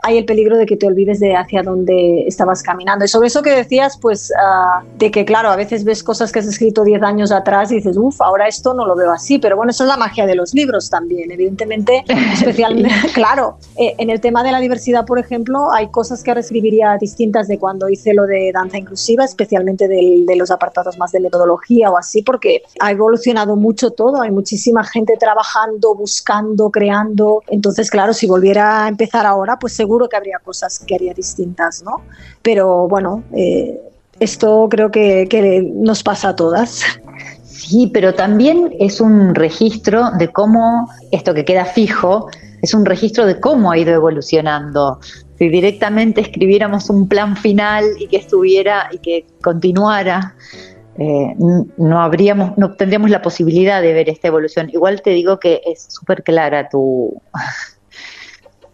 hay 0.03 0.17
el 0.17 0.25
peligro 0.25 0.57
de 0.57 0.65
que 0.65 0.77
te 0.77 0.87
olvides 0.87 1.19
de 1.19 1.35
hacia 1.35 1.61
dónde 1.61 2.23
estabas 2.27 2.63
caminando. 2.63 3.05
Y 3.05 3.07
sobre 3.07 3.27
eso 3.27 3.41
que 3.41 3.51
decías, 3.51 3.97
pues 3.97 4.31
uh, 4.31 4.83
de 4.97 5.11
que, 5.11 5.25
claro, 5.25 5.49
a 5.49 5.55
veces 5.55 5.83
ves 5.83 6.03
cosas 6.03 6.31
que 6.31 6.39
has 6.39 6.47
escrito 6.47 6.83
10 6.83 7.03
años 7.03 7.31
atrás 7.31 7.71
y 7.71 7.75
dices, 7.75 7.97
uff, 7.97 8.19
ahora 8.21 8.47
esto 8.47 8.73
no 8.73 8.85
lo 8.85 8.95
veo 8.95 9.11
así. 9.11 9.37
Pero 9.37 9.55
bueno, 9.57 9.71
eso 9.71 9.83
es 9.83 9.87
la 9.89 9.97
magia 9.97 10.25
de 10.25 10.35
los 10.35 10.53
libros 10.53 10.89
también, 10.89 11.31
evidentemente, 11.31 12.03
especialmente, 12.33 12.89
claro, 13.13 13.57
eh, 13.75 13.93
en 13.97 14.09
el 14.09 14.19
tema 14.19 14.43
de 14.43 14.51
la 14.51 14.59
diversidad, 14.59 15.05
por 15.05 15.19
ejemplo, 15.19 15.71
hay 15.71 15.89
cosas 15.89 16.23
que 16.23 16.31
ahora 16.31 16.41
escribiría 16.41 16.97
distintas 16.99 17.47
de 17.47 17.59
cuando 17.59 17.87
hice 17.89 18.13
lo 18.13 18.25
de 18.25 18.51
danza 18.51 18.77
inclusiva, 18.79 19.23
especialmente 19.23 19.87
del, 19.87 20.25
de 20.25 20.35
los 20.35 20.49
apartados 20.49 20.97
más 20.97 21.11
de 21.11 21.19
metodología 21.19 21.91
o 21.91 21.97
así, 21.97 22.23
porque 22.23 22.63
ha 22.79 22.91
evolucionado 22.91 23.55
mucho 23.55 23.91
todo, 23.91 24.21
hay 24.21 24.31
muchísima 24.31 24.83
gente 24.83 25.15
trabajando, 25.19 25.93
buscando, 25.93 26.71
creando. 26.71 27.43
Entonces, 27.47 27.91
claro, 27.91 28.13
si 28.13 28.25
volviera 28.25 28.85
a 28.85 28.87
empezar 28.87 29.25
ahora, 29.25 29.59
pues 29.59 29.73
seguro 29.73 29.90
seguro 29.91 30.07
que 30.07 30.15
habría 30.15 30.39
cosas 30.39 30.79
que 30.87 30.95
haría 30.95 31.13
distintas, 31.13 31.83
¿no? 31.83 31.97
Pero 32.41 32.87
bueno, 32.87 33.25
eh, 33.35 33.77
esto 34.21 34.69
creo 34.69 34.89
que, 34.89 35.69
nos 35.75 36.01
pasa 36.01 36.29
a 36.29 36.35
todas. 36.37 36.81
Sí, 37.43 37.91
pero 37.93 38.13
también 38.13 38.73
es 38.79 39.01
un 39.01 39.35
registro 39.35 40.11
de 40.17 40.29
cómo 40.29 40.89
esto 41.11 41.33
que 41.33 41.43
queda 41.43 41.65
fijo 41.65 42.29
es 42.61 42.73
un 42.73 42.85
registro 42.85 43.25
de 43.25 43.37
cómo 43.39 43.69
ha 43.69 43.77
ido 43.77 43.93
evolucionando. 43.93 44.99
Si 45.37 45.49
directamente 45.49 46.21
escribiéramos 46.21 46.89
un 46.89 47.09
plan 47.09 47.35
final 47.35 47.83
y 47.99 48.07
que 48.07 48.17
estuviera 48.17 48.87
y 48.93 48.99
que 48.99 49.25
continuara, 49.41 50.35
eh, 50.97 51.35
no 51.77 52.01
habríamos, 52.01 52.57
no 52.57 52.75
tendríamos 52.75 53.09
la 53.09 53.21
posibilidad 53.21 53.81
de 53.81 53.91
ver 53.93 54.07
esta 54.07 54.29
evolución. 54.29 54.69
Igual 54.71 55.01
te 55.01 55.09
digo 55.09 55.37
que 55.37 55.61
es 55.65 55.87
súper 55.89 56.23
clara 56.23 56.69
tu, 56.69 57.21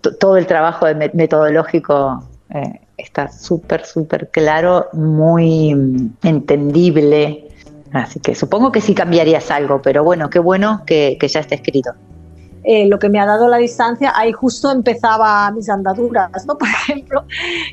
todo 0.02 0.38
el 0.38 0.48
trabajo 0.48 0.86
de 0.86 1.12
metodológico 1.14 2.24
eh, 2.50 2.82
está 2.98 3.30
súper, 3.30 3.86
súper 3.86 4.30
claro, 4.30 4.88
muy 4.94 6.12
entendible. 6.24 7.48
Así 7.94 8.20
que 8.20 8.36
supongo 8.36 8.72
que 8.72 8.82
sí 8.82 8.94
cambiarías 8.94 9.50
algo, 9.52 9.82
pero 9.82 10.04
bueno, 10.04 10.30
qué 10.30 10.40
bueno 10.40 10.84
que, 10.86 11.18
que 11.20 11.28
ya 11.28 11.40
está 11.40 11.56
escrito. 11.56 11.92
Eh, 12.70 12.86
lo 12.86 13.00
que 13.00 13.08
me 13.08 13.18
ha 13.18 13.26
dado 13.26 13.48
la 13.48 13.56
distancia, 13.56 14.12
ahí 14.14 14.34
justo 14.34 14.70
empezaba 14.70 15.50
mis 15.52 15.70
andaduras, 15.70 16.46
¿no? 16.46 16.58
Por 16.60 16.68
ejemplo. 16.68 17.24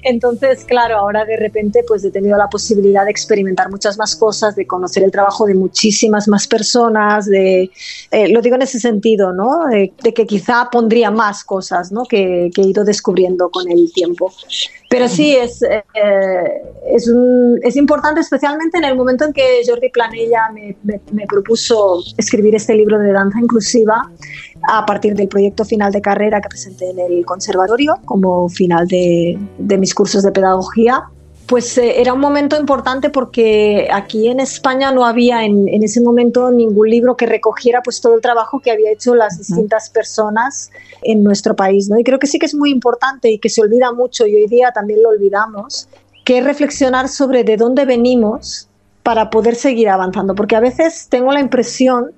Entonces, 0.05 0.65
claro, 0.65 0.99
ahora 0.99 1.25
de 1.25 1.37
repente 1.37 1.83
pues 1.85 2.05
he 2.05 2.13
tenido 2.13 2.39
la 2.39 2.47
posibilidad 2.47 3.05
de 3.05 3.11
experimentar 3.11 3.69
muchas 3.73 3.99
más 3.99 4.15
cosas, 4.15 4.55
de 4.55 4.69
conocer 4.69 5.03
el 5.03 5.11
trabajo 5.11 5.47
de 5.47 5.55
muchísimas 5.55 6.29
más 6.29 6.47
personas, 6.47 7.27
de, 7.27 7.73
eh, 8.13 8.29
lo 8.29 8.41
digo 8.41 8.55
en 8.55 8.63
ese 8.63 8.79
sentido, 8.79 9.33
¿no? 9.33 9.67
De, 9.67 9.93
que 10.15 10.27
quizá 10.27 10.69
pondría 10.71 11.11
más 11.11 11.43
cosas, 11.43 11.91
¿no? 11.91 12.05
Que, 12.05 12.53
he 12.57 12.63
ido 12.63 12.85
descubriendo 12.85 13.51
con 13.51 13.69
el 13.69 13.93
tiempo. 13.93 14.33
Pero 14.89 15.09
sí, 15.09 15.35
es, 15.35 15.61
eh, 15.63 15.83
es, 16.87 17.11
es, 17.63 17.75
importante, 17.75 18.21
especialmente 18.21 18.79
en 18.79 18.85
el 18.85 18.95
momento 18.97 19.25
en 19.25 19.33
que 19.33 19.61
Jordi 19.67 19.89
Planella 19.89 20.51
me, 20.53 21.27
propuso 21.27 22.01
escribir 22.17 22.55
este 22.55 22.77
libro 22.77 23.01
de 23.01 23.11
danza 23.11 23.41
inclusiva 23.41 24.09
a 24.69 24.87
partir 24.87 25.15
del 25.15 25.29
proyecto 25.29 25.65
final 25.65 25.93
de 25.93 26.01
carrera 26.01 26.41
que 26.41 26.49
presenté 26.49 26.91
en 26.91 26.99
el 26.99 27.25
conservatorio 27.25 27.97
como 28.05 28.49
final 28.49 28.87
de, 28.87 29.39
de 29.59 29.79
mis 29.79 29.95
cursos 29.95 30.23
de 30.23 30.33
pedagogía 30.33 31.09
pues 31.47 31.77
eh, 31.79 32.01
era 32.01 32.13
un 32.13 32.21
momento 32.21 32.59
importante 32.59 33.11
porque 33.11 33.89
aquí 33.93 34.29
en 34.29 34.41
España 34.41 34.93
no 34.93 35.05
había 35.05 35.45
en, 35.45 35.69
en, 35.69 35.83
ese 35.83 36.01
momento 36.01 36.51
ningún 36.51 36.89
libro 36.89 37.17
que 37.17 37.27
recogiera 37.27 37.83
pues 37.83 38.01
todo 38.01 38.15
el 38.15 38.21
trabajo 38.21 38.61
que 38.61 38.71
había 38.71 38.91
hecho 38.91 39.15
las 39.15 39.39
distintas 39.39 39.91
personas 39.91 40.71
en 41.03 41.23
nuestro 41.23 41.55
país, 41.55 41.89
¿no? 41.89 41.99
Y 41.99 42.05
creo 42.05 42.19
que 42.19 42.27
sí 42.27 42.39
que 42.39 42.47
es 42.47 42.55
muy 42.55 42.71
importante 42.71 43.31
y 43.31 43.39
que 43.39 43.49
se 43.49 43.61
olvida 43.61 43.93
mucho 43.93 44.27
y 44.27 44.35
hoy 44.37 44.47
día 44.47 44.71
también 44.73 45.03
lo 45.03 45.11
olvidamos, 45.11 45.89
que 46.25 46.39
es 46.39 46.45
reflexionar 46.45 47.09
sobre 47.09 47.45
de 47.45 47.57
dónde 47.57 47.85
venimos 47.85 48.69
para 49.03 49.29
poder 49.29 49.55
seguir 49.55 49.91
avanzando, 49.91 50.35
porque 50.35 50.57
a 50.57 50.61
veces 50.61 51.09
tengo 51.11 51.31
la 51.31 51.41
impresión 51.41 52.13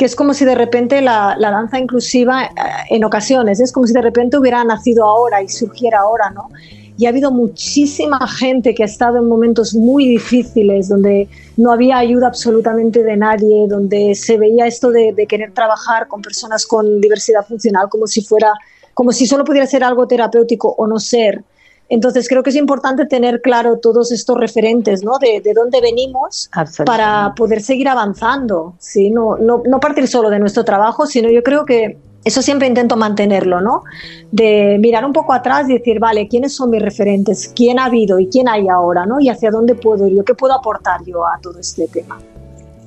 que 0.00 0.06
es 0.06 0.16
como 0.16 0.32
si 0.32 0.46
de 0.46 0.54
repente 0.54 1.02
la, 1.02 1.36
danza 1.38 1.78
inclusiva 1.78 2.44
eh, 2.44 2.48
en 2.88 3.04
ocasiones, 3.04 3.60
es 3.60 3.70
como 3.70 3.86
si 3.86 3.92
de 3.92 4.00
repente 4.00 4.38
hubiera 4.38 4.64
nacido 4.64 5.04
ahora 5.04 5.42
y 5.42 5.48
surgiera 5.50 5.98
ahora, 5.98 6.30
¿no? 6.30 6.48
y 6.96 7.04
ha 7.04 7.10
habido 7.10 7.30
muchísima 7.30 8.26
gente 8.26 8.74
que 8.74 8.82
ha 8.82 8.86
estado 8.86 9.18
en 9.18 9.28
momentos 9.28 9.74
muy 9.74 10.08
difíciles, 10.08 10.88
donde 10.88 11.28
no 11.58 11.70
había 11.70 11.98
ayuda 11.98 12.28
absolutamente 12.28 13.02
de 13.02 13.14
nadie, 13.18 13.66
donde 13.68 14.14
se 14.14 14.38
veía 14.38 14.66
esto 14.66 14.90
de, 14.90 15.14
querer 15.28 15.52
trabajar 15.52 16.08
con 16.08 16.22
personas 16.22 16.64
con 16.64 17.02
diversidad 17.02 17.44
funcional 17.46 17.90
como 17.90 18.06
si 18.06 18.22
fuera, 18.22 18.54
como 18.94 19.12
si 19.12 19.26
solo 19.26 19.44
pudiera 19.44 19.66
ser 19.66 19.84
algo 19.84 20.06
terapéutico 20.06 20.74
o 20.78 20.86
no 20.86 20.98
ser. 20.98 21.44
Entonces 21.90 22.28
creo 22.28 22.42
que 22.44 22.50
es 22.50 22.56
importante 22.56 23.04
tener 23.04 23.42
claro 23.42 23.78
todos 23.78 24.12
estos 24.12 24.38
referentes, 24.38 25.02
¿no? 25.02 25.18
De, 25.18 25.40
de 25.40 25.52
dónde 25.52 25.80
venimos 25.80 26.48
para 26.86 27.34
poder 27.34 27.60
seguir 27.60 27.88
avanzando, 27.88 28.74
¿sí? 28.78 29.10
No, 29.10 29.36
no, 29.36 29.62
no 29.66 29.80
partir 29.80 30.06
solo 30.06 30.30
de 30.30 30.38
nuestro 30.38 30.64
trabajo, 30.64 31.06
sino 31.06 31.28
yo 31.30 31.42
creo 31.42 31.64
que 31.64 31.98
eso 32.24 32.42
siempre 32.42 32.68
intento 32.68 32.96
mantenerlo, 32.96 33.60
¿no? 33.60 33.82
De 34.30 34.78
mirar 34.78 35.04
un 35.04 35.12
poco 35.12 35.32
atrás 35.32 35.68
y 35.68 35.74
decir, 35.74 35.98
vale, 35.98 36.28
¿quiénes 36.28 36.54
son 36.54 36.70
mis 36.70 36.80
referentes? 36.80 37.52
¿Quién 37.56 37.80
ha 37.80 37.86
habido 37.86 38.20
y 38.20 38.28
quién 38.28 38.48
hay 38.48 38.68
ahora, 38.68 39.04
¿no? 39.04 39.20
Y 39.20 39.28
hacia 39.28 39.50
dónde 39.50 39.74
puedo 39.74 40.06
ir 40.06 40.16
yo, 40.16 40.24
qué 40.24 40.34
puedo 40.34 40.54
aportar 40.54 41.04
yo 41.04 41.26
a 41.26 41.40
todo 41.40 41.58
este 41.58 41.88
tema. 41.88 42.20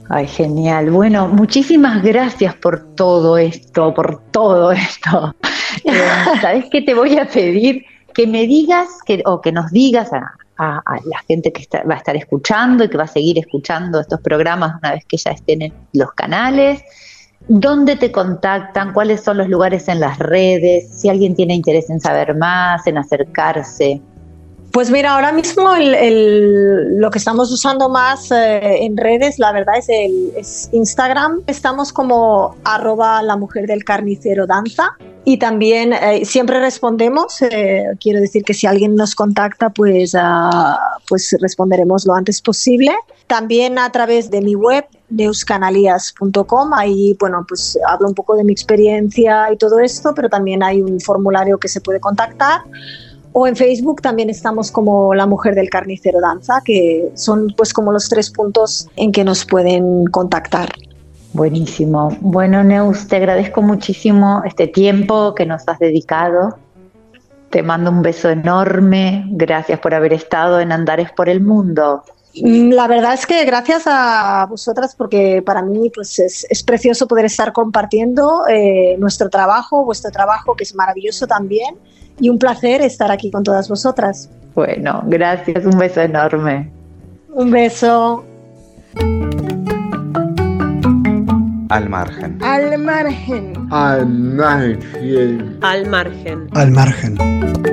Ay, 0.10 0.28
genial. 0.28 0.92
Bueno, 0.92 1.28
muchísimas 1.28 2.04
gracias 2.04 2.54
por 2.56 2.96
todo 2.96 3.38
esto, 3.38 3.94
por 3.94 4.22
todo 4.32 4.72
esto. 4.72 5.36
Eh, 5.86 5.92
¿Sabes 6.40 6.66
qué 6.72 6.84
te 6.84 6.94
voy 6.94 7.18
a 7.18 7.28
pedir? 7.28 7.84
Que 8.14 8.28
me 8.28 8.48
digas 8.48 8.88
que, 9.06 9.22
o 9.26 9.42
que 9.42 9.52
nos 9.52 9.72
digas 9.72 10.12
a, 10.14 10.36
la 10.58 11.20
gente 11.28 11.52
que 11.52 11.68
va 11.84 11.96
a 11.96 11.98
estar 11.98 12.16
escuchando 12.16 12.84
y 12.84 12.90
que 12.90 12.96
va 12.96 13.04
a 13.04 13.08
seguir 13.08 13.38
escuchando 13.40 14.00
estos 14.00 14.22
programas 14.22 14.76
una 14.80 14.92
vez 14.94 15.04
que 15.06 15.18
ya 15.18 15.32
estén 15.32 15.64
en 15.64 15.74
los 15.94 16.12
canales 16.14 16.84
¿Dónde 17.48 17.98
te 17.98 18.12
contactan? 18.12 18.94
¿Cuáles 18.94 19.22
son 19.22 19.38
los 19.38 19.50
lugares 19.50 19.90
en 19.90 20.00
las 20.00 20.18
redes? 20.18 20.90
Si 20.90 21.10
alguien 21.10 21.36
tiene 21.36 21.54
interés 21.54 21.90
en 21.90 22.00
saber 22.00 22.38
más, 22.38 22.88
en 22.88 22.98
acercarse. 22.98 24.02
Pues 24.74 24.90
mira, 24.90 25.14
ahora 25.14 25.32
mismo 25.32 25.70
lo 25.78 27.12
que 27.12 27.20
estamos 27.20 27.52
usando 27.52 27.90
más 27.90 28.32
eh, 28.32 28.84
en 28.84 28.98
redes, 28.98 29.38
la 29.38 29.52
verdad 29.52 29.76
es, 29.78 29.88
el, 29.88 30.34
Instagram. 30.72 31.44
Estamos 31.46 31.94
como 31.94 32.56
arroba 32.64 33.22
la 33.22 33.38
mujer 33.38 33.68
del 33.68 33.84
carnicero 33.84 34.48
danza 34.48 34.98
y 35.26 35.38
también 35.38 35.94
eh, 35.94 36.26
siempre 36.26 36.60
respondemos. 36.60 37.40
Eh, 37.44 37.86
quiero 38.00 38.20
decir 38.20 38.44
que 38.44 38.56
si 38.56 38.66
alguien 38.66 38.96
nos 38.96 39.14
contacta, 39.14 39.70
pues, 39.70 40.16
uh, 40.16 40.76
pues 41.08 41.38
responderemos 41.40 42.08
lo 42.08 42.16
antes 42.16 42.42
posible. 42.42 42.96
También 43.28 43.78
a 43.78 43.92
través 43.92 44.32
de 44.32 44.42
mi 44.42 44.56
web, 44.56 44.86
neuscanalías.com. 45.12 46.74
Ahí, 46.74 47.16
bueno, 47.20 47.46
pues 47.48 47.78
hablo 47.88 48.08
un 48.08 48.16
poco 48.16 48.36
de 48.36 48.44
mi 48.44 48.54
experiencia 48.54 49.54
y 49.54 49.58
todo 49.58 49.78
esto, 49.78 50.16
pero 50.16 50.30
también 50.30 50.64
hay 50.64 50.82
un 50.82 51.00
formulario 51.00 51.60
que 51.60 51.68
se 51.68 51.80
puede 51.80 52.00
contactar. 52.00 52.62
O 53.34 53.48
en 53.48 53.56
Facebook 53.56 54.02
también 54.02 54.30
estamos 54.30 54.72
como 54.72 55.14
La 55.16 55.26
Mujer 55.26 55.56
del 55.56 55.70
Carnicero 55.70 56.22
Danza, 56.22 56.62
que 56.64 57.12
son 57.16 57.48
pues 57.58 57.74
como 57.74 57.92
los 57.92 58.08
tres 58.08 58.30
puntos 58.30 58.88
en 58.96 59.12
que 59.12 59.24
nos 59.24 59.44
pueden 59.46 60.06
contactar. 60.06 60.70
Buenísimo. 61.34 62.16
Bueno, 62.22 62.64
Neus, 62.64 63.08
te 63.08 63.16
agradezco 63.16 63.64
muchísimo 63.64 64.44
este 64.46 64.68
tiempo 64.68 65.34
que 65.34 65.48
nos 65.48 65.68
has 65.68 65.80
dedicado. 65.80 66.60
Te 67.50 67.64
mando 67.64 67.90
un 67.90 68.04
beso 68.04 68.30
enorme. 68.30 69.26
Gracias 69.32 69.80
por 69.80 69.96
haber 69.96 70.14
estado 70.14 70.60
en 70.60 70.72
Andares 70.72 71.12
por 71.12 71.28
el 71.28 71.42
Mundo. 71.42 72.04
La 72.36 72.88
verdad 72.88 73.14
es 73.14 73.28
que 73.28 73.46
gracias 73.46 73.84
a 73.86 74.48
vosotras 74.50 74.96
porque 74.96 75.44
para 75.46 75.62
mí 75.62 75.92
pues 75.94 76.18
es, 76.18 76.48
es 76.50 76.64
precioso 76.64 77.08
poder 77.08 77.26
estar 77.26 77.54
compartiendo 77.54 78.48
eh, 78.50 78.96
nuestro 78.98 79.30
trabajo, 79.30 79.86
vuestro 79.86 80.10
trabajo 80.10 80.56
que 80.56 80.64
es 80.64 80.74
maravilloso 80.74 81.28
también 81.28 81.76
y 82.20 82.30
un 82.30 82.40
placer 82.40 82.82
estar 82.82 83.12
aquí 83.12 83.30
con 83.30 83.44
todas 83.44 83.70
vosotras. 83.70 84.30
Bueno, 84.56 85.04
gracias, 85.06 85.66
un 85.66 85.78
beso 85.78 86.02
enorme. 86.02 86.72
Un 87.30 87.52
beso. 87.52 88.24
Al 91.70 91.90
margen. 91.90 92.38
Al 92.44 92.78
margen. 92.78 93.54
Al 93.72 94.08
margen. 94.08 95.58
Al 95.62 95.88
margen. 95.88 96.48
Al 96.54 96.72
margen. 96.72 97.73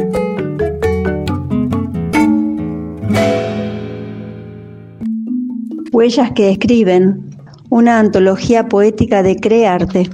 Huellas 5.92 6.30
que 6.32 6.50
escriben, 6.50 7.36
una 7.68 7.98
antología 7.98 8.68
poética 8.68 9.24
de 9.24 9.36
crearte. 9.36 10.08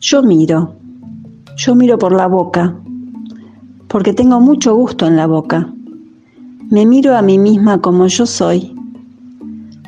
Yo 0.00 0.22
miro, 0.22 0.76
yo 1.56 1.74
miro 1.74 1.98
por 1.98 2.12
la 2.12 2.26
boca, 2.26 2.74
porque 3.88 4.14
tengo 4.14 4.40
mucho 4.40 4.74
gusto 4.74 5.06
en 5.06 5.16
la 5.16 5.26
boca. 5.26 5.72
Me 6.70 6.86
miro 6.86 7.16
a 7.16 7.22
mí 7.22 7.38
misma 7.38 7.82
como 7.82 8.06
yo 8.06 8.24
soy. 8.24 8.74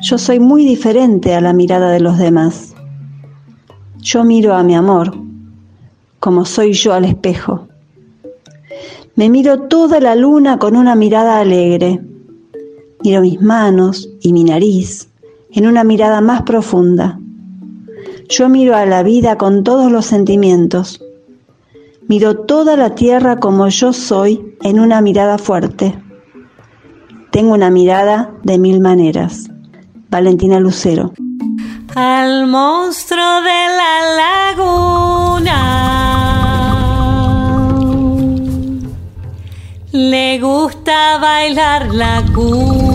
Yo 0.01 0.17
soy 0.19 0.39
muy 0.39 0.65
diferente 0.65 1.33
a 1.33 1.41
la 1.41 1.53
mirada 1.53 1.89
de 1.89 1.99
los 1.99 2.19
demás. 2.19 2.75
Yo 3.97 4.23
miro 4.23 4.53
a 4.53 4.63
mi 4.63 4.75
amor 4.75 5.13
como 6.19 6.45
soy 6.45 6.73
yo 6.73 6.93
al 6.93 7.05
espejo. 7.05 7.67
Me 9.15 9.29
miro 9.29 9.61
toda 9.61 9.99
la 9.99 10.13
luna 10.13 10.59
con 10.59 10.75
una 10.75 10.95
mirada 10.95 11.39
alegre. 11.39 11.99
Miro 13.03 13.21
mis 13.21 13.41
manos 13.41 14.09
y 14.21 14.31
mi 14.31 14.43
nariz 14.43 15.09
en 15.51 15.67
una 15.67 15.83
mirada 15.83 16.21
más 16.21 16.43
profunda. 16.43 17.19
Yo 18.29 18.47
miro 18.47 18.75
a 18.75 18.85
la 18.85 19.03
vida 19.03 19.37
con 19.37 19.63
todos 19.63 19.91
los 19.91 20.05
sentimientos. 20.05 21.03
Miro 22.07 22.37
toda 22.39 22.77
la 22.77 22.95
tierra 22.95 23.39
como 23.39 23.67
yo 23.67 23.91
soy 23.93 24.55
en 24.61 24.79
una 24.79 25.01
mirada 25.01 25.37
fuerte. 25.37 25.99
Tengo 27.31 27.53
una 27.53 27.69
mirada 27.69 28.31
de 28.43 28.57
mil 28.59 28.79
maneras. 28.81 29.49
Valentina 30.09 30.59
Lucero. 30.59 31.13
Al 31.95 32.47
monstruo 32.47 33.41
de 33.41 33.67
la 33.79 33.93
laguna 34.51 35.81
le 39.91 40.39
gusta 40.39 41.17
bailar 41.17 41.93
la 41.93 42.23
cumbia. 42.33 42.90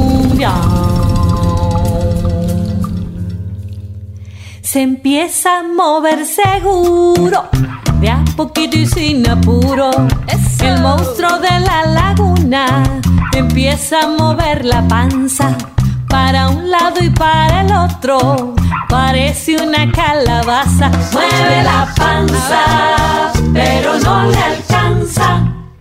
Se 4.60 4.82
empieza 4.82 5.60
a 5.60 5.62
mover 5.62 6.26
seguro 6.26 7.48
de 8.00 8.10
a 8.10 8.22
poquito 8.36 8.76
y 8.76 8.86
sin 8.86 9.26
apuro. 9.26 9.90
El 10.60 10.80
monstruo 10.82 11.38
de 11.38 11.60
la 11.60 11.86
laguna 11.86 12.82
empieza 13.34 14.00
a 14.02 14.08
mover 14.08 14.66
la 14.66 14.86
panza 14.86 15.56
para 16.06 16.48
un 16.48 16.70
lado 16.70 17.02
y 17.02 17.08
para 17.08 17.62
el 17.62 17.72
otro. 17.72 18.54
Parece 18.90 19.56
una 19.56 19.90
calabaza. 19.90 20.90
Mueve 21.12 21.62
la 21.62 21.94
panza, 21.96 23.32
pero 23.54 23.98
no 24.00 24.26
le 24.26 24.36
alcanza. 24.36 25.55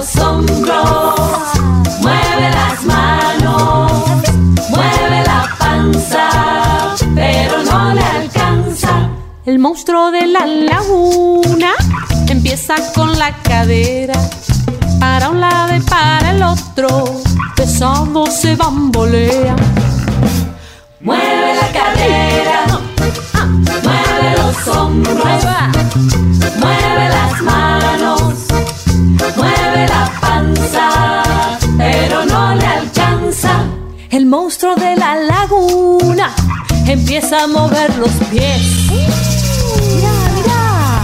Mueve 0.00 0.14
los 0.14 0.24
hombros, 0.24 1.20
mueve 2.00 2.50
las 2.50 2.84
manos, 2.84 3.92
mueve 4.70 5.22
la 5.26 5.46
panza, 5.58 6.96
pero 7.14 7.62
no 7.64 7.92
le 7.92 8.00
alcanza. 8.00 9.10
El 9.44 9.58
monstruo 9.58 10.10
de 10.10 10.26
la 10.26 10.46
laguna 10.46 11.72
empieza 12.28 12.76
con 12.94 13.18
la 13.18 13.34
cadera 13.42 14.14
para 14.98 15.28
un 15.28 15.38
lado 15.38 15.76
y 15.76 15.80
para 15.80 16.30
el 16.30 16.42
otro, 16.44 17.20
pesado 17.54 18.24
se 18.28 18.56
bambolea. 18.56 19.54
Mueve 21.00 21.56
la 21.56 21.72
cadera, 21.78 22.64
mueve 23.82 24.36
los 24.38 24.68
hombros, 24.76 25.44
mueve 26.58 27.08
las 27.10 27.42
manos, 27.42 28.49
mueve 29.36 29.88
la 29.88 30.10
panza, 30.20 31.22
pero 31.78 32.24
no 32.24 32.54
le 32.54 32.66
alcanza. 32.66 33.64
El 34.10 34.26
monstruo 34.26 34.74
de 34.74 34.96
la 34.96 35.16
laguna 35.16 36.30
empieza 36.86 37.44
a 37.44 37.46
mover 37.46 37.96
los 37.98 38.10
pies. 38.30 38.90
Mira, 38.90 40.12
mira. 40.34 41.02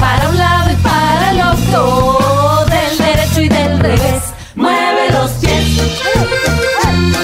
Para 0.00 0.28
un 0.28 0.38
lado 0.38 0.70
y 0.72 0.76
para 0.76 1.30
el 1.30 1.40
otro, 1.40 2.66
del 2.68 2.98
derecho 2.98 3.40
y 3.42 3.48
del 3.48 3.78
revés. 3.78 4.22
Mueve 4.54 5.10
los 5.12 5.30
pies, 5.32 5.64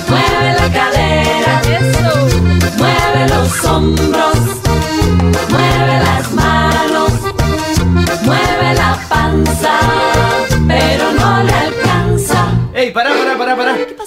mueve 0.09 0.55
la 0.59 0.73
cadera, 0.73 1.61
mueve 2.79 3.29
los 3.29 3.65
hombros, 3.65 4.39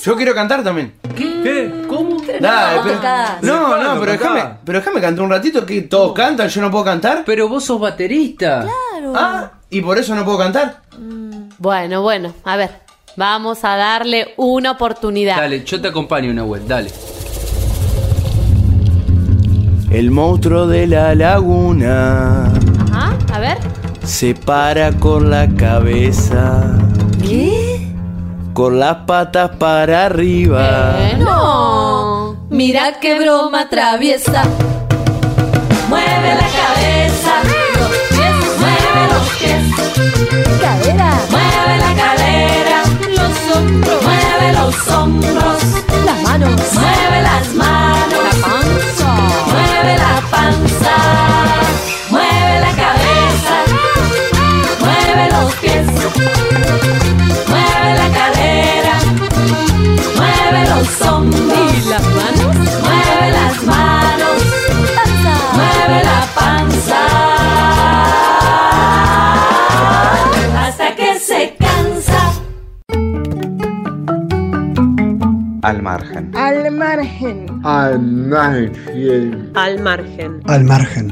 Yo 0.03 0.15
quiero 0.15 0.33
cantar 0.33 0.63
también. 0.63 0.93
¿Qué? 1.15 1.85
¿Cómo? 1.87 2.17
Dale, 2.39 2.77
no, 2.77 2.83
pero- 2.83 2.95
tocás. 2.95 3.43
no, 3.43 3.77
no, 3.77 3.99
pero 3.99 4.13
tocá. 4.17 4.33
déjame, 4.33 4.55
pero 4.65 4.79
déjame 4.79 5.01
cantar 5.01 5.23
un 5.25 5.29
ratito 5.31 5.65
que 5.65 5.81
todos 5.83 6.13
cantan, 6.13 6.47
yo 6.49 6.61
no 6.61 6.71
puedo 6.71 6.83
cantar. 6.85 7.23
Pero 7.25 7.47
vos 7.49 7.63
sos 7.63 7.79
baterista. 7.79 8.61
Claro. 8.91 9.13
Ah, 9.15 9.51
y 9.69 9.81
por 9.81 9.97
eso 9.97 10.15
no 10.15 10.23
puedo 10.25 10.37
cantar. 10.37 10.81
Bueno, 11.57 12.01
bueno, 12.01 12.33
a 12.43 12.55
ver, 12.57 12.71
vamos 13.15 13.63
a 13.63 13.75
darle 13.75 14.33
una 14.37 14.71
oportunidad. 14.71 15.37
Dale, 15.37 15.63
yo 15.63 15.79
te 15.81 15.87
acompaño, 15.89 16.33
Nahuel, 16.33 16.67
dale. 16.67 16.91
El 19.91 20.09
monstruo 20.09 20.67
de 20.67 20.87
la 20.87 21.13
laguna 21.15 22.45
Ajá, 22.93 23.17
a 23.33 23.39
ver. 23.39 23.57
se 24.05 24.33
para 24.33 24.93
con 24.93 25.29
la 25.29 25.49
cabeza, 25.49 26.77
¿Qué? 27.21 27.60
con 28.61 28.79
las 28.79 28.97
patas 29.07 29.49
para 29.57 30.05
arriba. 30.05 30.95
No, 31.17 32.45
mira 32.51 32.99
qué 33.01 33.17
broma 33.17 33.67
traviesa. 33.69 34.43
Mueve 35.89 36.35
la 36.35 36.47
cabeza, 36.61 37.33
los 37.79 37.89
pies, 38.11 38.35
mueve 38.59 39.01
los 39.13 39.27
pies. 39.39 39.63
Cadera. 40.61 41.11
Mueve 41.31 41.73
la 41.85 41.91
cadera, 42.03 42.83
los 43.17 43.35
hombros, 43.57 44.03
mueve 44.03 44.53
los 44.53 44.87
hombros. 44.89 45.63
Las 46.05 46.21
manos. 46.21 46.61
Mueve 46.75 47.21
las 47.23 47.55
manos. 47.55 48.23
La 48.27 48.33
panza. 48.47 49.11
Mueve 49.53 49.97
la 49.97 50.21
panza. 50.29 50.95
Mueve 52.11 52.59
la 52.59 52.71
cabeza, 52.83 53.55
mueve 54.81 55.29
los 55.31 55.55
pies. 55.55 56.50
Al 75.61 75.83
margen. 75.83 76.31
Al 76.35 76.71
margen. 76.71 77.61
Al 77.63 77.99
margen. 77.99 79.51
Al 79.53 79.79
margen. 79.79 80.41
Al 80.47 80.63
margen. 80.63 81.11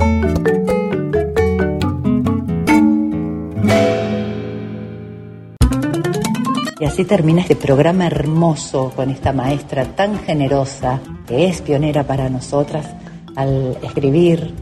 Y 6.80 6.86
así 6.86 7.06
termina 7.06 7.42
este 7.42 7.56
programa 7.56 8.08
hermoso 8.08 8.92
con 8.96 9.12
esta 9.12 9.34
maestra 9.34 9.86
tan 9.86 10.18
generosa 10.18 11.00
que 11.28 11.48
es 11.48 11.62
pionera 11.62 12.04
para 12.06 12.28
nosotras 12.30 12.88
al 13.36 13.78
escribir, 13.84 14.56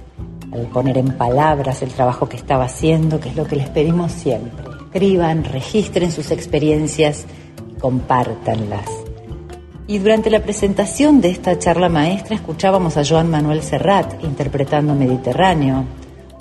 al 0.51 0.67
poner 0.67 0.97
en 0.97 1.13
palabras 1.13 1.81
el 1.81 1.91
trabajo 1.91 2.27
que 2.27 2.35
estaba 2.35 2.65
haciendo, 2.65 3.21
que 3.21 3.29
es 3.29 3.37
lo 3.37 3.47
que 3.47 3.55
les 3.55 3.69
pedimos 3.69 4.11
siempre. 4.11 4.65
Escriban, 4.87 5.45
registren 5.45 6.11
sus 6.11 6.31
experiencias 6.31 7.25
y 7.71 7.79
compártanlas. 7.79 9.06
Y 9.89 9.99
durante 9.99 10.29
la 10.29 10.41
presentación 10.41 11.21
de 11.21 11.29
esta 11.29 11.57
charla 11.57 11.87
maestra 11.87 12.35
escuchábamos 12.35 12.97
a 12.97 13.05
Joan 13.05 13.31
Manuel 13.31 13.63
Serrat 13.63 14.21
interpretando 14.21 14.93
Mediterráneo. 14.93 15.85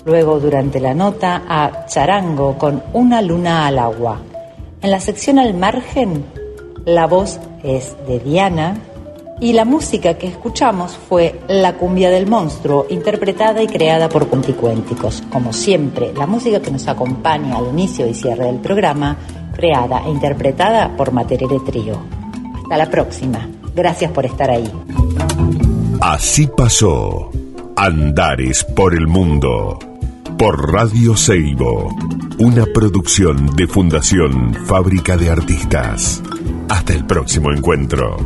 Luego, 0.03 0.41
durante 0.41 0.81
la 0.81 0.93
nota, 0.93 1.43
a 1.47 1.85
Charango 1.85 2.57
con 2.57 2.83
Una 2.91 3.21
luna 3.21 3.65
al 3.65 3.79
agua. 3.79 4.19
En 4.81 4.91
la 4.91 4.99
sección 4.99 5.39
al 5.39 5.53
margen, 5.53 6.25
la 6.85 7.07
voz 7.07 7.39
es 7.63 7.95
de 8.05 8.19
Diana 8.19 8.77
y 9.39 9.53
la 9.53 9.63
música 9.63 10.15
que 10.15 10.27
escuchamos 10.27 10.97
fue 10.97 11.39
La 11.47 11.75
cumbia 11.75 12.09
del 12.09 12.27
monstruo, 12.27 12.85
interpretada 12.89 13.63
y 13.63 13.67
creada 13.67 14.09
por 14.09 14.27
Cuenticuénticos. 14.27 15.23
Como 15.31 15.53
siempre, 15.53 16.11
la 16.13 16.27
música 16.27 16.61
que 16.61 16.71
nos 16.71 16.87
acompaña 16.89 17.55
al 17.55 17.67
inicio 17.67 18.07
y 18.07 18.13
cierre 18.13 18.45
del 18.45 18.59
programa, 18.59 19.15
creada 19.53 20.03
e 20.05 20.09
interpretada 20.09 20.97
por 20.97 21.13
Materere 21.13 21.59
Trío. 21.61 22.16
Hasta 22.67 22.77
la 22.77 22.91
próxima. 22.91 23.47
Gracias 23.73 24.11
por 24.11 24.25
estar 24.25 24.49
ahí. 24.51 24.69
Así 26.01 26.47
pasó. 26.47 27.31
Andares 27.77 28.65
por 28.65 28.93
el 28.93 29.07
mundo. 29.07 29.79
Por 30.37 30.73
Radio 30.73 31.15
Seibo. 31.15 31.95
Una 32.39 32.65
producción 32.65 33.55
de 33.55 33.67
Fundación 33.67 34.53
Fábrica 34.65 35.15
de 35.15 35.29
Artistas. 35.29 36.21
Hasta 36.67 36.93
el 36.93 37.05
próximo 37.05 37.53
encuentro. 37.53 38.17